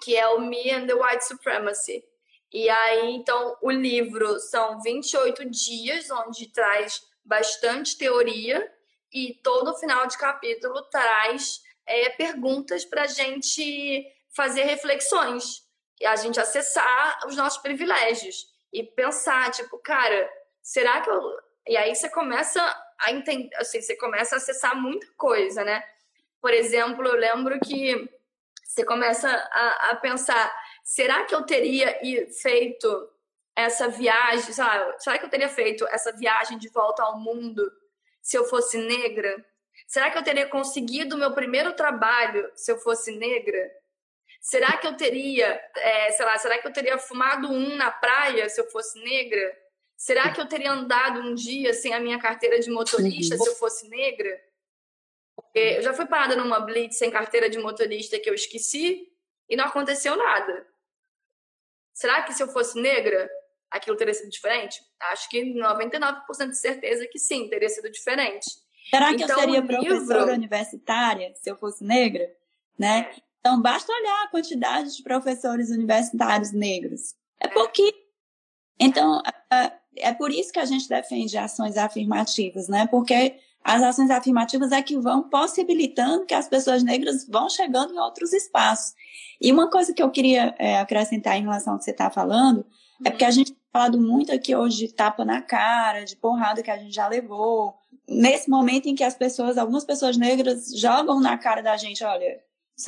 que 0.00 0.16
é 0.16 0.26
o 0.28 0.40
Me 0.40 0.70
and 0.70 0.86
the 0.86 0.94
White 0.94 1.24
Supremacy. 1.24 2.04
E 2.52 2.68
aí, 2.68 3.14
então, 3.14 3.56
o 3.62 3.70
livro 3.70 4.38
são 4.40 4.80
28 4.82 5.48
dias, 5.48 6.10
onde 6.10 6.52
traz 6.52 7.02
bastante 7.24 7.96
teoria, 7.96 8.70
e 9.12 9.34
todo 9.42 9.78
final 9.78 10.06
de 10.06 10.18
capítulo 10.18 10.82
traz 10.90 11.62
é, 11.86 12.10
perguntas 12.10 12.84
para 12.84 13.02
a 13.02 13.06
gente 13.06 14.06
fazer 14.34 14.64
reflexões 14.64 15.62
a 16.04 16.16
gente 16.16 16.40
acessar 16.40 17.20
os 17.26 17.36
nossos 17.36 17.60
privilégios 17.62 18.46
e 18.72 18.82
pensar, 18.82 19.50
tipo, 19.50 19.78
cara, 19.78 20.30
será 20.62 21.00
que 21.00 21.10
eu. 21.10 21.20
E 21.66 21.76
aí 21.76 21.94
você 21.94 22.08
começa 22.08 22.60
a 22.98 23.12
entender, 23.12 23.54
assim, 23.56 23.80
você 23.80 23.96
começa 23.96 24.34
a 24.34 24.38
acessar 24.38 24.74
muita 24.80 25.06
coisa, 25.16 25.64
né? 25.64 25.84
Por 26.40 26.52
exemplo, 26.52 27.06
eu 27.06 27.14
lembro 27.14 27.58
que 27.60 28.08
você 28.64 28.84
começa 28.84 29.28
a, 29.28 29.90
a 29.90 29.96
pensar, 29.96 30.52
será 30.82 31.24
que 31.24 31.34
eu 31.34 31.42
teria 31.42 31.98
feito 32.40 33.10
essa 33.54 33.88
viagem, 33.88 34.52
sabe? 34.52 34.94
Será 35.02 35.18
que 35.18 35.26
eu 35.26 35.30
teria 35.30 35.48
feito 35.48 35.86
essa 35.88 36.10
viagem 36.12 36.58
de 36.58 36.68
volta 36.70 37.02
ao 37.02 37.18
mundo 37.18 37.70
se 38.20 38.36
eu 38.36 38.44
fosse 38.46 38.78
negra? 38.78 39.44
Será 39.86 40.10
que 40.10 40.18
eu 40.18 40.22
teria 40.22 40.48
conseguido 40.48 41.14
o 41.16 41.18
meu 41.18 41.32
primeiro 41.32 41.74
trabalho 41.74 42.50
se 42.54 42.72
eu 42.72 42.78
fosse 42.78 43.16
negra? 43.16 43.70
Será 44.42 44.76
que 44.76 44.88
eu 44.88 44.96
teria, 44.96 45.62
é, 45.76 46.10
sei 46.10 46.26
lá, 46.26 46.36
será 46.36 46.58
que 46.58 46.66
eu 46.66 46.72
teria 46.72 46.98
fumado 46.98 47.48
um 47.48 47.76
na 47.76 47.92
praia 47.92 48.48
se 48.48 48.60
eu 48.60 48.68
fosse 48.70 48.98
negra? 48.98 49.56
Será 49.96 50.32
que 50.32 50.40
eu 50.40 50.48
teria 50.48 50.72
andado 50.72 51.20
um 51.20 51.32
dia 51.32 51.72
sem 51.72 51.94
a 51.94 52.00
minha 52.00 52.18
carteira 52.18 52.58
de 52.58 52.68
motorista 52.68 53.38
se 53.38 53.48
eu 53.48 53.54
fosse 53.54 53.88
negra? 53.88 54.42
Eu 55.54 55.80
já 55.80 55.94
fui 55.94 56.06
parada 56.06 56.34
numa 56.34 56.58
blitz 56.58 56.98
sem 56.98 57.08
carteira 57.08 57.48
de 57.48 57.56
motorista 57.56 58.18
que 58.18 58.28
eu 58.28 58.34
esqueci 58.34 59.06
e 59.48 59.54
não 59.54 59.66
aconteceu 59.66 60.16
nada. 60.16 60.66
Será 61.94 62.22
que 62.22 62.34
se 62.34 62.42
eu 62.42 62.48
fosse 62.48 62.80
negra, 62.80 63.30
aquilo 63.70 63.96
teria 63.96 64.12
sido 64.12 64.28
diferente? 64.28 64.80
Acho 65.02 65.30
que 65.30 65.54
99% 65.54 66.48
de 66.48 66.58
certeza 66.58 67.06
que 67.06 67.18
sim, 67.20 67.48
teria 67.48 67.68
sido 67.68 67.88
diferente. 67.92 68.46
Será 68.90 69.14
que 69.14 69.22
então, 69.22 69.36
eu 69.36 69.40
seria 69.40 69.62
professora 69.62 70.20
livro... 70.20 70.34
universitária 70.34 71.32
se 71.36 71.48
eu 71.48 71.56
fosse 71.56 71.84
negra? 71.84 72.28
Né? 72.76 73.14
É. 73.44 73.48
Então, 73.48 73.60
basta 73.60 73.92
olhar 73.92 74.24
a 74.24 74.28
quantidade 74.28 74.96
de 74.96 75.02
professores 75.02 75.70
universitários 75.70 76.52
negros. 76.52 77.14
É 77.40 77.48
pouquinho. 77.48 77.92
Então, 78.78 79.22
é 79.96 80.12
por 80.12 80.30
isso 80.30 80.52
que 80.52 80.58
a 80.58 80.64
gente 80.64 80.88
defende 80.88 81.36
ações 81.36 81.76
afirmativas, 81.76 82.68
né? 82.68 82.86
Porque 82.86 83.36
as 83.62 83.82
ações 83.82 84.10
afirmativas 84.10 84.72
é 84.72 84.82
que 84.82 84.98
vão 84.98 85.28
possibilitando 85.28 86.26
que 86.26 86.34
as 86.34 86.48
pessoas 86.48 86.82
negras 86.82 87.26
vão 87.28 87.48
chegando 87.48 87.94
em 87.94 87.98
outros 87.98 88.32
espaços. 88.32 88.94
E 89.40 89.52
uma 89.52 89.70
coisa 89.70 89.92
que 89.92 90.02
eu 90.02 90.10
queria 90.10 90.54
é, 90.58 90.78
acrescentar 90.78 91.36
em 91.36 91.42
relação 91.42 91.74
ao 91.74 91.78
que 91.78 91.84
você 91.84 91.92
está 91.92 92.10
falando 92.10 92.64
é 93.04 93.10
porque 93.10 93.24
a 93.24 93.30
gente 93.30 93.52
tem 93.52 93.62
falado 93.72 94.00
muito 94.00 94.32
aqui 94.32 94.54
hoje 94.54 94.86
de 94.86 94.92
tapa 94.92 95.24
na 95.24 95.40
cara, 95.42 96.04
de 96.04 96.16
porrada 96.16 96.62
que 96.62 96.70
a 96.70 96.78
gente 96.78 96.94
já 96.94 97.08
levou. 97.08 97.74
Nesse 98.08 98.48
momento 98.50 98.88
em 98.88 98.94
que 98.94 99.04
as 99.04 99.14
pessoas, 99.14 99.58
algumas 99.58 99.84
pessoas 99.84 100.16
negras 100.16 100.70
jogam 100.76 101.20
na 101.20 101.36
cara 101.36 101.62
da 101.62 101.76
gente, 101.76 102.02
olha, 102.04 102.40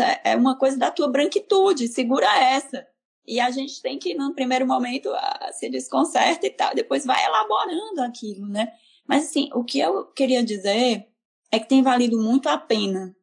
é, 0.03 0.20
é 0.24 0.36
uma 0.36 0.57
coisa 0.57 0.76
da 0.76 0.90
tua 0.90 1.09
branquitude, 1.09 1.88
segura 1.88 2.26
essa. 2.38 2.86
E 3.26 3.40
a 3.40 3.51
gente 3.51 3.80
tem 3.80 3.99
que, 3.99 4.14
no 4.14 4.34
primeiro 4.34 4.66
momento, 4.66 5.11
se 5.53 5.68
desconcerta 5.70 6.47
e 6.47 6.51
tal, 6.51 6.74
depois 6.74 7.07
vai 7.07 7.24
elaborando 7.24 8.03
aquilo, 8.03 8.47
né? 8.47 8.72
Mas, 9.07 9.24
assim, 9.24 9.49
o 9.55 9.64
que 9.64 9.78
eu 9.78 10.07
queria 10.07 10.42
dizer 10.42 11.07
é 11.51 11.59
que 11.59 11.68
tem 11.68 11.82
valido 11.82 12.20
muito 12.20 12.49
a 12.49 12.59
pena, 12.59 13.16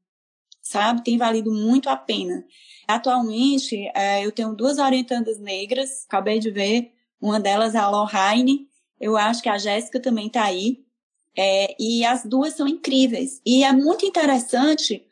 sabe? 0.61 1.03
Tem 1.03 1.17
valido 1.17 1.51
muito 1.51 1.89
a 1.89 1.95
pena. 1.95 2.45
Atualmente, 2.87 3.91
é, 3.95 4.25
eu 4.25 4.31
tenho 4.31 4.55
duas 4.55 4.79
orientandas 4.79 5.39
negras, 5.39 6.05
acabei 6.07 6.39
de 6.39 6.49
ver, 6.49 6.93
uma 7.19 7.39
delas 7.39 7.75
é 7.75 7.77
a 7.77 7.89
Lohane, 7.89 8.67
eu 8.99 9.17
acho 9.17 9.41
que 9.41 9.49
a 9.49 9.57
Jéssica 9.57 9.99
também 9.99 10.27
está 10.27 10.43
aí, 10.43 10.83
é, 11.37 11.75
e 11.79 12.03
as 12.05 12.23
duas 12.23 12.53
são 12.53 12.67
incríveis. 12.67 13.41
E 13.45 13.63
é 13.63 13.71
muito 13.71 14.05
interessante 14.05 15.05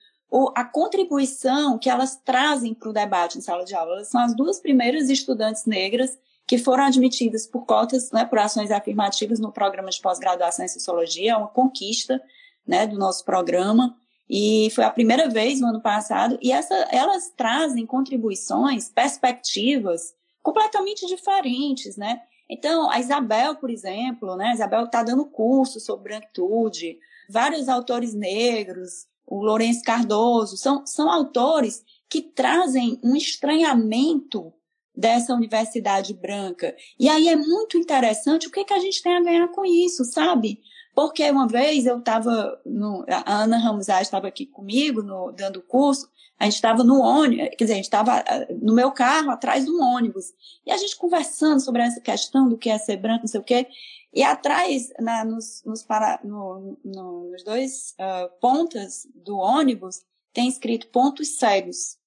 a 0.55 0.63
contribuição 0.63 1.77
que 1.77 1.89
elas 1.89 2.15
trazem 2.15 2.73
para 2.73 2.89
o 2.89 2.93
debate 2.93 3.37
em 3.37 3.41
sala 3.41 3.65
de 3.65 3.73
aula. 3.75 3.93
Elas 3.93 4.09
são 4.09 4.21
as 4.21 4.35
duas 4.35 4.59
primeiras 4.59 5.09
estudantes 5.09 5.65
negras 5.65 6.17
que 6.45 6.57
foram 6.57 6.85
admitidas 6.85 7.45
por 7.45 7.65
cotas, 7.65 8.11
né, 8.11 8.25
por 8.25 8.39
ações 8.39 8.71
afirmativas 8.71 9.39
no 9.39 9.51
programa 9.51 9.91
de 9.91 10.01
pós-graduação 10.01 10.65
em 10.65 10.67
Sociologia, 10.67 11.33
é 11.33 11.37
uma 11.37 11.47
conquista 11.47 12.19
né, 12.65 12.87
do 12.87 12.97
nosso 12.97 13.23
programa, 13.23 13.95
e 14.27 14.69
foi 14.73 14.83
a 14.83 14.89
primeira 14.89 15.29
vez 15.29 15.61
no 15.61 15.67
ano 15.67 15.79
passado, 15.81 16.39
e 16.41 16.51
essa, 16.51 16.73
elas 16.91 17.31
trazem 17.35 17.85
contribuições, 17.85 18.89
perspectivas 18.89 20.13
completamente 20.41 21.05
diferentes, 21.05 21.97
né? 21.97 22.19
Então, 22.49 22.89
a 22.89 22.99
Isabel, 22.99 23.55
por 23.55 23.69
exemplo, 23.69 24.35
né? 24.35 24.47
A 24.47 24.53
Isabel 24.53 24.85
está 24.85 25.03
dando 25.03 25.25
curso 25.25 25.79
sobre 25.79 26.09
branquitude, 26.09 26.97
vários 27.29 27.69
autores 27.69 28.13
negros, 28.13 29.05
o 29.29 29.43
Lourenço 29.43 29.83
Cardoso, 29.83 30.57
são, 30.57 30.85
são 30.85 31.09
autores 31.09 31.83
que 32.09 32.21
trazem 32.21 32.99
um 33.03 33.15
estranhamento 33.15 34.51
dessa 34.95 35.33
universidade 35.33 36.13
branca. 36.13 36.75
E 36.99 37.07
aí 37.07 37.29
é 37.29 37.35
muito 37.35 37.77
interessante 37.77 38.47
o 38.47 38.51
que, 38.51 38.65
que 38.65 38.73
a 38.73 38.79
gente 38.79 39.01
tem 39.03 39.15
a 39.15 39.23
ganhar 39.23 39.47
com 39.49 39.63
isso, 39.63 40.03
sabe? 40.03 40.59
Porque 40.95 41.29
uma 41.29 41.47
vez 41.47 41.85
eu 41.85 41.99
estava, 41.99 42.59
a 43.07 43.43
Ana 43.43 43.57
Ramos 43.57 43.87
estava 43.87 44.27
aqui 44.27 44.47
comigo, 44.47 45.03
no, 45.03 45.31
dando 45.31 45.61
curso, 45.61 46.09
a 46.39 46.45
gente 46.45 46.55
estava 46.55 46.83
no 46.83 46.99
ônibus, 46.99 47.49
quer 47.49 47.65
dizer, 47.65 47.73
a 47.73 47.75
gente 47.75 47.85
estava 47.85 48.15
ah, 48.19 48.47
no 48.61 48.73
meu 48.73 48.91
carro, 48.91 49.29
atrás 49.29 49.65
de 49.65 49.71
um 49.71 49.81
ônibus, 49.81 50.25
e 50.65 50.71
a 50.71 50.77
gente 50.77 50.95
conversando 50.97 51.59
sobre 51.59 51.83
essa 51.83 52.01
questão 52.01 52.49
do 52.49 52.57
que 52.57 52.69
é 52.69 52.77
ser 52.77 52.97
branco, 52.97 53.21
não 53.23 53.27
sei 53.27 53.39
o 53.39 53.43
quê, 53.43 53.67
e 54.13 54.23
atrás, 54.23 54.89
na, 54.99 55.23
nos, 55.23 55.63
nos, 55.65 55.83
para, 55.83 56.19
no, 56.23 56.77
no, 56.83 57.31
nos 57.31 57.43
dois 57.43 57.95
uh, 57.99 58.29
pontas 58.39 59.07
do 59.13 59.37
ônibus, 59.37 60.01
tem 60.33 60.47
escrito 60.47 60.87
pontos 60.87 61.37
cegos. 61.37 61.97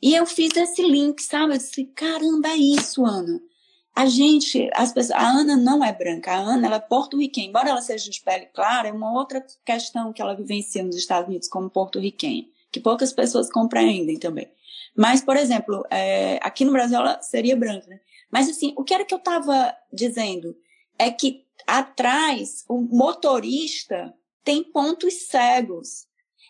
E 0.00 0.14
eu 0.14 0.26
fiz 0.26 0.56
esse 0.56 0.82
link, 0.82 1.20
sabe? 1.22 1.54
Eu 1.54 1.58
disse, 1.58 1.84
caramba, 1.86 2.48
é 2.48 2.56
isso, 2.56 3.04
Ana. 3.04 3.40
A 3.94 4.06
gente, 4.06 4.70
as 4.74 4.92
pessoas, 4.92 5.18
a 5.18 5.28
Ana 5.28 5.56
não 5.56 5.84
é 5.84 5.92
branca, 5.92 6.32
a 6.32 6.38
Ana 6.38 6.66
ela 6.66 6.76
é 6.76 6.80
porto-riquenha. 6.80 7.48
Embora 7.48 7.70
ela 7.70 7.82
seja 7.82 8.10
de 8.10 8.20
pele 8.20 8.46
clara, 8.46 8.88
é 8.88 8.92
uma 8.92 9.12
outra 9.12 9.44
questão 9.64 10.12
que 10.12 10.20
ela 10.20 10.34
vivencia 10.34 10.82
nos 10.82 10.96
Estados 10.96 11.28
Unidos 11.28 11.48
como 11.48 11.70
porto-riquenha 11.70 12.46
que 12.72 12.80
poucas 12.80 13.12
pessoas 13.12 13.50
compreendem 13.50 14.18
também. 14.18 14.50
Mas, 14.96 15.20
por 15.20 15.36
exemplo, 15.36 15.84
é, 15.90 16.40
aqui 16.42 16.64
no 16.64 16.72
Brasil 16.72 16.98
ela 16.98 17.20
seria 17.20 17.54
branca, 17.54 17.86
né? 17.86 18.00
Mas, 18.30 18.48
assim, 18.48 18.72
o 18.76 18.82
que 18.82 18.94
era 18.94 19.04
que 19.04 19.12
eu 19.12 19.18
estava 19.18 19.76
dizendo 19.92 20.56
é 21.02 21.10
que 21.10 21.44
atrás 21.66 22.64
o 22.68 22.80
motorista 22.80 24.14
tem 24.44 24.62
pontos 24.62 25.26
cegos. 25.26 26.06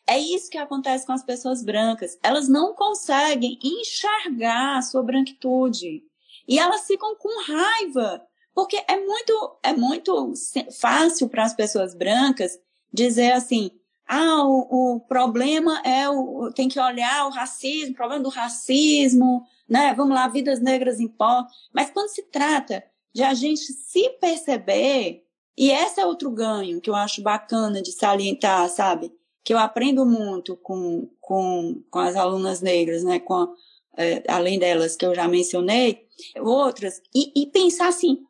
É 0.06 0.18
isso 0.18 0.50
que 0.50 0.58
acontece 0.58 1.06
com 1.06 1.12
as 1.12 1.24
pessoas 1.24 1.64
brancas. 1.64 2.18
Elas 2.22 2.48
não 2.48 2.74
conseguem 2.74 3.58
enxergar 3.62 4.76
a 4.76 4.82
sua 4.82 5.02
branquitude. 5.02 6.02
E 6.46 6.58
elas 6.58 6.86
ficam 6.86 7.16
com 7.16 7.44
raiva. 7.44 8.22
Porque 8.54 8.76
é 8.86 8.98
muito, 8.98 9.58
é 9.62 9.72
muito 9.72 10.32
fácil 10.78 11.28
para 11.28 11.44
as 11.44 11.54
pessoas 11.54 11.94
brancas 11.94 12.58
dizer 12.92 13.32
assim: 13.32 13.70
ah, 14.06 14.44
o, 14.44 14.96
o 14.96 15.00
problema 15.00 15.80
é 15.82 16.06
o. 16.10 16.52
tem 16.54 16.68
que 16.68 16.78
olhar 16.78 17.26
o 17.26 17.30
racismo, 17.30 17.92
o 17.92 17.96
problema 17.96 18.22
do 18.22 18.28
racismo, 18.28 19.46
né? 19.66 19.94
Vamos 19.94 20.14
lá, 20.14 20.28
vidas 20.28 20.60
negras 20.60 21.00
em 21.00 21.08
pó. 21.08 21.46
Mas 21.72 21.90
quando 21.90 22.08
se 22.08 22.24
trata 22.24 22.84
de 23.14 23.22
a 23.22 23.34
gente 23.34 23.72
se 23.72 24.08
perceber, 24.20 25.24
e 25.56 25.70
esse 25.70 26.00
é 26.00 26.06
outro 26.06 26.30
ganho 26.30 26.80
que 26.80 26.88
eu 26.88 26.94
acho 26.94 27.22
bacana 27.22 27.82
de 27.82 27.92
salientar, 27.92 28.68
sabe? 28.68 29.12
Que 29.44 29.52
eu 29.52 29.58
aprendo 29.58 30.06
muito 30.06 30.56
com, 30.56 31.10
com, 31.20 31.82
com 31.90 31.98
as 31.98 32.16
alunas 32.16 32.60
negras, 32.60 33.04
né? 33.04 33.18
Com, 33.18 33.52
é, 33.96 34.22
além 34.28 34.58
delas 34.58 34.96
que 34.96 35.04
eu 35.04 35.14
já 35.14 35.28
mencionei, 35.28 36.06
outras, 36.40 37.02
e, 37.14 37.42
e 37.42 37.46
pensar 37.46 37.88
assim, 37.88 38.22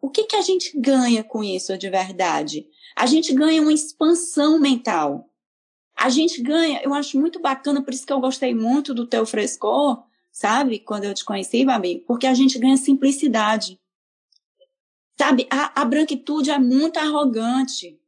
o 0.00 0.08
que, 0.08 0.24
que 0.24 0.36
a 0.36 0.42
gente 0.42 0.78
ganha 0.78 1.22
com 1.22 1.44
isso 1.44 1.76
de 1.76 1.90
verdade? 1.90 2.66
a 2.98 3.06
gente 3.06 3.32
ganha 3.32 3.62
uma 3.62 3.72
expansão 3.72 4.58
mental. 4.58 5.30
A 5.96 6.08
gente 6.08 6.42
ganha, 6.42 6.80
eu 6.82 6.92
acho 6.92 7.18
muito 7.18 7.40
bacana, 7.40 7.80
por 7.80 7.94
isso 7.94 8.04
que 8.04 8.12
eu 8.12 8.20
gostei 8.20 8.52
muito 8.52 8.92
do 8.92 9.06
teu 9.06 9.24
frescor, 9.24 10.02
sabe? 10.32 10.80
Quando 10.80 11.04
eu 11.04 11.14
te 11.14 11.24
conheci, 11.24 11.64
Babi, 11.64 12.02
porque 12.08 12.26
a 12.26 12.34
gente 12.34 12.58
ganha 12.58 12.76
simplicidade. 12.76 13.78
Sabe, 15.18 15.48
a, 15.50 15.82
a 15.82 15.84
branquitude 15.84 16.50
é 16.50 16.58
muito 16.58 16.98
arrogante. 16.98 18.00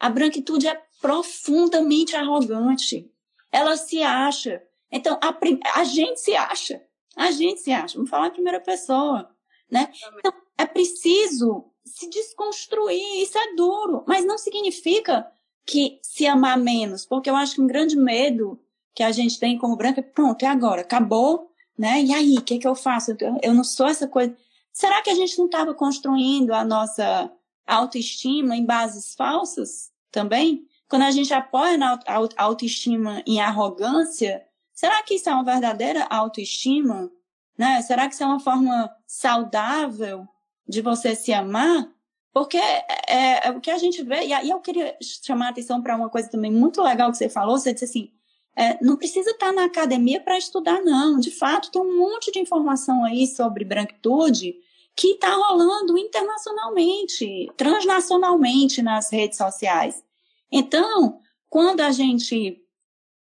A 0.00 0.10
branquitude 0.10 0.66
é 0.66 0.82
profundamente 1.00 2.16
arrogante. 2.16 3.10
Ela 3.52 3.76
se 3.76 4.02
acha. 4.02 4.62
Então, 4.90 5.18
a, 5.22 5.80
a 5.80 5.84
gente 5.84 6.20
se 6.20 6.34
acha. 6.34 6.82
A 7.16 7.30
gente 7.30 7.60
se 7.60 7.70
acha. 7.72 7.94
Vamos 7.94 8.10
falar 8.10 8.28
em 8.28 8.32
primeira 8.32 8.60
pessoa, 8.60 9.30
né? 9.70 9.92
Então, 10.18 10.32
é 10.56 10.66
preciso 10.66 11.70
se 11.84 12.08
desconstruir. 12.10 13.22
Isso 13.22 13.38
é 13.38 13.54
duro, 13.54 14.04
mas 14.06 14.24
não 14.24 14.38
significa 14.38 15.30
que 15.64 15.98
se 16.02 16.26
amar 16.26 16.58
menos, 16.58 17.04
porque 17.04 17.28
eu 17.28 17.36
acho 17.36 17.56
que 17.56 17.60
um 17.60 17.66
grande 17.66 17.96
medo 17.96 18.58
que 18.94 19.02
a 19.02 19.12
gente 19.12 19.38
tem 19.38 19.58
como 19.58 19.76
branca 19.76 20.00
é 20.00 20.02
pronto, 20.02 20.42
é 20.42 20.48
agora, 20.48 20.80
acabou, 20.80 21.52
né? 21.76 22.02
E 22.02 22.12
aí, 22.12 22.38
o 22.38 22.42
que, 22.42 22.54
é 22.54 22.58
que 22.58 22.66
eu 22.66 22.74
faço? 22.74 23.16
Eu 23.42 23.54
não 23.54 23.62
sou 23.62 23.86
essa 23.86 24.08
coisa. 24.08 24.34
Será 24.78 25.02
que 25.02 25.10
a 25.10 25.14
gente 25.16 25.36
não 25.36 25.46
estava 25.46 25.74
construindo 25.74 26.54
a 26.54 26.64
nossa 26.64 27.28
autoestima 27.66 28.56
em 28.56 28.64
bases 28.64 29.12
falsas 29.12 29.90
também? 30.08 30.68
Quando 30.88 31.02
a 31.02 31.10
gente 31.10 31.34
apoia 31.34 31.76
na 31.76 31.98
autoestima 32.36 33.20
em 33.26 33.40
arrogância, 33.40 34.46
será 34.72 35.02
que 35.02 35.14
isso 35.14 35.28
é 35.28 35.34
uma 35.34 35.42
verdadeira 35.42 36.04
autoestima? 36.04 37.10
Né? 37.58 37.82
Será 37.82 38.06
que 38.06 38.14
isso 38.14 38.22
é 38.22 38.26
uma 38.26 38.38
forma 38.38 38.88
saudável 39.04 40.28
de 40.64 40.80
você 40.80 41.16
se 41.16 41.32
amar, 41.32 41.92
porque 42.32 42.56
é, 42.56 43.48
é, 43.48 43.50
o 43.50 43.60
que 43.60 43.72
a 43.72 43.78
gente 43.78 44.00
vê, 44.04 44.26
e 44.26 44.32
aí 44.32 44.48
eu 44.48 44.60
queria 44.60 44.96
chamar 45.00 45.46
a 45.46 45.50
atenção 45.50 45.82
para 45.82 45.96
uma 45.96 46.08
coisa 46.08 46.30
também 46.30 46.52
muito 46.52 46.80
legal 46.80 47.10
que 47.10 47.16
você 47.16 47.28
falou, 47.28 47.58
você 47.58 47.72
disse 47.72 47.84
assim, 47.84 48.12
é, 48.54 48.78
não 48.80 48.96
precisa 48.96 49.30
estar 49.30 49.52
na 49.52 49.64
academia 49.64 50.20
para 50.20 50.38
estudar, 50.38 50.80
não. 50.82 51.18
De 51.18 51.32
fato, 51.32 51.72
tem 51.72 51.82
um 51.82 51.98
monte 51.98 52.30
de 52.30 52.38
informação 52.38 53.04
aí 53.04 53.26
sobre 53.26 53.64
branquitude 53.64 54.67
que 54.98 55.12
está 55.12 55.32
rolando 55.32 55.96
internacionalmente, 55.96 57.48
transnacionalmente 57.56 58.82
nas 58.82 59.12
redes 59.12 59.38
sociais. 59.38 60.02
Então, 60.50 61.20
quando 61.48 61.82
a 61.82 61.92
gente 61.92 62.60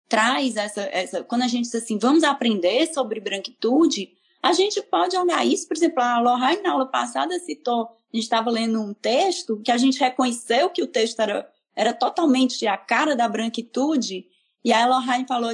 traz 0.06 0.58
essa, 0.58 0.82
essa 0.82 1.24
quando 1.24 1.40
a 1.40 1.48
gente 1.48 1.64
diz 1.64 1.74
assim, 1.74 1.98
vamos 1.98 2.24
aprender 2.24 2.92
sobre 2.92 3.20
branquitude, 3.20 4.12
a 4.42 4.52
gente 4.52 4.82
pode 4.82 5.16
olhar 5.16 5.46
isso, 5.46 5.66
por 5.66 5.74
exemplo, 5.74 6.02
a 6.02 6.20
Lohane 6.20 6.60
na 6.60 6.72
aula 6.72 6.84
passada 6.84 7.38
citou, 7.38 7.84
a 7.84 8.16
gente 8.16 8.24
estava 8.24 8.50
lendo 8.50 8.78
um 8.78 8.92
texto 8.92 9.58
que 9.64 9.72
a 9.72 9.78
gente 9.78 9.98
reconheceu 9.98 10.68
que 10.68 10.82
o 10.82 10.86
texto 10.86 11.20
era, 11.20 11.50
era 11.74 11.94
totalmente 11.94 12.66
a 12.66 12.76
cara 12.76 13.16
da 13.16 13.26
branquitude, 13.26 14.26
e 14.62 14.74
a 14.74 14.86
Lohane 14.86 15.26
falou, 15.26 15.50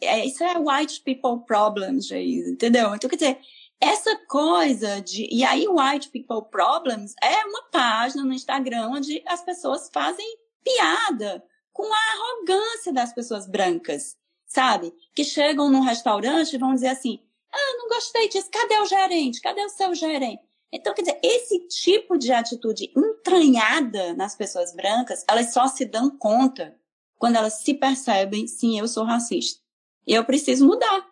é, 0.00 0.26
isso 0.26 0.42
é 0.42 0.58
white 0.58 1.00
people 1.02 1.46
problems, 1.46 2.10
entendeu? 2.10 2.92
Então, 2.96 3.08
quer 3.08 3.16
dizer, 3.16 3.38
essa 3.82 4.16
coisa 4.28 5.00
de. 5.00 5.26
E 5.28 5.42
aí, 5.42 5.66
White 5.66 6.10
People 6.10 6.48
Problems 6.48 7.14
é 7.20 7.44
uma 7.44 7.64
página 7.64 8.22
no 8.24 8.32
Instagram 8.32 8.90
onde 8.90 9.22
as 9.26 9.42
pessoas 9.42 9.90
fazem 9.92 10.38
piada 10.62 11.44
com 11.72 11.82
a 11.92 11.96
arrogância 11.96 12.92
das 12.92 13.12
pessoas 13.12 13.48
brancas, 13.48 14.16
sabe? 14.46 14.94
Que 15.14 15.24
chegam 15.24 15.68
num 15.68 15.80
restaurante 15.80 16.52
e 16.52 16.58
vão 16.58 16.74
dizer 16.74 16.88
assim: 16.88 17.18
ah, 17.52 17.76
não 17.78 17.88
gostei 17.88 18.28
disso. 18.28 18.48
Cadê 18.52 18.78
o 18.78 18.86
gerente? 18.86 19.40
Cadê 19.40 19.64
o 19.64 19.68
seu 19.68 19.92
gerente? 19.94 20.42
Então, 20.70 20.94
quer 20.94 21.02
dizer, 21.02 21.20
esse 21.22 21.66
tipo 21.66 22.16
de 22.16 22.32
atitude 22.32 22.90
entranhada 22.96 24.14
nas 24.14 24.34
pessoas 24.34 24.74
brancas, 24.74 25.24
elas 25.28 25.52
só 25.52 25.66
se 25.66 25.84
dão 25.84 26.08
conta 26.16 26.74
quando 27.18 27.36
elas 27.36 27.60
se 27.62 27.74
percebem, 27.74 28.46
sim, 28.46 28.78
eu 28.78 28.88
sou 28.88 29.04
racista. 29.04 29.60
E 30.06 30.14
eu 30.14 30.24
preciso 30.24 30.66
mudar. 30.66 31.11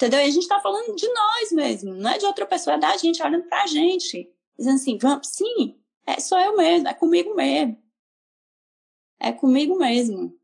Entendeu? 0.00 0.20
E 0.20 0.22
a 0.22 0.30
gente 0.30 0.44
está 0.44 0.58
falando 0.58 0.96
de 0.96 1.06
nós 1.12 1.52
mesmo, 1.52 1.92
não 1.92 2.10
é 2.10 2.16
de 2.16 2.24
outra 2.24 2.46
pessoa, 2.46 2.76
é 2.76 2.78
da 2.78 2.96
gente 2.96 3.22
olhando 3.22 3.46
pra 3.50 3.66
gente. 3.66 4.34
Dizendo 4.58 4.76
assim, 4.76 4.96
vamos, 4.96 5.28
sim, 5.28 5.78
é 6.06 6.18
só 6.18 6.40
eu 6.40 6.56
mesmo, 6.56 6.88
é 6.88 6.94
comigo 6.94 7.34
mesmo. 7.34 7.76
É 9.20 9.30
comigo 9.30 9.76
mesmo. 9.76 10.40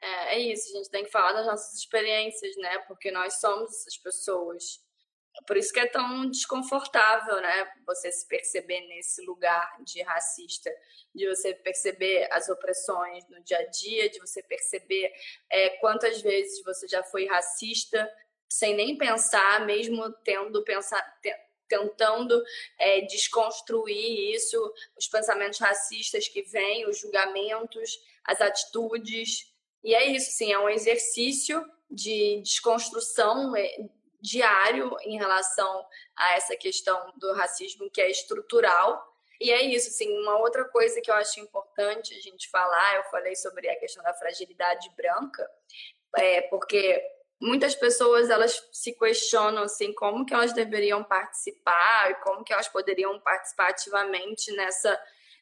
É, 0.00 0.34
é 0.34 0.38
isso, 0.40 0.70
a 0.70 0.78
gente 0.78 0.90
tem 0.90 1.04
que 1.04 1.10
falar 1.12 1.32
das 1.34 1.46
nossas 1.46 1.78
experiências, 1.78 2.56
né? 2.56 2.76
Porque 2.88 3.12
nós 3.12 3.34
somos 3.34 3.70
essas 3.70 3.96
pessoas. 3.96 4.84
Por 5.46 5.56
isso 5.56 5.72
que 5.72 5.80
é 5.80 5.86
tão 5.86 6.28
desconfortável, 6.28 7.40
né? 7.40 7.72
Você 7.86 8.12
se 8.12 8.26
perceber 8.28 8.80
nesse 8.82 9.24
lugar 9.24 9.76
de 9.82 10.02
racista, 10.02 10.70
de 11.14 11.26
você 11.28 11.54
perceber 11.54 12.28
as 12.30 12.48
opressões 12.48 13.26
no 13.28 13.42
dia 13.42 13.58
a 13.58 13.66
dia, 13.66 14.10
de 14.10 14.18
você 14.18 14.42
perceber 14.42 15.12
é, 15.50 15.70
quantas 15.78 16.20
vezes 16.20 16.62
você 16.62 16.86
já 16.86 17.02
foi 17.02 17.26
racista 17.26 18.08
sem 18.48 18.74
nem 18.76 18.98
pensar, 18.98 19.64
mesmo 19.64 20.12
tendo 20.22 20.62
pensar, 20.62 21.02
tentando 21.66 22.42
é, 22.78 23.00
desconstruir 23.00 24.34
isso, 24.34 24.74
os 24.96 25.08
pensamentos 25.08 25.58
racistas 25.58 26.28
que 26.28 26.42
vêm, 26.42 26.86
os 26.86 26.98
julgamentos, 26.98 27.98
as 28.22 28.42
atitudes. 28.42 29.50
E 29.82 29.94
é 29.94 30.06
isso, 30.06 30.32
sim, 30.32 30.52
é 30.52 30.58
um 30.58 30.68
exercício 30.68 31.64
de 31.90 32.40
desconstrução 32.42 33.56
é, 33.56 33.88
diário 34.22 34.96
em 35.02 35.18
relação 35.18 35.84
a 36.16 36.34
essa 36.34 36.56
questão 36.56 37.12
do 37.16 37.32
racismo 37.34 37.90
que 37.90 38.00
é 38.00 38.10
estrutural. 38.10 39.04
E 39.40 39.50
é 39.50 39.60
isso, 39.62 39.88
assim, 39.88 40.08
uma 40.20 40.38
outra 40.38 40.64
coisa 40.66 41.00
que 41.00 41.10
eu 41.10 41.14
acho 41.16 41.40
importante 41.40 42.14
a 42.14 42.20
gente 42.20 42.48
falar, 42.48 42.96
eu 42.96 43.04
falei 43.04 43.34
sobre 43.34 43.68
a 43.68 43.76
questão 43.76 44.02
da 44.04 44.14
fragilidade 44.14 44.88
branca, 44.96 45.50
é 46.16 46.42
porque 46.42 47.02
muitas 47.40 47.74
pessoas 47.74 48.30
elas 48.30 48.62
se 48.72 48.92
questionam 48.92 49.64
assim 49.64 49.92
como 49.92 50.24
que 50.24 50.32
elas 50.32 50.52
deveriam 50.52 51.02
participar 51.02 52.12
e 52.12 52.14
como 52.16 52.44
que 52.44 52.52
elas 52.52 52.68
poderiam 52.68 53.18
participar 53.18 53.70
ativamente 53.70 54.52
nessa 54.52 55.00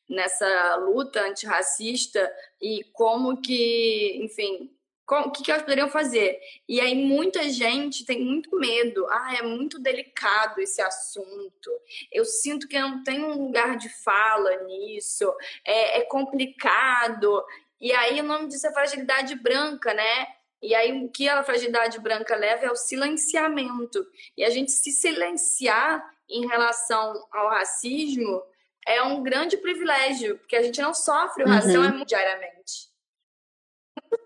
nessa 0.08 0.74
luta 0.76 1.20
antirracista 1.20 2.34
e 2.60 2.82
como 2.92 3.40
que, 3.40 4.18
enfim, 4.24 4.76
o 5.18 5.30
que, 5.30 5.42
que 5.42 5.50
elas 5.50 5.62
poderiam 5.62 5.88
fazer? 5.88 6.40
E 6.68 6.80
aí 6.80 6.94
muita 6.94 7.48
gente 7.48 8.04
tem 8.04 8.24
muito 8.24 8.56
medo. 8.56 9.06
Ah, 9.10 9.34
é 9.38 9.42
muito 9.42 9.78
delicado 9.78 10.60
esse 10.60 10.80
assunto. 10.80 11.70
Eu 12.12 12.24
sinto 12.24 12.68
que 12.68 12.76
eu 12.76 12.82
não 12.82 13.02
tenho 13.02 13.26
um 13.26 13.46
lugar 13.46 13.76
de 13.76 13.88
fala 14.02 14.54
nisso. 14.64 15.32
É, 15.64 16.00
é 16.00 16.02
complicado. 16.02 17.44
E 17.80 17.92
aí 17.92 18.20
o 18.20 18.24
nome 18.24 18.48
disso 18.48 18.66
é 18.66 18.72
fragilidade 18.72 19.34
branca, 19.34 19.92
né? 19.92 20.26
E 20.62 20.74
aí 20.74 20.92
o 20.92 21.08
que 21.08 21.28
a 21.28 21.42
fragilidade 21.42 21.98
branca 21.98 22.36
leva 22.36 22.66
é 22.66 22.70
o 22.70 22.76
silenciamento. 22.76 24.06
E 24.36 24.44
a 24.44 24.50
gente 24.50 24.70
se 24.70 24.92
silenciar 24.92 26.04
em 26.28 26.46
relação 26.46 27.26
ao 27.32 27.48
racismo 27.48 28.42
é 28.86 29.02
um 29.02 29.22
grande 29.22 29.56
privilégio, 29.56 30.38
porque 30.38 30.56
a 30.56 30.62
gente 30.62 30.80
não 30.80 30.94
sofre 30.94 31.44
o 31.44 31.48
racismo 31.48 31.98
uhum. 31.98 32.04
diariamente 32.04 32.89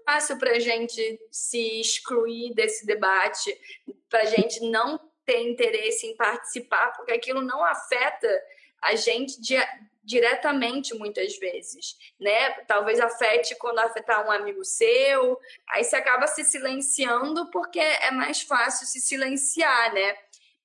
fácil 0.04 0.38
para 0.38 0.52
a 0.52 0.58
gente 0.58 1.20
se 1.30 1.80
excluir 1.80 2.54
desse 2.54 2.86
debate, 2.86 3.56
para 4.08 4.20
a 4.20 4.26
gente 4.26 4.60
não 4.68 4.98
ter 5.24 5.40
interesse 5.42 6.06
em 6.06 6.16
participar, 6.16 6.92
porque 6.92 7.12
aquilo 7.12 7.40
não 7.40 7.64
afeta 7.64 8.28
a 8.82 8.94
gente 8.94 9.40
di 9.40 9.56
diretamente 10.06 10.92
muitas 10.94 11.38
vezes, 11.38 11.96
né? 12.20 12.50
Talvez 12.66 13.00
afete 13.00 13.56
quando 13.56 13.78
afetar 13.78 14.26
um 14.26 14.30
amigo 14.30 14.62
seu, 14.62 15.40
aí 15.70 15.82
você 15.82 15.96
acaba 15.96 16.26
se 16.26 16.44
silenciando 16.44 17.50
porque 17.50 17.78
é 17.80 18.10
mais 18.10 18.42
fácil 18.42 18.86
se 18.86 19.00
silenciar, 19.00 19.94
né? 19.94 20.14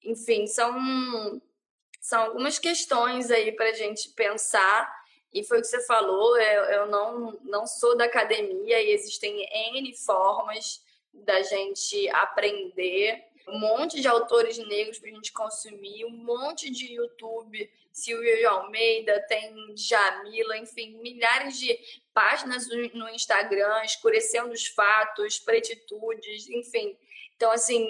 Enfim, 0.04 0.46
são 0.46 1.42
são 2.02 2.24
algumas 2.24 2.60
questões 2.60 3.32
aí 3.32 3.54
para 3.54 3.70
a 3.70 3.74
gente 3.74 4.10
pensar 4.10 4.99
e 5.34 5.44
foi 5.44 5.60
o 5.60 5.62
que 5.62 5.68
você 5.68 5.86
falou, 5.86 6.38
eu, 6.38 6.64
eu 6.66 6.88
não, 6.88 7.40
não 7.44 7.68
sou 7.68 7.96
da 7.96 8.06
academia 8.06 8.82
e 8.82 8.92
existem 8.92 9.48
N 9.76 9.96
formas 9.96 10.84
da 11.14 11.42
gente 11.44 12.10
aprender. 12.10 13.24
Um 13.48 13.60
monte 13.60 14.00
de 14.00 14.08
autores 14.08 14.58
negros 14.58 15.00
para 15.00 15.10
a 15.10 15.14
gente 15.14 15.32
consumir, 15.32 16.06
um 16.06 16.12
monte 16.12 16.70
de 16.70 16.94
YouTube, 16.94 17.70
Silvio 17.92 18.38
de 18.38 18.46
Almeida, 18.46 19.20
tem 19.28 19.76
Jamila, 19.76 20.58
enfim, 20.58 20.98
milhares 21.02 21.60
de 21.60 21.78
páginas 22.14 22.68
no 22.94 23.10
Instagram, 23.10 23.84
escurecendo 23.84 24.52
os 24.52 24.68
fatos, 24.68 25.40
pretitudes, 25.40 26.48
enfim. 26.50 26.96
Então, 27.36 27.52
assim, 27.52 27.88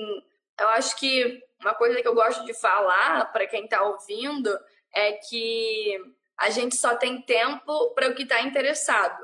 eu 0.60 0.68
acho 0.70 0.98
que 0.98 1.44
uma 1.60 1.74
coisa 1.74 2.02
que 2.02 2.08
eu 2.08 2.16
gosto 2.16 2.46
de 2.46 2.54
falar 2.54 3.32
para 3.34 3.48
quem 3.48 3.66
está 3.66 3.84
ouvindo 3.84 4.58
é 4.94 5.14
que 5.14 5.98
a 6.40 6.50
gente 6.50 6.78
só 6.78 6.96
tem 6.96 7.22
tempo 7.22 7.94
para 7.94 8.10
o 8.10 8.16
que 8.16 8.24
está 8.24 8.42
interessado. 8.42 9.22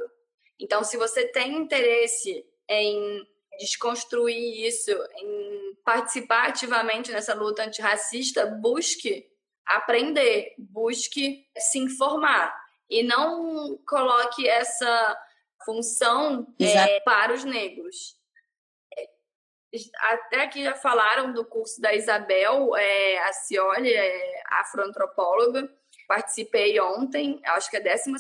Então, 0.60 0.84
se 0.84 0.98
você 0.98 1.28
tem 1.28 1.56
interesse 1.56 2.46
em 2.70 3.26
desconstruir 3.58 4.68
isso, 4.68 4.92
em 5.18 5.76
participar 5.84 6.50
ativamente 6.50 7.12
nessa 7.12 7.34
luta 7.34 7.64
antirracista, 7.64 8.46
busque 8.46 9.26
aprender, 9.66 10.54
busque 10.58 11.48
se 11.58 11.80
informar 11.80 12.54
e 12.90 13.02
não 13.02 13.78
coloque 13.88 14.48
essa 14.48 15.18
função 15.64 16.54
é, 16.60 17.00
para 17.00 17.34
os 17.34 17.46
negros. 17.46 18.16
Até 20.00 20.44
aqui 20.44 20.64
já 20.64 20.76
falaram 20.76 21.34
do 21.34 21.46
curso 21.46 21.82
da 21.82 21.94
Isabel 21.94 22.76
é, 22.76 23.18
Acioli, 23.20 23.92
é 23.92 24.44
afroantropóloga, 24.48 25.70
Participei 26.08 26.80
ontem, 26.80 27.42
acho 27.46 27.70
que 27.70 27.78
é 27.78 27.80
a 27.80 27.96
12 27.96 28.14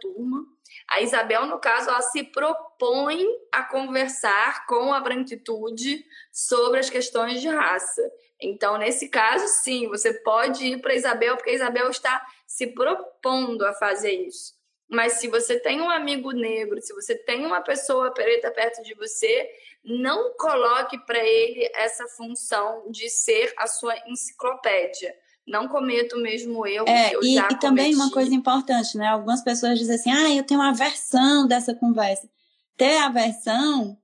turma. 0.00 0.46
A 0.88 1.00
Isabel, 1.00 1.46
no 1.46 1.58
caso, 1.58 1.88
ela 1.88 2.02
se 2.02 2.22
propõe 2.24 3.26
a 3.52 3.62
conversar 3.62 4.66
com 4.66 4.92
a 4.92 5.00
branquitude 5.00 6.04
sobre 6.32 6.80
as 6.80 6.90
questões 6.90 7.40
de 7.40 7.48
raça. 7.48 8.02
Então, 8.40 8.76
nesse 8.76 9.08
caso, 9.08 9.46
sim, 9.48 9.88
você 9.88 10.12
pode 10.12 10.64
ir 10.64 10.80
para 10.80 10.92
a 10.92 10.96
Isabel, 10.96 11.36
porque 11.36 11.50
a 11.50 11.54
Isabel 11.54 11.88
está 11.90 12.24
se 12.46 12.68
propondo 12.68 13.64
a 13.64 13.72
fazer 13.72 14.12
isso. 14.12 14.54
Mas 14.88 15.14
se 15.14 15.28
você 15.28 15.58
tem 15.58 15.80
um 15.80 15.90
amigo 15.90 16.30
negro, 16.30 16.80
se 16.80 16.94
você 16.94 17.16
tem 17.16 17.44
uma 17.46 17.62
pessoa 17.62 18.12
preta 18.12 18.50
perto 18.50 18.82
de 18.82 18.94
você, 18.94 19.50
não 19.82 20.34
coloque 20.34 20.98
para 21.06 21.18
ele 21.18 21.68
essa 21.74 22.06
função 22.08 22.90
de 22.90 23.08
ser 23.08 23.52
a 23.56 23.66
sua 23.66 23.94
enciclopédia 24.06 25.14
não 25.46 25.68
cometo 25.68 26.16
o 26.16 26.22
mesmo 26.22 26.66
erro 26.66 26.88
é, 26.88 27.10
que 27.10 27.16
eu 27.16 27.22
e, 27.22 27.34
já 27.34 27.48
E 27.50 27.58
também 27.58 27.94
uma 27.94 28.10
coisa 28.10 28.34
importante, 28.34 28.96
né? 28.96 29.08
Algumas 29.08 29.42
pessoas 29.42 29.78
dizem 29.78 29.94
assim, 29.94 30.10
ah, 30.10 30.34
eu 30.34 30.44
tenho 30.44 30.60
uma 30.60 30.70
aversão 30.70 31.46
dessa 31.46 31.74
conversa. 31.74 32.28
Ter 32.76 32.96
aversão 32.98 33.96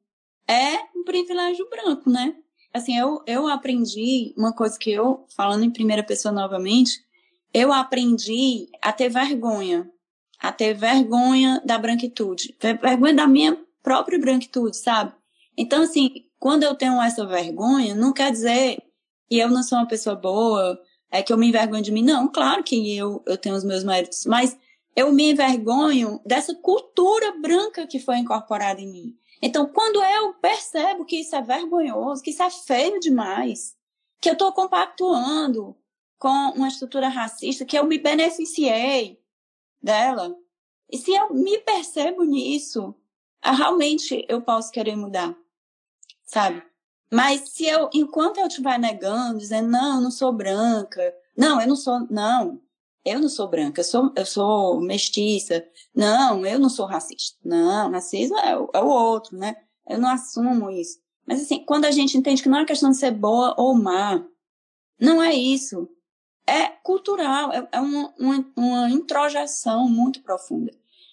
é 0.46 0.76
um 0.94 1.04
privilégio 1.04 1.68
branco, 1.68 2.10
né? 2.10 2.34
Assim, 2.72 2.96
eu, 2.96 3.22
eu 3.26 3.48
aprendi 3.48 4.34
uma 4.36 4.52
coisa 4.52 4.78
que 4.78 4.90
eu, 4.90 5.26
falando 5.34 5.64
em 5.64 5.70
primeira 5.70 6.04
pessoa 6.04 6.32
novamente, 6.32 7.00
eu 7.52 7.72
aprendi 7.72 8.68
a 8.80 8.92
ter 8.92 9.08
vergonha. 9.08 9.90
A 10.38 10.52
ter 10.52 10.74
vergonha 10.74 11.60
da 11.64 11.76
branquitude. 11.76 12.56
Vergonha 12.60 13.14
da 13.14 13.26
minha 13.26 13.58
própria 13.82 14.18
branquitude, 14.18 14.76
sabe? 14.76 15.12
Então, 15.56 15.82
assim, 15.82 16.26
quando 16.38 16.62
eu 16.62 16.74
tenho 16.74 17.00
essa 17.02 17.26
vergonha, 17.26 17.94
não 17.94 18.12
quer 18.12 18.30
dizer 18.30 18.78
que 19.28 19.38
eu 19.38 19.48
não 19.50 19.62
sou 19.62 19.78
uma 19.78 19.88
pessoa 19.88 20.14
boa, 20.14 20.80
é 21.10 21.22
que 21.22 21.32
eu 21.32 21.38
me 21.38 21.48
envergonho 21.48 21.82
de 21.82 21.92
mim. 21.92 22.02
Não, 22.02 22.28
claro 22.28 22.62
que 22.62 22.96
eu, 22.96 23.22
eu 23.26 23.36
tenho 23.36 23.56
os 23.56 23.64
meus 23.64 23.82
méritos, 23.82 24.24
mas 24.26 24.56
eu 24.94 25.12
me 25.12 25.30
envergonho 25.30 26.20
dessa 26.24 26.54
cultura 26.54 27.32
branca 27.32 27.86
que 27.86 27.98
foi 27.98 28.18
incorporada 28.18 28.80
em 28.80 28.90
mim. 28.90 29.16
Então, 29.42 29.66
quando 29.66 30.02
eu 30.02 30.34
percebo 30.34 31.04
que 31.04 31.20
isso 31.20 31.34
é 31.34 31.42
vergonhoso, 31.42 32.22
que 32.22 32.30
isso 32.30 32.42
é 32.42 32.50
feio 32.50 33.00
demais, 33.00 33.76
que 34.20 34.28
eu 34.28 34.34
estou 34.34 34.52
compactuando 34.52 35.76
com 36.18 36.28
uma 36.28 36.68
estrutura 36.68 37.08
racista, 37.08 37.64
que 37.64 37.78
eu 37.78 37.86
me 37.86 37.98
beneficiei 37.98 39.18
dela, 39.82 40.36
e 40.90 40.98
se 40.98 41.12
eu 41.12 41.32
me 41.32 41.58
percebo 41.58 42.24
nisso, 42.24 42.94
realmente 43.42 44.26
eu 44.28 44.42
posso 44.42 44.70
querer 44.70 44.96
mudar, 44.96 45.34
sabe? 46.24 46.62
Mas 47.12 47.50
se 47.50 47.66
eu, 47.66 47.90
enquanto 47.92 48.38
eu 48.38 48.46
estiver 48.46 48.78
negando, 48.78 49.38
dizendo, 49.38 49.68
não, 49.68 49.96
eu 49.96 50.00
não 50.00 50.10
sou 50.10 50.32
branca, 50.32 51.14
não, 51.36 51.60
eu 51.60 51.66
não 51.66 51.76
sou, 51.76 52.06
não, 52.08 52.60
eu 53.04 53.18
não 53.18 53.28
sou 53.28 53.48
branca, 53.48 53.80
eu 53.80 53.84
sou, 53.84 54.12
eu 54.14 54.26
sou 54.26 54.80
mestiça, 54.80 55.64
não, 55.94 56.46
eu 56.46 56.58
não 56.58 56.68
sou 56.68 56.86
racista, 56.86 57.38
não, 57.44 57.90
racismo 57.90 58.38
é, 58.38 58.56
o, 58.56 58.70
é 58.72 58.80
o 58.80 58.86
outro, 58.86 59.36
né? 59.36 59.56
Eu 59.88 59.98
não 59.98 60.08
assumo 60.08 60.70
isso. 60.70 61.00
Mas 61.26 61.42
assim, 61.42 61.64
quando 61.64 61.84
a 61.84 61.90
gente 61.90 62.16
entende 62.16 62.42
que 62.42 62.48
não 62.48 62.58
é 62.58 62.64
questão 62.64 62.90
de 62.90 62.96
ser 62.96 63.10
boa 63.10 63.54
ou 63.58 63.74
má, 63.74 64.24
não 65.00 65.22
é 65.22 65.34
isso. 65.34 65.88
É 66.46 66.68
cultural, 66.68 67.52
é, 67.52 67.68
é 67.72 67.80
uma, 67.80 68.14
uma, 68.18 68.52
uma 68.56 68.90
introjeção 68.90 69.88
muito 69.88 70.22
profunda. 70.22 70.70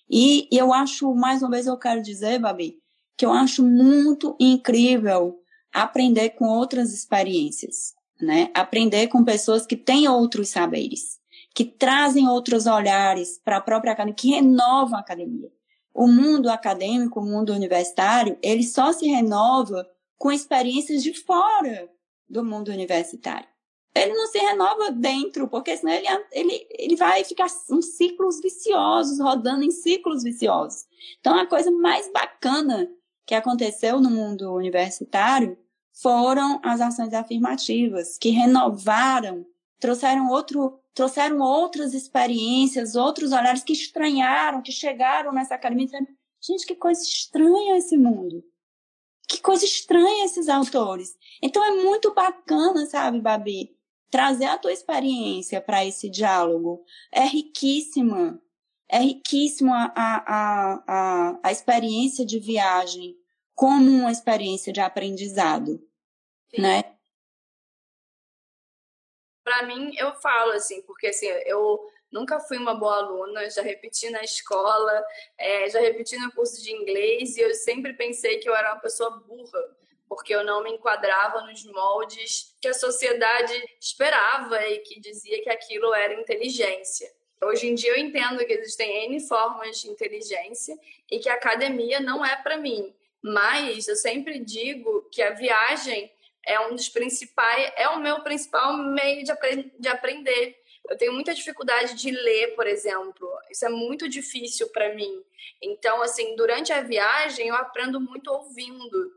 E, 0.09 0.47
e 0.51 0.57
eu 0.57 0.73
acho, 0.73 1.13
mais 1.15 1.41
uma 1.41 1.51
vez 1.51 1.65
eu 1.65 1.77
quero 1.77 2.01
dizer, 2.01 2.39
Babi, 2.39 2.77
que 3.17 3.25
eu 3.25 3.31
acho 3.31 3.63
muito 3.63 4.35
incrível 4.39 5.39
aprender 5.73 6.31
com 6.31 6.45
outras 6.45 6.93
experiências, 6.93 7.93
né? 8.21 8.49
Aprender 8.53 9.07
com 9.07 9.23
pessoas 9.23 9.65
que 9.65 9.75
têm 9.75 10.07
outros 10.07 10.49
saberes, 10.49 11.19
que 11.53 11.65
trazem 11.65 12.27
outros 12.27 12.65
olhares 12.65 13.39
para 13.43 13.57
a 13.57 13.61
própria 13.61 13.93
academia, 13.93 14.15
que 14.15 14.29
renovam 14.29 14.97
a 14.97 15.01
academia. 15.01 15.51
O 15.93 16.07
mundo 16.07 16.49
acadêmico, 16.49 17.19
o 17.19 17.25
mundo 17.25 17.53
universitário, 17.53 18.37
ele 18.41 18.63
só 18.63 18.93
se 18.93 19.07
renova 19.07 19.87
com 20.17 20.31
experiências 20.31 21.01
de 21.01 21.13
fora 21.13 21.89
do 22.29 22.43
mundo 22.43 22.69
universitário. 22.69 23.47
Ele 23.95 24.13
não 24.13 24.27
se 24.27 24.37
renova 24.37 24.91
dentro, 24.91 25.47
porque 25.47 25.75
senão 25.75 25.91
ele, 25.91 26.07
ele, 26.31 26.67
ele 26.77 26.95
vai 26.95 27.23
ficar 27.23 27.47
em 27.71 27.81
ciclos 27.81 28.39
viciosos, 28.39 29.19
rodando 29.19 29.63
em 29.63 29.71
ciclos 29.71 30.23
viciosos. 30.23 30.85
Então, 31.19 31.37
a 31.39 31.47
coisa 31.47 31.71
mais 31.71 32.11
bacana 32.11 32.87
que 33.27 33.35
aconteceu 33.35 33.99
no 33.99 34.09
mundo 34.09 34.53
universitário 34.53 35.57
foram 36.01 36.61
as 36.63 36.79
ações 36.79 37.13
afirmativas, 37.13 38.17
que 38.17 38.29
renovaram, 38.29 39.45
trouxeram 39.79 40.29
outro, 40.29 40.79
trouxeram 40.93 41.39
outras 41.41 41.93
experiências, 41.93 42.95
outros 42.95 43.33
olhares 43.33 43.63
que 43.63 43.73
estranharam, 43.73 44.61
que 44.61 44.71
chegaram 44.71 45.33
nessa 45.33 45.55
academia 45.55 45.87
Gente, 46.39 46.65
que 46.65 46.75
coisa 46.75 47.01
estranha 47.01 47.77
esse 47.77 47.97
mundo. 47.97 48.43
Que 49.27 49.41
coisa 49.41 49.65
estranha 49.65 50.23
esses 50.23 50.47
autores. 50.47 51.17
Então 51.41 51.61
é 51.63 51.83
muito 51.83 52.13
bacana, 52.13 52.85
sabe, 52.85 53.19
Babi, 53.19 53.75
trazer 54.09 54.45
a 54.45 54.57
tua 54.57 54.71
experiência 54.71 55.59
para 55.59 55.85
esse 55.85 56.09
diálogo. 56.09 56.85
É 57.11 57.25
riquíssima. 57.25 58.41
É 58.89 58.99
riquíssimo 58.99 59.73
a, 59.73 59.91
a, 59.95 60.83
a, 60.87 61.39
a, 61.43 61.51
experiência 61.51 62.25
de 62.25 62.39
viagem 62.39 63.17
como 63.53 63.89
uma 63.89 64.11
experiência 64.11 64.71
de 64.71 64.79
aprendizado, 64.79 65.79
Sim. 66.53 66.61
né? 66.61 66.95
Para 69.43 69.63
mim, 69.63 69.93
eu 69.97 70.13
falo 70.15 70.51
assim, 70.51 70.81
porque 70.83 71.07
assim, 71.07 71.25
eu 71.25 71.79
nunca 72.11 72.39
fui 72.39 72.57
uma 72.57 72.75
boa 72.75 72.97
aluna, 72.97 73.49
já 73.49 73.61
repeti 73.61 74.09
na 74.09 74.21
escola, 74.21 75.05
é, 75.37 75.69
já 75.69 75.79
repeti 75.79 76.17
no 76.17 76.31
curso 76.31 76.61
de 76.61 76.71
inglês 76.71 77.35
e 77.35 77.41
eu 77.41 77.53
sempre 77.53 77.93
pensei 77.93 78.39
que 78.39 78.49
eu 78.49 78.55
era 78.55 78.73
uma 78.73 78.81
pessoa 78.81 79.09
burra, 79.09 79.77
porque 80.07 80.33
eu 80.33 80.43
não 80.43 80.63
me 80.63 80.71
enquadrava 80.71 81.41
nos 81.41 81.65
moldes 81.65 82.55
que 82.61 82.67
a 82.67 82.73
sociedade 82.73 83.53
esperava 83.81 84.65
e 84.67 84.79
que 84.79 84.99
dizia 84.99 85.41
que 85.43 85.49
aquilo 85.49 85.93
era 85.93 86.13
inteligência. 86.13 87.11
Hoje 87.41 87.67
em 87.67 87.75
dia 87.75 87.91
eu 87.91 87.97
entendo 87.97 88.43
que 88.45 88.53
existem 88.53 89.05
N 89.05 89.19
formas 89.27 89.79
de 89.79 89.89
inteligência 89.89 90.77
e 91.11 91.19
que 91.19 91.29
a 91.29 91.35
academia 91.35 91.99
não 91.99 92.25
é 92.25 92.35
para 92.35 92.57
mim. 92.57 92.93
Mas 93.21 93.87
eu 93.87 93.95
sempre 93.95 94.39
digo 94.39 95.07
que 95.11 95.21
a 95.21 95.31
viagem 95.31 96.11
é 96.45 96.59
um 96.61 96.75
dos 96.75 96.89
principais, 96.89 97.71
é 97.75 97.89
o 97.89 97.99
meu 97.99 98.21
principal 98.21 98.77
meio 98.77 99.23
de, 99.23 99.31
apre 99.31 99.71
de 99.77 99.87
aprender. 99.87 100.57
Eu 100.89 100.97
tenho 100.97 101.11
muita 101.11 101.33
dificuldade 101.33 101.95
de 101.95 102.09
ler, 102.09 102.55
por 102.55 102.65
exemplo. 102.65 103.29
Isso 103.51 103.65
é 103.65 103.69
muito 103.69 104.07
difícil 104.07 104.69
para 104.69 104.95
mim. 104.95 105.21
Então, 105.61 106.01
assim, 106.01 106.35
durante 106.35 106.71
a 106.71 106.81
viagem 106.81 107.49
eu 107.49 107.55
aprendo 107.55 107.99
muito 107.99 108.31
ouvindo. 108.31 109.13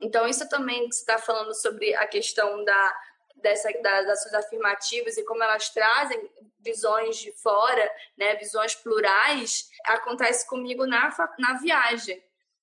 Então, 0.00 0.28
isso 0.28 0.46
também 0.48 0.86
que 0.88 0.94
você 0.94 1.00
está 1.00 1.18
falando 1.18 1.54
sobre 1.54 1.94
a 1.94 2.06
questão 2.06 2.62
da, 2.62 2.94
dessa, 3.36 3.70
das 3.80 4.08
ações 4.08 4.34
afirmativas 4.34 5.16
e 5.16 5.24
como 5.24 5.42
elas 5.42 5.70
trazem 5.70 6.30
visões 6.60 7.18
de 7.18 7.32
fora, 7.32 7.90
né, 8.16 8.34
visões 8.36 8.74
plurais, 8.74 9.68
acontece 9.84 10.46
comigo 10.48 10.86
na, 10.86 11.14
na 11.38 11.54
viagem. 11.58 12.22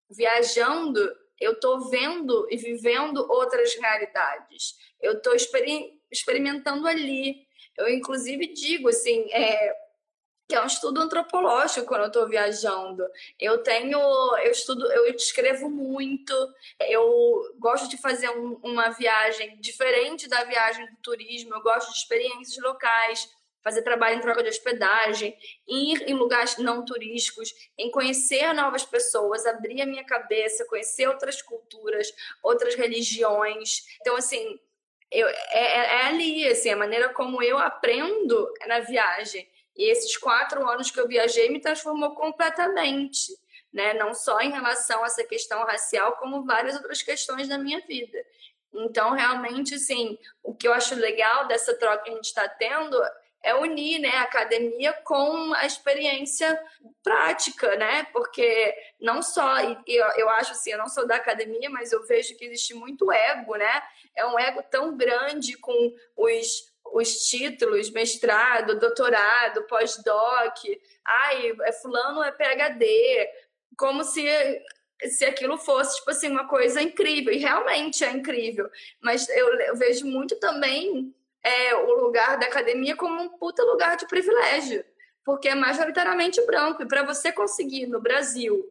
Viajando, 0.10 1.00
eu 1.40 1.54
estou 1.54 1.90
vendo 1.90 2.48
e 2.50 2.58
vivendo 2.58 3.18
outras 3.30 3.76
realidades. 3.76 4.76
Eu 5.02 5.14
estou 5.14 5.34
experimentando 6.12 6.88
ali. 6.88 7.48
Eu, 7.78 7.90
inclusive, 7.90 8.54
digo 8.54 8.90
assim, 8.90 9.30
é, 9.32 9.76
que 10.54 10.58
é 10.58 10.62
um 10.62 10.68
estudo 10.68 11.02
antropológico 11.02 11.88
quando 11.88 12.02
eu 12.02 12.08
estou 12.08 12.28
viajando. 12.28 13.04
Eu 13.40 13.64
tenho, 13.64 13.98
eu 14.38 14.52
estudo, 14.52 14.86
eu 14.92 15.08
escrevo 15.08 15.68
muito, 15.68 16.32
eu 16.80 17.56
gosto 17.58 17.90
de 17.90 17.98
fazer 17.98 18.30
um, 18.30 18.60
uma 18.62 18.90
viagem 18.90 19.60
diferente 19.60 20.30
da 20.30 20.44
viagem 20.44 20.86
do 20.86 20.98
turismo, 20.98 21.56
eu 21.56 21.62
gosto 21.64 21.92
de 21.92 21.98
experiências 21.98 22.64
locais, 22.64 23.28
fazer 23.64 23.82
trabalho 23.82 24.18
em 24.18 24.22
troca 24.22 24.44
de 24.44 24.50
hospedagem, 24.50 25.36
ir 25.68 26.08
em 26.08 26.14
lugares 26.14 26.60
não 26.60 26.86
turísticos, 26.86 27.52
em 27.76 27.90
conhecer 27.90 28.54
novas 28.54 28.86
pessoas, 28.86 29.48
abrir 29.48 29.82
a 29.82 29.88
minha 29.88 30.04
cabeça, 30.04 30.68
conhecer 30.68 31.08
outras 31.08 31.42
culturas, 31.42 32.14
outras 32.44 32.76
religiões. 32.76 33.84
Então, 34.02 34.16
assim, 34.16 34.60
eu, 35.10 35.28
é, 35.28 35.36
é, 35.52 35.78
é 35.78 36.06
ali, 36.06 36.48
assim, 36.48 36.70
a 36.70 36.78
maneira 36.78 37.10
como 37.10 37.42
eu 37.42 37.58
aprendo 37.58 38.54
na 38.68 38.82
viagem. 38.82 39.52
E 39.76 39.90
esses 39.90 40.18
quatro 40.18 40.68
anos 40.70 40.92
que 40.92 41.00
eu 41.00 41.08
viajei 41.08 41.50
me 41.50 41.60
transformou 41.60 42.14
completamente, 42.16 43.32
né? 43.72 43.94
Não 43.94 44.14
só 44.14 44.40
em 44.40 44.52
relação 44.52 45.04
a 45.04 45.08
essa 45.08 45.24
questão 45.24 45.66
racial, 45.66 46.14
como 46.18 46.46
várias 46.46 46.76
outras 46.76 47.02
questões 47.02 47.48
da 47.48 47.58
minha 47.58 47.82
vida. 47.82 48.18
Então, 48.74 49.12
realmente, 49.12 49.76
assim, 49.76 50.18
o 50.44 50.54
que 50.54 50.68
eu 50.68 50.74
acho 50.74 50.96
legal 50.96 51.48
dessa 51.48 51.74
troca 51.76 52.04
que 52.04 52.12
a 52.12 52.16
gente 52.16 52.26
está 52.26 52.48
tendo 52.48 53.00
é 53.44 53.54
unir 53.54 54.00
né, 54.00 54.10
a 54.10 54.22
academia 54.22 54.94
com 55.04 55.54
a 55.56 55.66
experiência 55.66 56.58
prática, 57.04 57.76
né? 57.76 58.06
Porque 58.14 58.74
não 59.02 59.22
só, 59.22 59.60
eu, 59.60 60.06
eu 60.16 60.30
acho 60.30 60.54
assim, 60.54 60.72
eu 60.72 60.78
não 60.78 60.88
sou 60.88 61.06
da 61.06 61.18
academia, 61.18 61.70
mas 61.70 61.92
eu 61.92 62.06
vejo 62.06 62.38
que 62.38 62.46
existe 62.46 62.74
muito 62.74 63.12
ego, 63.12 63.56
né? 63.56 63.84
É 64.16 64.26
um 64.26 64.40
ego 64.40 64.64
tão 64.72 64.96
grande 64.96 65.58
com 65.58 65.94
os 66.16 66.73
os 66.94 67.28
títulos, 67.28 67.90
mestrado, 67.90 68.80
doutorado, 68.80 69.64
pós-doc, 69.64 70.58
ai, 71.06 71.54
é 71.64 71.72
fulano 71.72 72.24
é 72.24 72.32
PhD, 72.32 73.30
como 73.76 74.04
se 74.04 74.24
se 75.10 75.26
aquilo 75.26 75.58
fosse 75.58 75.98
tipo 75.98 76.12
assim 76.12 76.30
uma 76.30 76.48
coisa 76.48 76.82
incrível. 76.82 77.34
E 77.34 77.38
realmente 77.38 78.06
é 78.06 78.12
incrível, 78.12 78.70
mas 79.02 79.28
eu, 79.30 79.48
eu 79.62 79.76
vejo 79.76 80.06
muito 80.06 80.40
também 80.40 81.14
é, 81.44 81.76
o 81.76 81.94
lugar 81.96 82.38
da 82.38 82.46
academia 82.46 82.96
como 82.96 83.22
um 83.22 83.30
puta 83.38 83.64
lugar 83.64 83.98
de 83.98 84.08
privilégio, 84.08 84.86
porque 85.26 85.50
é 85.50 85.56
majoritariamente 85.56 86.46
branco. 86.46 86.84
E 86.84 86.88
para 86.88 87.04
você 87.04 87.32
conseguir 87.32 87.88
no 87.88 88.00
Brasil 88.00 88.64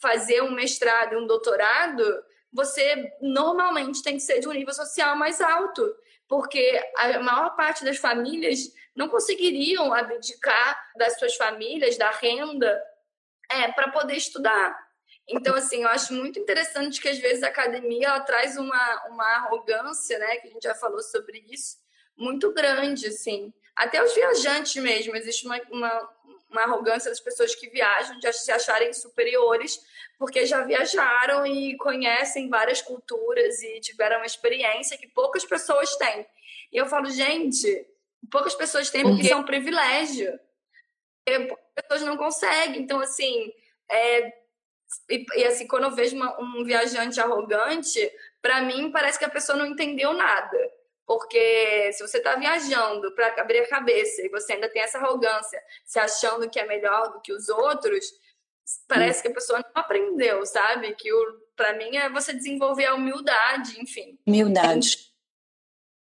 fazer 0.00 0.42
um 0.42 0.52
mestrado 0.52 1.18
um 1.18 1.26
doutorado, 1.26 2.04
você 2.52 3.12
normalmente 3.20 4.02
tem 4.02 4.14
que 4.14 4.22
ser 4.22 4.38
de 4.38 4.48
um 4.48 4.52
nível 4.52 4.72
social 4.72 5.16
mais 5.16 5.40
alto 5.40 5.92
porque 6.28 6.82
a 6.96 7.18
maior 7.20 7.56
parte 7.56 7.84
das 7.84 7.98
famílias 7.98 8.72
não 8.94 9.08
conseguiriam 9.08 9.92
abdicar 9.92 10.92
das 10.96 11.18
suas 11.18 11.34
famílias, 11.36 11.96
da 11.98 12.10
renda, 12.10 12.82
é, 13.50 13.70
para 13.72 13.90
poder 13.90 14.16
estudar. 14.16 14.76
Então, 15.28 15.54
assim, 15.54 15.82
eu 15.82 15.88
acho 15.88 16.12
muito 16.12 16.38
interessante 16.38 17.00
que 17.00 17.08
às 17.08 17.18
vezes 17.18 17.42
a 17.42 17.48
academia 17.48 18.08
ela 18.08 18.20
traz 18.20 18.56
uma, 18.56 19.06
uma 19.08 19.26
arrogância, 19.36 20.18
né, 20.18 20.36
que 20.36 20.48
a 20.48 20.50
gente 20.50 20.62
já 20.62 20.74
falou 20.74 21.02
sobre 21.02 21.44
isso, 21.48 21.76
muito 22.16 22.52
grande, 22.52 23.06
assim. 23.06 23.52
Até 23.74 24.02
os 24.02 24.14
viajantes 24.14 24.80
mesmo, 24.82 25.16
existe 25.16 25.46
uma, 25.46 25.60
uma, 25.70 26.10
uma 26.50 26.62
arrogância 26.62 27.10
das 27.10 27.20
pessoas 27.20 27.54
que 27.54 27.68
viajam 27.70 28.18
de 28.18 28.32
se 28.32 28.52
acharem 28.52 28.92
superiores 28.92 29.80
porque 30.18 30.46
já 30.46 30.62
viajaram 30.62 31.46
e 31.46 31.76
conhecem 31.76 32.48
várias 32.48 32.80
culturas 32.80 33.62
e 33.62 33.80
tiveram 33.80 34.18
uma 34.18 34.26
experiência 34.26 34.98
que 34.98 35.08
poucas 35.08 35.44
pessoas 35.44 35.94
têm. 35.96 36.26
E 36.72 36.76
eu 36.76 36.86
falo, 36.86 37.10
gente, 37.10 37.86
poucas 38.30 38.54
pessoas 38.54 38.90
têm 38.90 39.02
porque 39.02 39.32
é 39.32 39.36
um 39.36 39.44
privilégio. 39.44 40.38
Poucas 41.24 41.66
pessoas 41.74 42.02
não 42.02 42.16
conseguem. 42.16 42.82
Então, 42.82 43.00
assim, 43.00 43.52
é, 43.90 44.32
e, 45.10 45.26
e, 45.36 45.44
assim, 45.44 45.66
quando 45.66 45.84
eu 45.84 45.90
vejo 45.90 46.16
uma, 46.16 46.38
um 46.40 46.64
viajante 46.64 47.20
arrogante, 47.20 48.10
para 48.40 48.62
mim 48.62 48.90
parece 48.90 49.18
que 49.18 49.24
a 49.24 49.30
pessoa 49.30 49.58
não 49.58 49.66
entendeu 49.66 50.12
nada. 50.12 50.58
Porque 51.06 51.92
se 51.92 52.06
você 52.06 52.18
está 52.18 52.34
viajando 52.36 53.14
para 53.14 53.28
abrir 53.40 53.58
a 53.58 53.68
cabeça 53.68 54.22
e 54.22 54.28
você 54.30 54.54
ainda 54.54 54.70
tem 54.70 54.82
essa 54.82 54.98
arrogância, 54.98 55.62
se 55.84 55.98
achando 55.98 56.48
que 56.48 56.58
é 56.58 56.66
melhor 56.66 57.12
do 57.12 57.20
que 57.20 57.32
os 57.32 57.48
outros, 57.48 58.06
parece 58.88 59.22
que 59.22 59.28
a 59.28 59.34
pessoa 59.34 59.58
não 59.60 59.82
aprendeu, 59.82 60.44
sabe? 60.46 60.94
Que 60.94 61.10
para 61.56 61.74
mim 61.74 61.96
é 61.96 62.08
você 62.08 62.32
desenvolver 62.32 62.86
a 62.86 62.94
humildade, 62.94 63.80
enfim. 63.80 64.18
Humildade. 64.26 65.12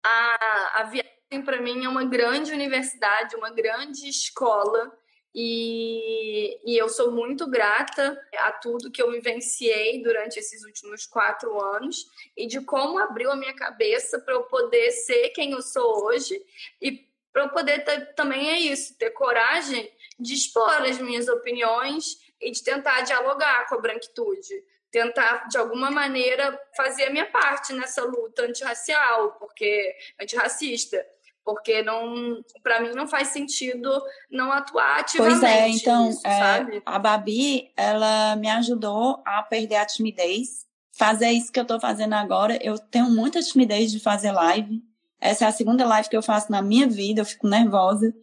A, 0.05 0.81
a 0.81 0.83
viagem 0.85 1.45
para 1.45 1.61
mim 1.61 1.85
é 1.85 1.89
uma 1.89 2.05
grande 2.05 2.53
universidade, 2.53 3.37
uma 3.37 3.51
grande 3.51 4.09
escola. 4.09 4.93
E, 5.37 6.61
e, 6.65 6.79
eu 6.79 6.89
sou 6.89 7.11
muito 7.11 7.51
grata 7.51 8.17
a 8.39 8.53
tudo 8.53 8.91
que 8.93 9.03
eu 9.03 9.11
vivenciei 9.11 10.01
durante 10.01 10.39
esses 10.39 10.63
últimos 10.63 11.07
quatro 11.07 11.61
anos 11.61 12.07
e 12.37 12.47
de 12.47 12.61
como 12.61 13.01
abriu 13.01 13.33
a 13.33 13.37
minha 13.37 13.53
cabeça 13.53 14.21
para 14.21 14.35
eu 14.35 14.45
poder 14.45 14.93
ser 14.93 15.31
quem 15.31 15.51
eu 15.51 15.61
sou 15.61 16.05
hoje 16.05 16.41
e 16.81 17.05
para 17.33 17.43
eu 17.43 17.49
poder 17.49 17.85
ter, 17.85 18.15
também 18.15 18.49
é 18.49 18.61
isso, 18.61 18.97
ter 18.97 19.11
coragem 19.11 19.91
de 20.21 20.35
expor 20.35 20.83
as 20.83 21.01
minhas 21.01 21.27
opiniões 21.27 22.17
e 22.41 22.51
de 22.51 22.63
tentar 22.63 23.03
dialogar 23.03 23.67
com 23.69 23.77
a 23.77 23.81
branquitude, 23.81 24.55
tentar 24.91 25.49
de 25.49 25.59
alguma 25.59 25.91
maneira 25.91 26.59
fazer 26.77 27.05
a 27.05 27.11
minha 27.11 27.27
parte 27.27 27.73
nessa 27.73 28.05
luta 28.05 28.43
antirracial, 28.43 29.33
porque 29.33 29.95
antirracista, 30.21 31.05
porque 31.45 31.83
não, 31.83 32.43
para 32.63 32.81
mim 32.81 32.91
não 32.95 33.07
faz 33.07 33.29
sentido 33.29 33.91
não 34.31 34.51
atuar 34.51 35.01
ativamente. 35.01 35.41
Pois 35.41 35.53
é, 35.53 35.69
então 35.69 36.11
é, 36.25 36.83
a 36.87 36.99
Babi 36.99 37.73
ela 37.77 38.37
me 38.37 38.49
ajudou 38.49 39.23
a 39.27 39.43
perder 39.43 39.77
a 39.77 39.87
timidez, 39.87 40.65
fazer 40.97 41.31
isso 41.31 41.53
que 41.53 41.59
eu 41.59 41.65
estou 41.65 41.81
fazendo 41.81 42.15
agora. 42.15 42.59
Eu 42.63 42.79
tenho 42.79 43.11
muita 43.11 43.43
timidez 43.43 43.93
de 43.93 44.01
fazer 44.01 44.33
live. 44.33 44.83
Essa 45.21 45.45
é 45.45 45.49
a 45.49 45.53
segunda 45.53 45.87
live 45.87 46.09
que 46.09 46.17
eu 46.17 46.23
faço 46.23 46.51
na 46.51 46.63
minha 46.63 46.87
vida, 46.87 47.21
eu 47.21 47.27
fico 47.27 47.49
nervosa. 47.49 48.15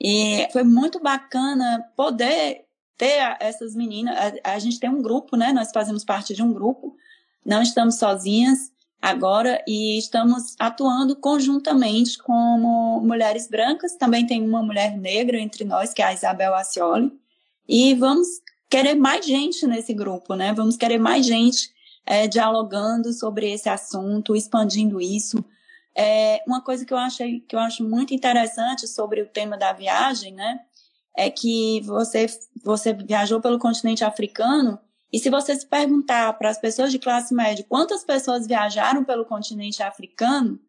E 0.00 0.48
foi 0.52 0.62
muito 0.62 0.98
bacana 1.00 1.84
poder 1.94 2.64
ter 3.00 3.34
essas 3.40 3.74
meninas. 3.74 4.14
A, 4.44 4.52
a, 4.52 4.58
gente 4.58 4.78
tem 4.78 4.90
um 4.90 5.00
grupo, 5.00 5.34
né? 5.34 5.54
Nós 5.54 5.70
fazemos 5.72 6.04
parte 6.04 6.34
de 6.34 6.42
um 6.42 6.52
grupo, 6.52 6.94
não 7.42 7.62
estamos 7.62 7.94
sozinhas 7.94 8.70
agora 9.00 9.64
e 9.66 9.96
estamos 9.96 10.54
atuando 10.58 11.16
conjuntamente 11.16 12.18
como 12.18 13.00
mulheres 13.00 13.48
brancas. 13.48 13.96
Também 13.96 14.26
tem 14.26 14.46
uma 14.46 14.62
mulher 14.62 14.98
negra 14.98 15.38
entre 15.40 15.64
nós, 15.64 15.94
que 15.94 16.02
é 16.02 16.04
a 16.04 16.12
Isabel 16.12 16.54
Acioli, 16.54 17.10
e 17.66 17.94
vamos 17.94 18.28
querer 18.68 18.94
mais 18.96 19.24
gente 19.24 19.66
nesse 19.66 19.94
grupo, 19.94 20.34
né? 20.34 20.52
Vamos 20.52 20.76
querer 20.76 20.98
mais 20.98 21.24
gente 21.24 21.70
é, 22.04 22.28
dialogando 22.28 23.14
sobre 23.14 23.50
esse 23.50 23.70
assunto, 23.70 24.36
expandindo 24.36 25.00
isso. 25.00 25.42
É, 25.96 26.42
uma 26.46 26.60
coisa 26.60 26.84
que 26.84 26.92
eu, 26.92 26.98
achei, 26.98 27.40
que 27.40 27.56
eu 27.56 27.60
acho 27.60 27.82
muito 27.82 28.12
interessante 28.12 28.86
sobre 28.86 29.22
o 29.22 29.26
tema 29.26 29.56
da 29.56 29.72
viagem, 29.72 30.34
né? 30.34 30.60
É 31.16 31.30
que 31.30 31.80
você, 31.82 32.26
você 32.62 32.92
viajou 32.92 33.40
pelo 33.40 33.58
continente 33.58 34.04
africano 34.04 34.78
e 35.12 35.18
se 35.18 35.28
você 35.28 35.56
se 35.56 35.66
perguntar 35.66 36.32
para 36.34 36.50
as 36.50 36.58
pessoas 36.58 36.92
de 36.92 36.98
classe 36.98 37.34
média 37.34 37.66
quantas 37.68 38.04
pessoas 38.04 38.46
viajaram 38.46 39.04
pelo 39.04 39.24
continente 39.24 39.82
africano, 39.82 40.60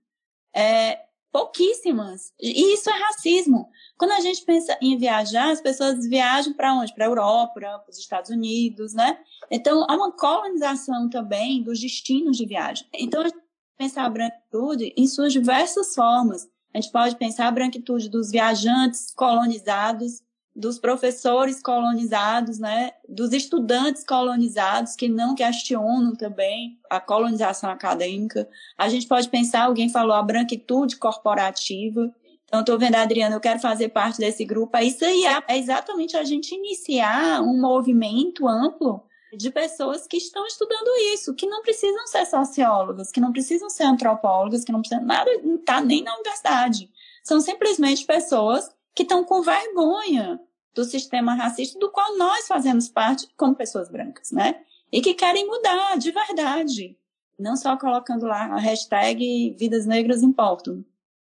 é, 0.53 0.99
pouquíssimas. 1.31 2.33
E 2.39 2.73
isso 2.73 2.89
é 2.89 2.93
racismo. 2.93 3.69
Quando 3.97 4.11
a 4.11 4.19
gente 4.19 4.43
pensa 4.43 4.77
em 4.81 4.97
viajar, 4.97 5.51
as 5.51 5.61
pessoas 5.61 6.05
viajam 6.07 6.53
para 6.53 6.73
onde? 6.73 6.93
Para 6.93 7.05
a 7.05 7.07
Europa, 7.07 7.53
para 7.53 7.85
os 7.89 7.97
Estados 7.97 8.31
Unidos, 8.31 8.93
né? 8.93 9.17
Então, 9.49 9.85
há 9.87 9.95
uma 9.95 10.11
colonização 10.11 11.09
também 11.09 11.63
dos 11.63 11.79
destinos 11.79 12.35
de 12.35 12.45
viagem. 12.45 12.87
Então, 12.93 13.21
a 13.21 13.27
gente 13.27 13.39
pensar 13.77 14.05
a 14.05 14.09
branquitude 14.09 14.93
em 14.97 15.07
suas 15.07 15.31
diversas 15.31 15.95
formas. 15.95 16.47
A 16.73 16.79
gente 16.79 16.91
pode 16.91 17.15
pensar 17.15 17.47
a 17.47 17.51
branquitude 17.51 18.09
dos 18.09 18.31
viajantes 18.31 19.11
colonizados, 19.13 20.21
dos 20.55 20.77
professores 20.77 21.61
colonizados, 21.61 22.59
né, 22.59 22.91
dos 23.07 23.31
estudantes 23.31 24.03
colonizados 24.03 24.95
que 24.95 25.07
não 25.07 25.33
questionam 25.33 26.13
também 26.13 26.77
a 26.89 26.99
colonização 26.99 27.69
acadêmica. 27.69 28.49
A 28.77 28.89
gente 28.89 29.07
pode 29.07 29.29
pensar, 29.29 29.63
alguém 29.63 29.89
falou 29.89 30.13
a 30.13 30.23
branquitude 30.23 30.97
corporativa. 30.97 32.13
Então, 32.45 32.59
estou 32.59 32.77
vendo, 32.77 32.95
Adriana, 32.95 33.35
eu 33.35 33.39
quero 33.39 33.61
fazer 33.61 33.89
parte 33.89 34.19
desse 34.19 34.43
grupo. 34.43 34.77
Isso 34.79 35.05
aí 35.05 35.25
é, 35.25 35.41
é 35.47 35.57
exatamente 35.57 36.17
a 36.17 36.23
gente 36.25 36.53
iniciar 36.53 37.41
um 37.41 37.59
movimento 37.59 38.45
amplo 38.45 39.03
de 39.37 39.49
pessoas 39.49 40.05
que 40.05 40.17
estão 40.17 40.45
estudando 40.45 40.89
isso, 41.13 41.33
que 41.33 41.47
não 41.47 41.61
precisam 41.61 42.05
ser 42.07 42.25
sociólogas, 42.25 43.09
que 43.09 43.21
não 43.21 43.31
precisam 43.31 43.69
ser 43.69 43.83
antropólogas, 43.83 44.65
que 44.65 44.71
não 44.73 44.81
precisam 44.81 45.05
nada, 45.05 45.31
não 45.41 45.55
está 45.55 45.79
nem 45.79 46.03
na 46.03 46.13
universidade. 46.13 46.91
São 47.23 47.39
simplesmente 47.39 48.05
pessoas 48.05 48.69
que 48.95 49.03
estão 49.03 49.23
com 49.23 49.41
vergonha 49.41 50.39
do 50.73 50.83
sistema 50.83 51.35
racista 51.35 51.77
do 51.79 51.91
qual 51.91 52.17
nós 52.17 52.47
fazemos 52.47 52.87
parte 52.89 53.27
como 53.35 53.55
pessoas 53.55 53.89
brancas, 53.89 54.31
né? 54.31 54.63
E 54.91 55.01
que 55.01 55.13
querem 55.13 55.45
mudar 55.45 55.97
de 55.97 56.11
verdade, 56.11 56.97
não 57.37 57.55
só 57.55 57.77
colocando 57.77 58.25
lá 58.25 58.45
a 58.45 58.59
hashtag 58.59 59.55
Vidas 59.57 59.85
Negras 59.85 60.21
Importam. 60.21 60.83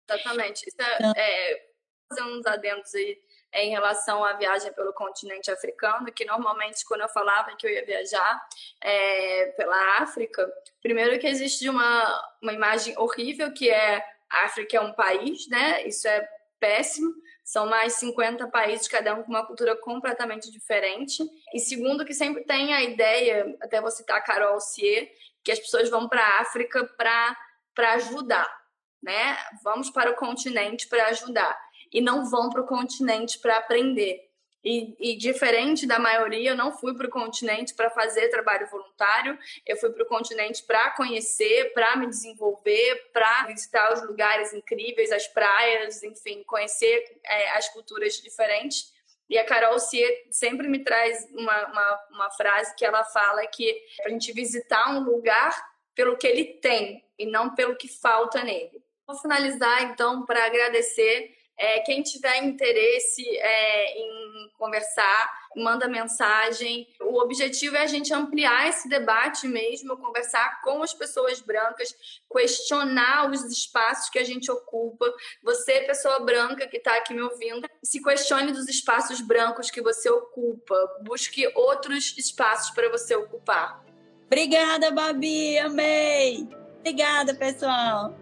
Exatamente. 0.09 0.67
Isso 0.67 0.81
é, 0.81 0.95
então, 0.95 1.13
é 1.15 1.67
fazendo 2.09 2.39
uns 2.39 2.45
adendos 2.45 2.93
aí 2.95 3.17
é, 3.51 3.65
em 3.65 3.69
relação 3.69 4.23
à 4.23 4.33
viagem 4.33 4.71
pelo 4.73 4.93
continente 4.93 5.51
africano, 5.51 6.11
que 6.11 6.25
normalmente 6.25 6.85
quando 6.85 7.01
eu 7.01 7.09
falava 7.09 7.55
que 7.55 7.65
eu 7.65 7.71
ia 7.71 7.85
viajar 7.85 8.47
é, 8.81 9.47
pela 9.57 9.99
África, 9.99 10.49
primeiro 10.81 11.19
que 11.19 11.27
existe 11.27 11.67
uma, 11.69 12.37
uma 12.41 12.53
imagem 12.53 12.97
horrível 12.97 13.53
que 13.53 13.69
é 13.69 14.03
a 14.29 14.45
África 14.45 14.77
é 14.77 14.81
um 14.81 14.93
país, 14.93 15.47
né? 15.47 15.87
Isso 15.87 16.07
é 16.07 16.27
péssimo. 16.59 17.13
São 17.47 17.65
mais 17.65 17.93
50 17.93 18.45
países, 18.49 18.89
cada 18.89 19.15
um 19.15 19.23
com 19.23 19.29
uma 19.29 19.45
cultura 19.45 19.73
completamente 19.77 20.51
diferente. 20.51 21.23
E 21.53 21.59
segundo, 21.61 22.03
que 22.03 22.13
sempre 22.13 22.43
tem 22.43 22.73
a 22.73 22.83
ideia, 22.83 23.55
até 23.61 23.79
vou 23.79 23.89
citar 23.89 24.17
a 24.17 24.21
Carol 24.21 24.59
Cier, 24.59 25.09
que 25.45 25.53
as 25.53 25.57
pessoas 25.57 25.89
vão 25.89 26.09
para 26.09 26.21
a 26.21 26.41
África 26.41 26.83
para 26.97 27.93
ajudar, 27.93 28.53
né? 29.01 29.37
Vamos 29.63 29.89
para 29.89 30.11
o 30.11 30.15
continente 30.15 30.89
para 30.89 31.07
ajudar. 31.07 31.57
E 31.89 32.01
não 32.01 32.29
vão 32.29 32.49
para 32.49 32.63
o 32.63 32.67
continente 32.67 33.39
para 33.39 33.55
aprender. 33.55 34.26
E, 34.69 34.97
e, 34.99 35.15
diferente 35.15 35.87
da 35.87 35.97
maioria, 35.97 36.49
eu 36.49 36.55
não 36.57 36.73
fui 36.73 36.93
para 36.93 37.07
o 37.07 37.09
continente 37.09 37.73
para 37.73 37.89
fazer 37.89 38.27
trabalho 38.27 38.67
voluntário, 38.67 39.39
eu 39.65 39.77
fui 39.77 39.89
para 39.91 40.03
o 40.03 40.07
continente 40.07 40.61
para 40.61 40.89
conhecer, 40.91 41.71
para 41.73 41.95
me 41.95 42.05
desenvolver, 42.05 43.09
para 43.13 43.45
visitar 43.45 43.93
os 43.93 44.05
lugares 44.05 44.51
incríveis, 44.51 45.09
as 45.13 45.25
praias, 45.25 46.03
enfim, 46.03 46.43
conhecer 46.43 47.17
é, 47.23 47.57
as 47.57 47.69
culturas 47.69 48.15
diferentes. 48.15 48.91
E 49.29 49.37
a 49.37 49.45
Carol 49.45 49.77
sempre 49.79 50.67
me 50.67 50.83
traz 50.83 51.25
uma, 51.31 51.67
uma, 51.67 52.07
uma 52.11 52.31
frase 52.31 52.75
que 52.75 52.83
ela 52.83 53.05
fala 53.05 53.47
que 53.47 53.73
para 53.95 54.07
a 54.07 54.11
gente 54.11 54.33
visitar 54.33 54.89
um 54.89 54.99
lugar 54.99 55.55
pelo 55.95 56.17
que 56.17 56.27
ele 56.27 56.43
tem 56.43 57.05
e 57.17 57.25
não 57.25 57.55
pelo 57.55 57.77
que 57.77 57.87
falta 57.87 58.43
nele. 58.43 58.83
Vou 59.07 59.15
finalizar, 59.15 59.83
então, 59.83 60.25
para 60.25 60.45
agradecer 60.45 61.36
é, 61.57 61.79
quem 61.79 62.03
tiver 62.03 62.37
interesse 62.43 63.25
é, 63.25 63.99
em 63.99 64.51
conversar, 64.57 65.47
manda 65.55 65.87
mensagem. 65.87 66.87
O 67.01 67.19
objetivo 67.19 67.75
é 67.75 67.81
a 67.81 67.87
gente 67.87 68.13
ampliar 68.13 68.69
esse 68.69 68.87
debate 68.87 69.47
mesmo, 69.47 69.97
conversar 69.97 70.61
com 70.61 70.83
as 70.83 70.93
pessoas 70.93 71.41
brancas, 71.41 71.95
questionar 72.31 73.29
os 73.29 73.43
espaços 73.45 74.09
que 74.09 74.19
a 74.19 74.23
gente 74.23 74.51
ocupa. 74.51 75.11
Você, 75.43 75.81
pessoa 75.81 76.19
branca 76.19 76.67
que 76.67 76.77
está 76.77 76.95
aqui 76.97 77.13
me 77.13 77.21
ouvindo, 77.21 77.67
se 77.83 78.01
questione 78.01 78.51
dos 78.51 78.67
espaços 78.67 79.19
brancos 79.21 79.71
que 79.71 79.81
você 79.81 80.09
ocupa. 80.09 80.75
Busque 81.03 81.47
outros 81.55 82.15
espaços 82.17 82.69
para 82.71 82.89
você 82.89 83.15
ocupar. 83.15 83.83
Obrigada, 84.27 84.91
Babi. 84.91 85.57
Amei. 85.57 86.47
Obrigada, 86.79 87.33
pessoal. 87.33 88.13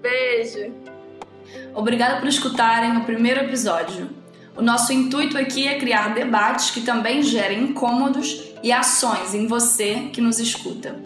Beijo. 0.00 0.93
Obrigada 1.74 2.20
por 2.20 2.28
escutarem 2.28 2.96
o 2.96 3.04
primeiro 3.04 3.40
episódio. 3.40 4.10
O 4.56 4.62
nosso 4.62 4.92
intuito 4.92 5.36
aqui 5.36 5.66
é 5.66 5.78
criar 5.78 6.14
debates 6.14 6.70
que 6.70 6.82
também 6.82 7.22
gerem 7.22 7.64
incômodos 7.64 8.40
e 8.62 8.72
ações 8.72 9.34
em 9.34 9.46
você 9.46 10.10
que 10.12 10.20
nos 10.20 10.38
escuta. 10.38 10.96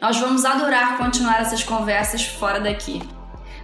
Nós 0.00 0.18
vamos 0.18 0.44
adorar 0.44 0.98
continuar 0.98 1.40
essas 1.40 1.62
conversas 1.62 2.24
fora 2.24 2.60
daqui. 2.60 3.02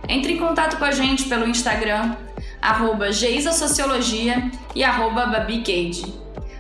Entre 0.09 0.33
em 0.33 0.39
contato 0.39 0.79
com 0.79 0.85
a 0.85 0.91
gente 0.91 1.24
pelo 1.24 1.47
Instagram, 1.47 2.16
arroba 2.61 3.12
Sociologia 3.12 4.51
e 4.74 4.83
arroba 4.83 5.27
Babi 5.27 5.62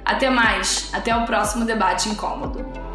Até 0.04 0.30
mais, 0.30 0.90
até 0.92 1.16
o 1.16 1.24
próximo 1.24 1.64
debate 1.64 2.08
incômodo. 2.08 2.85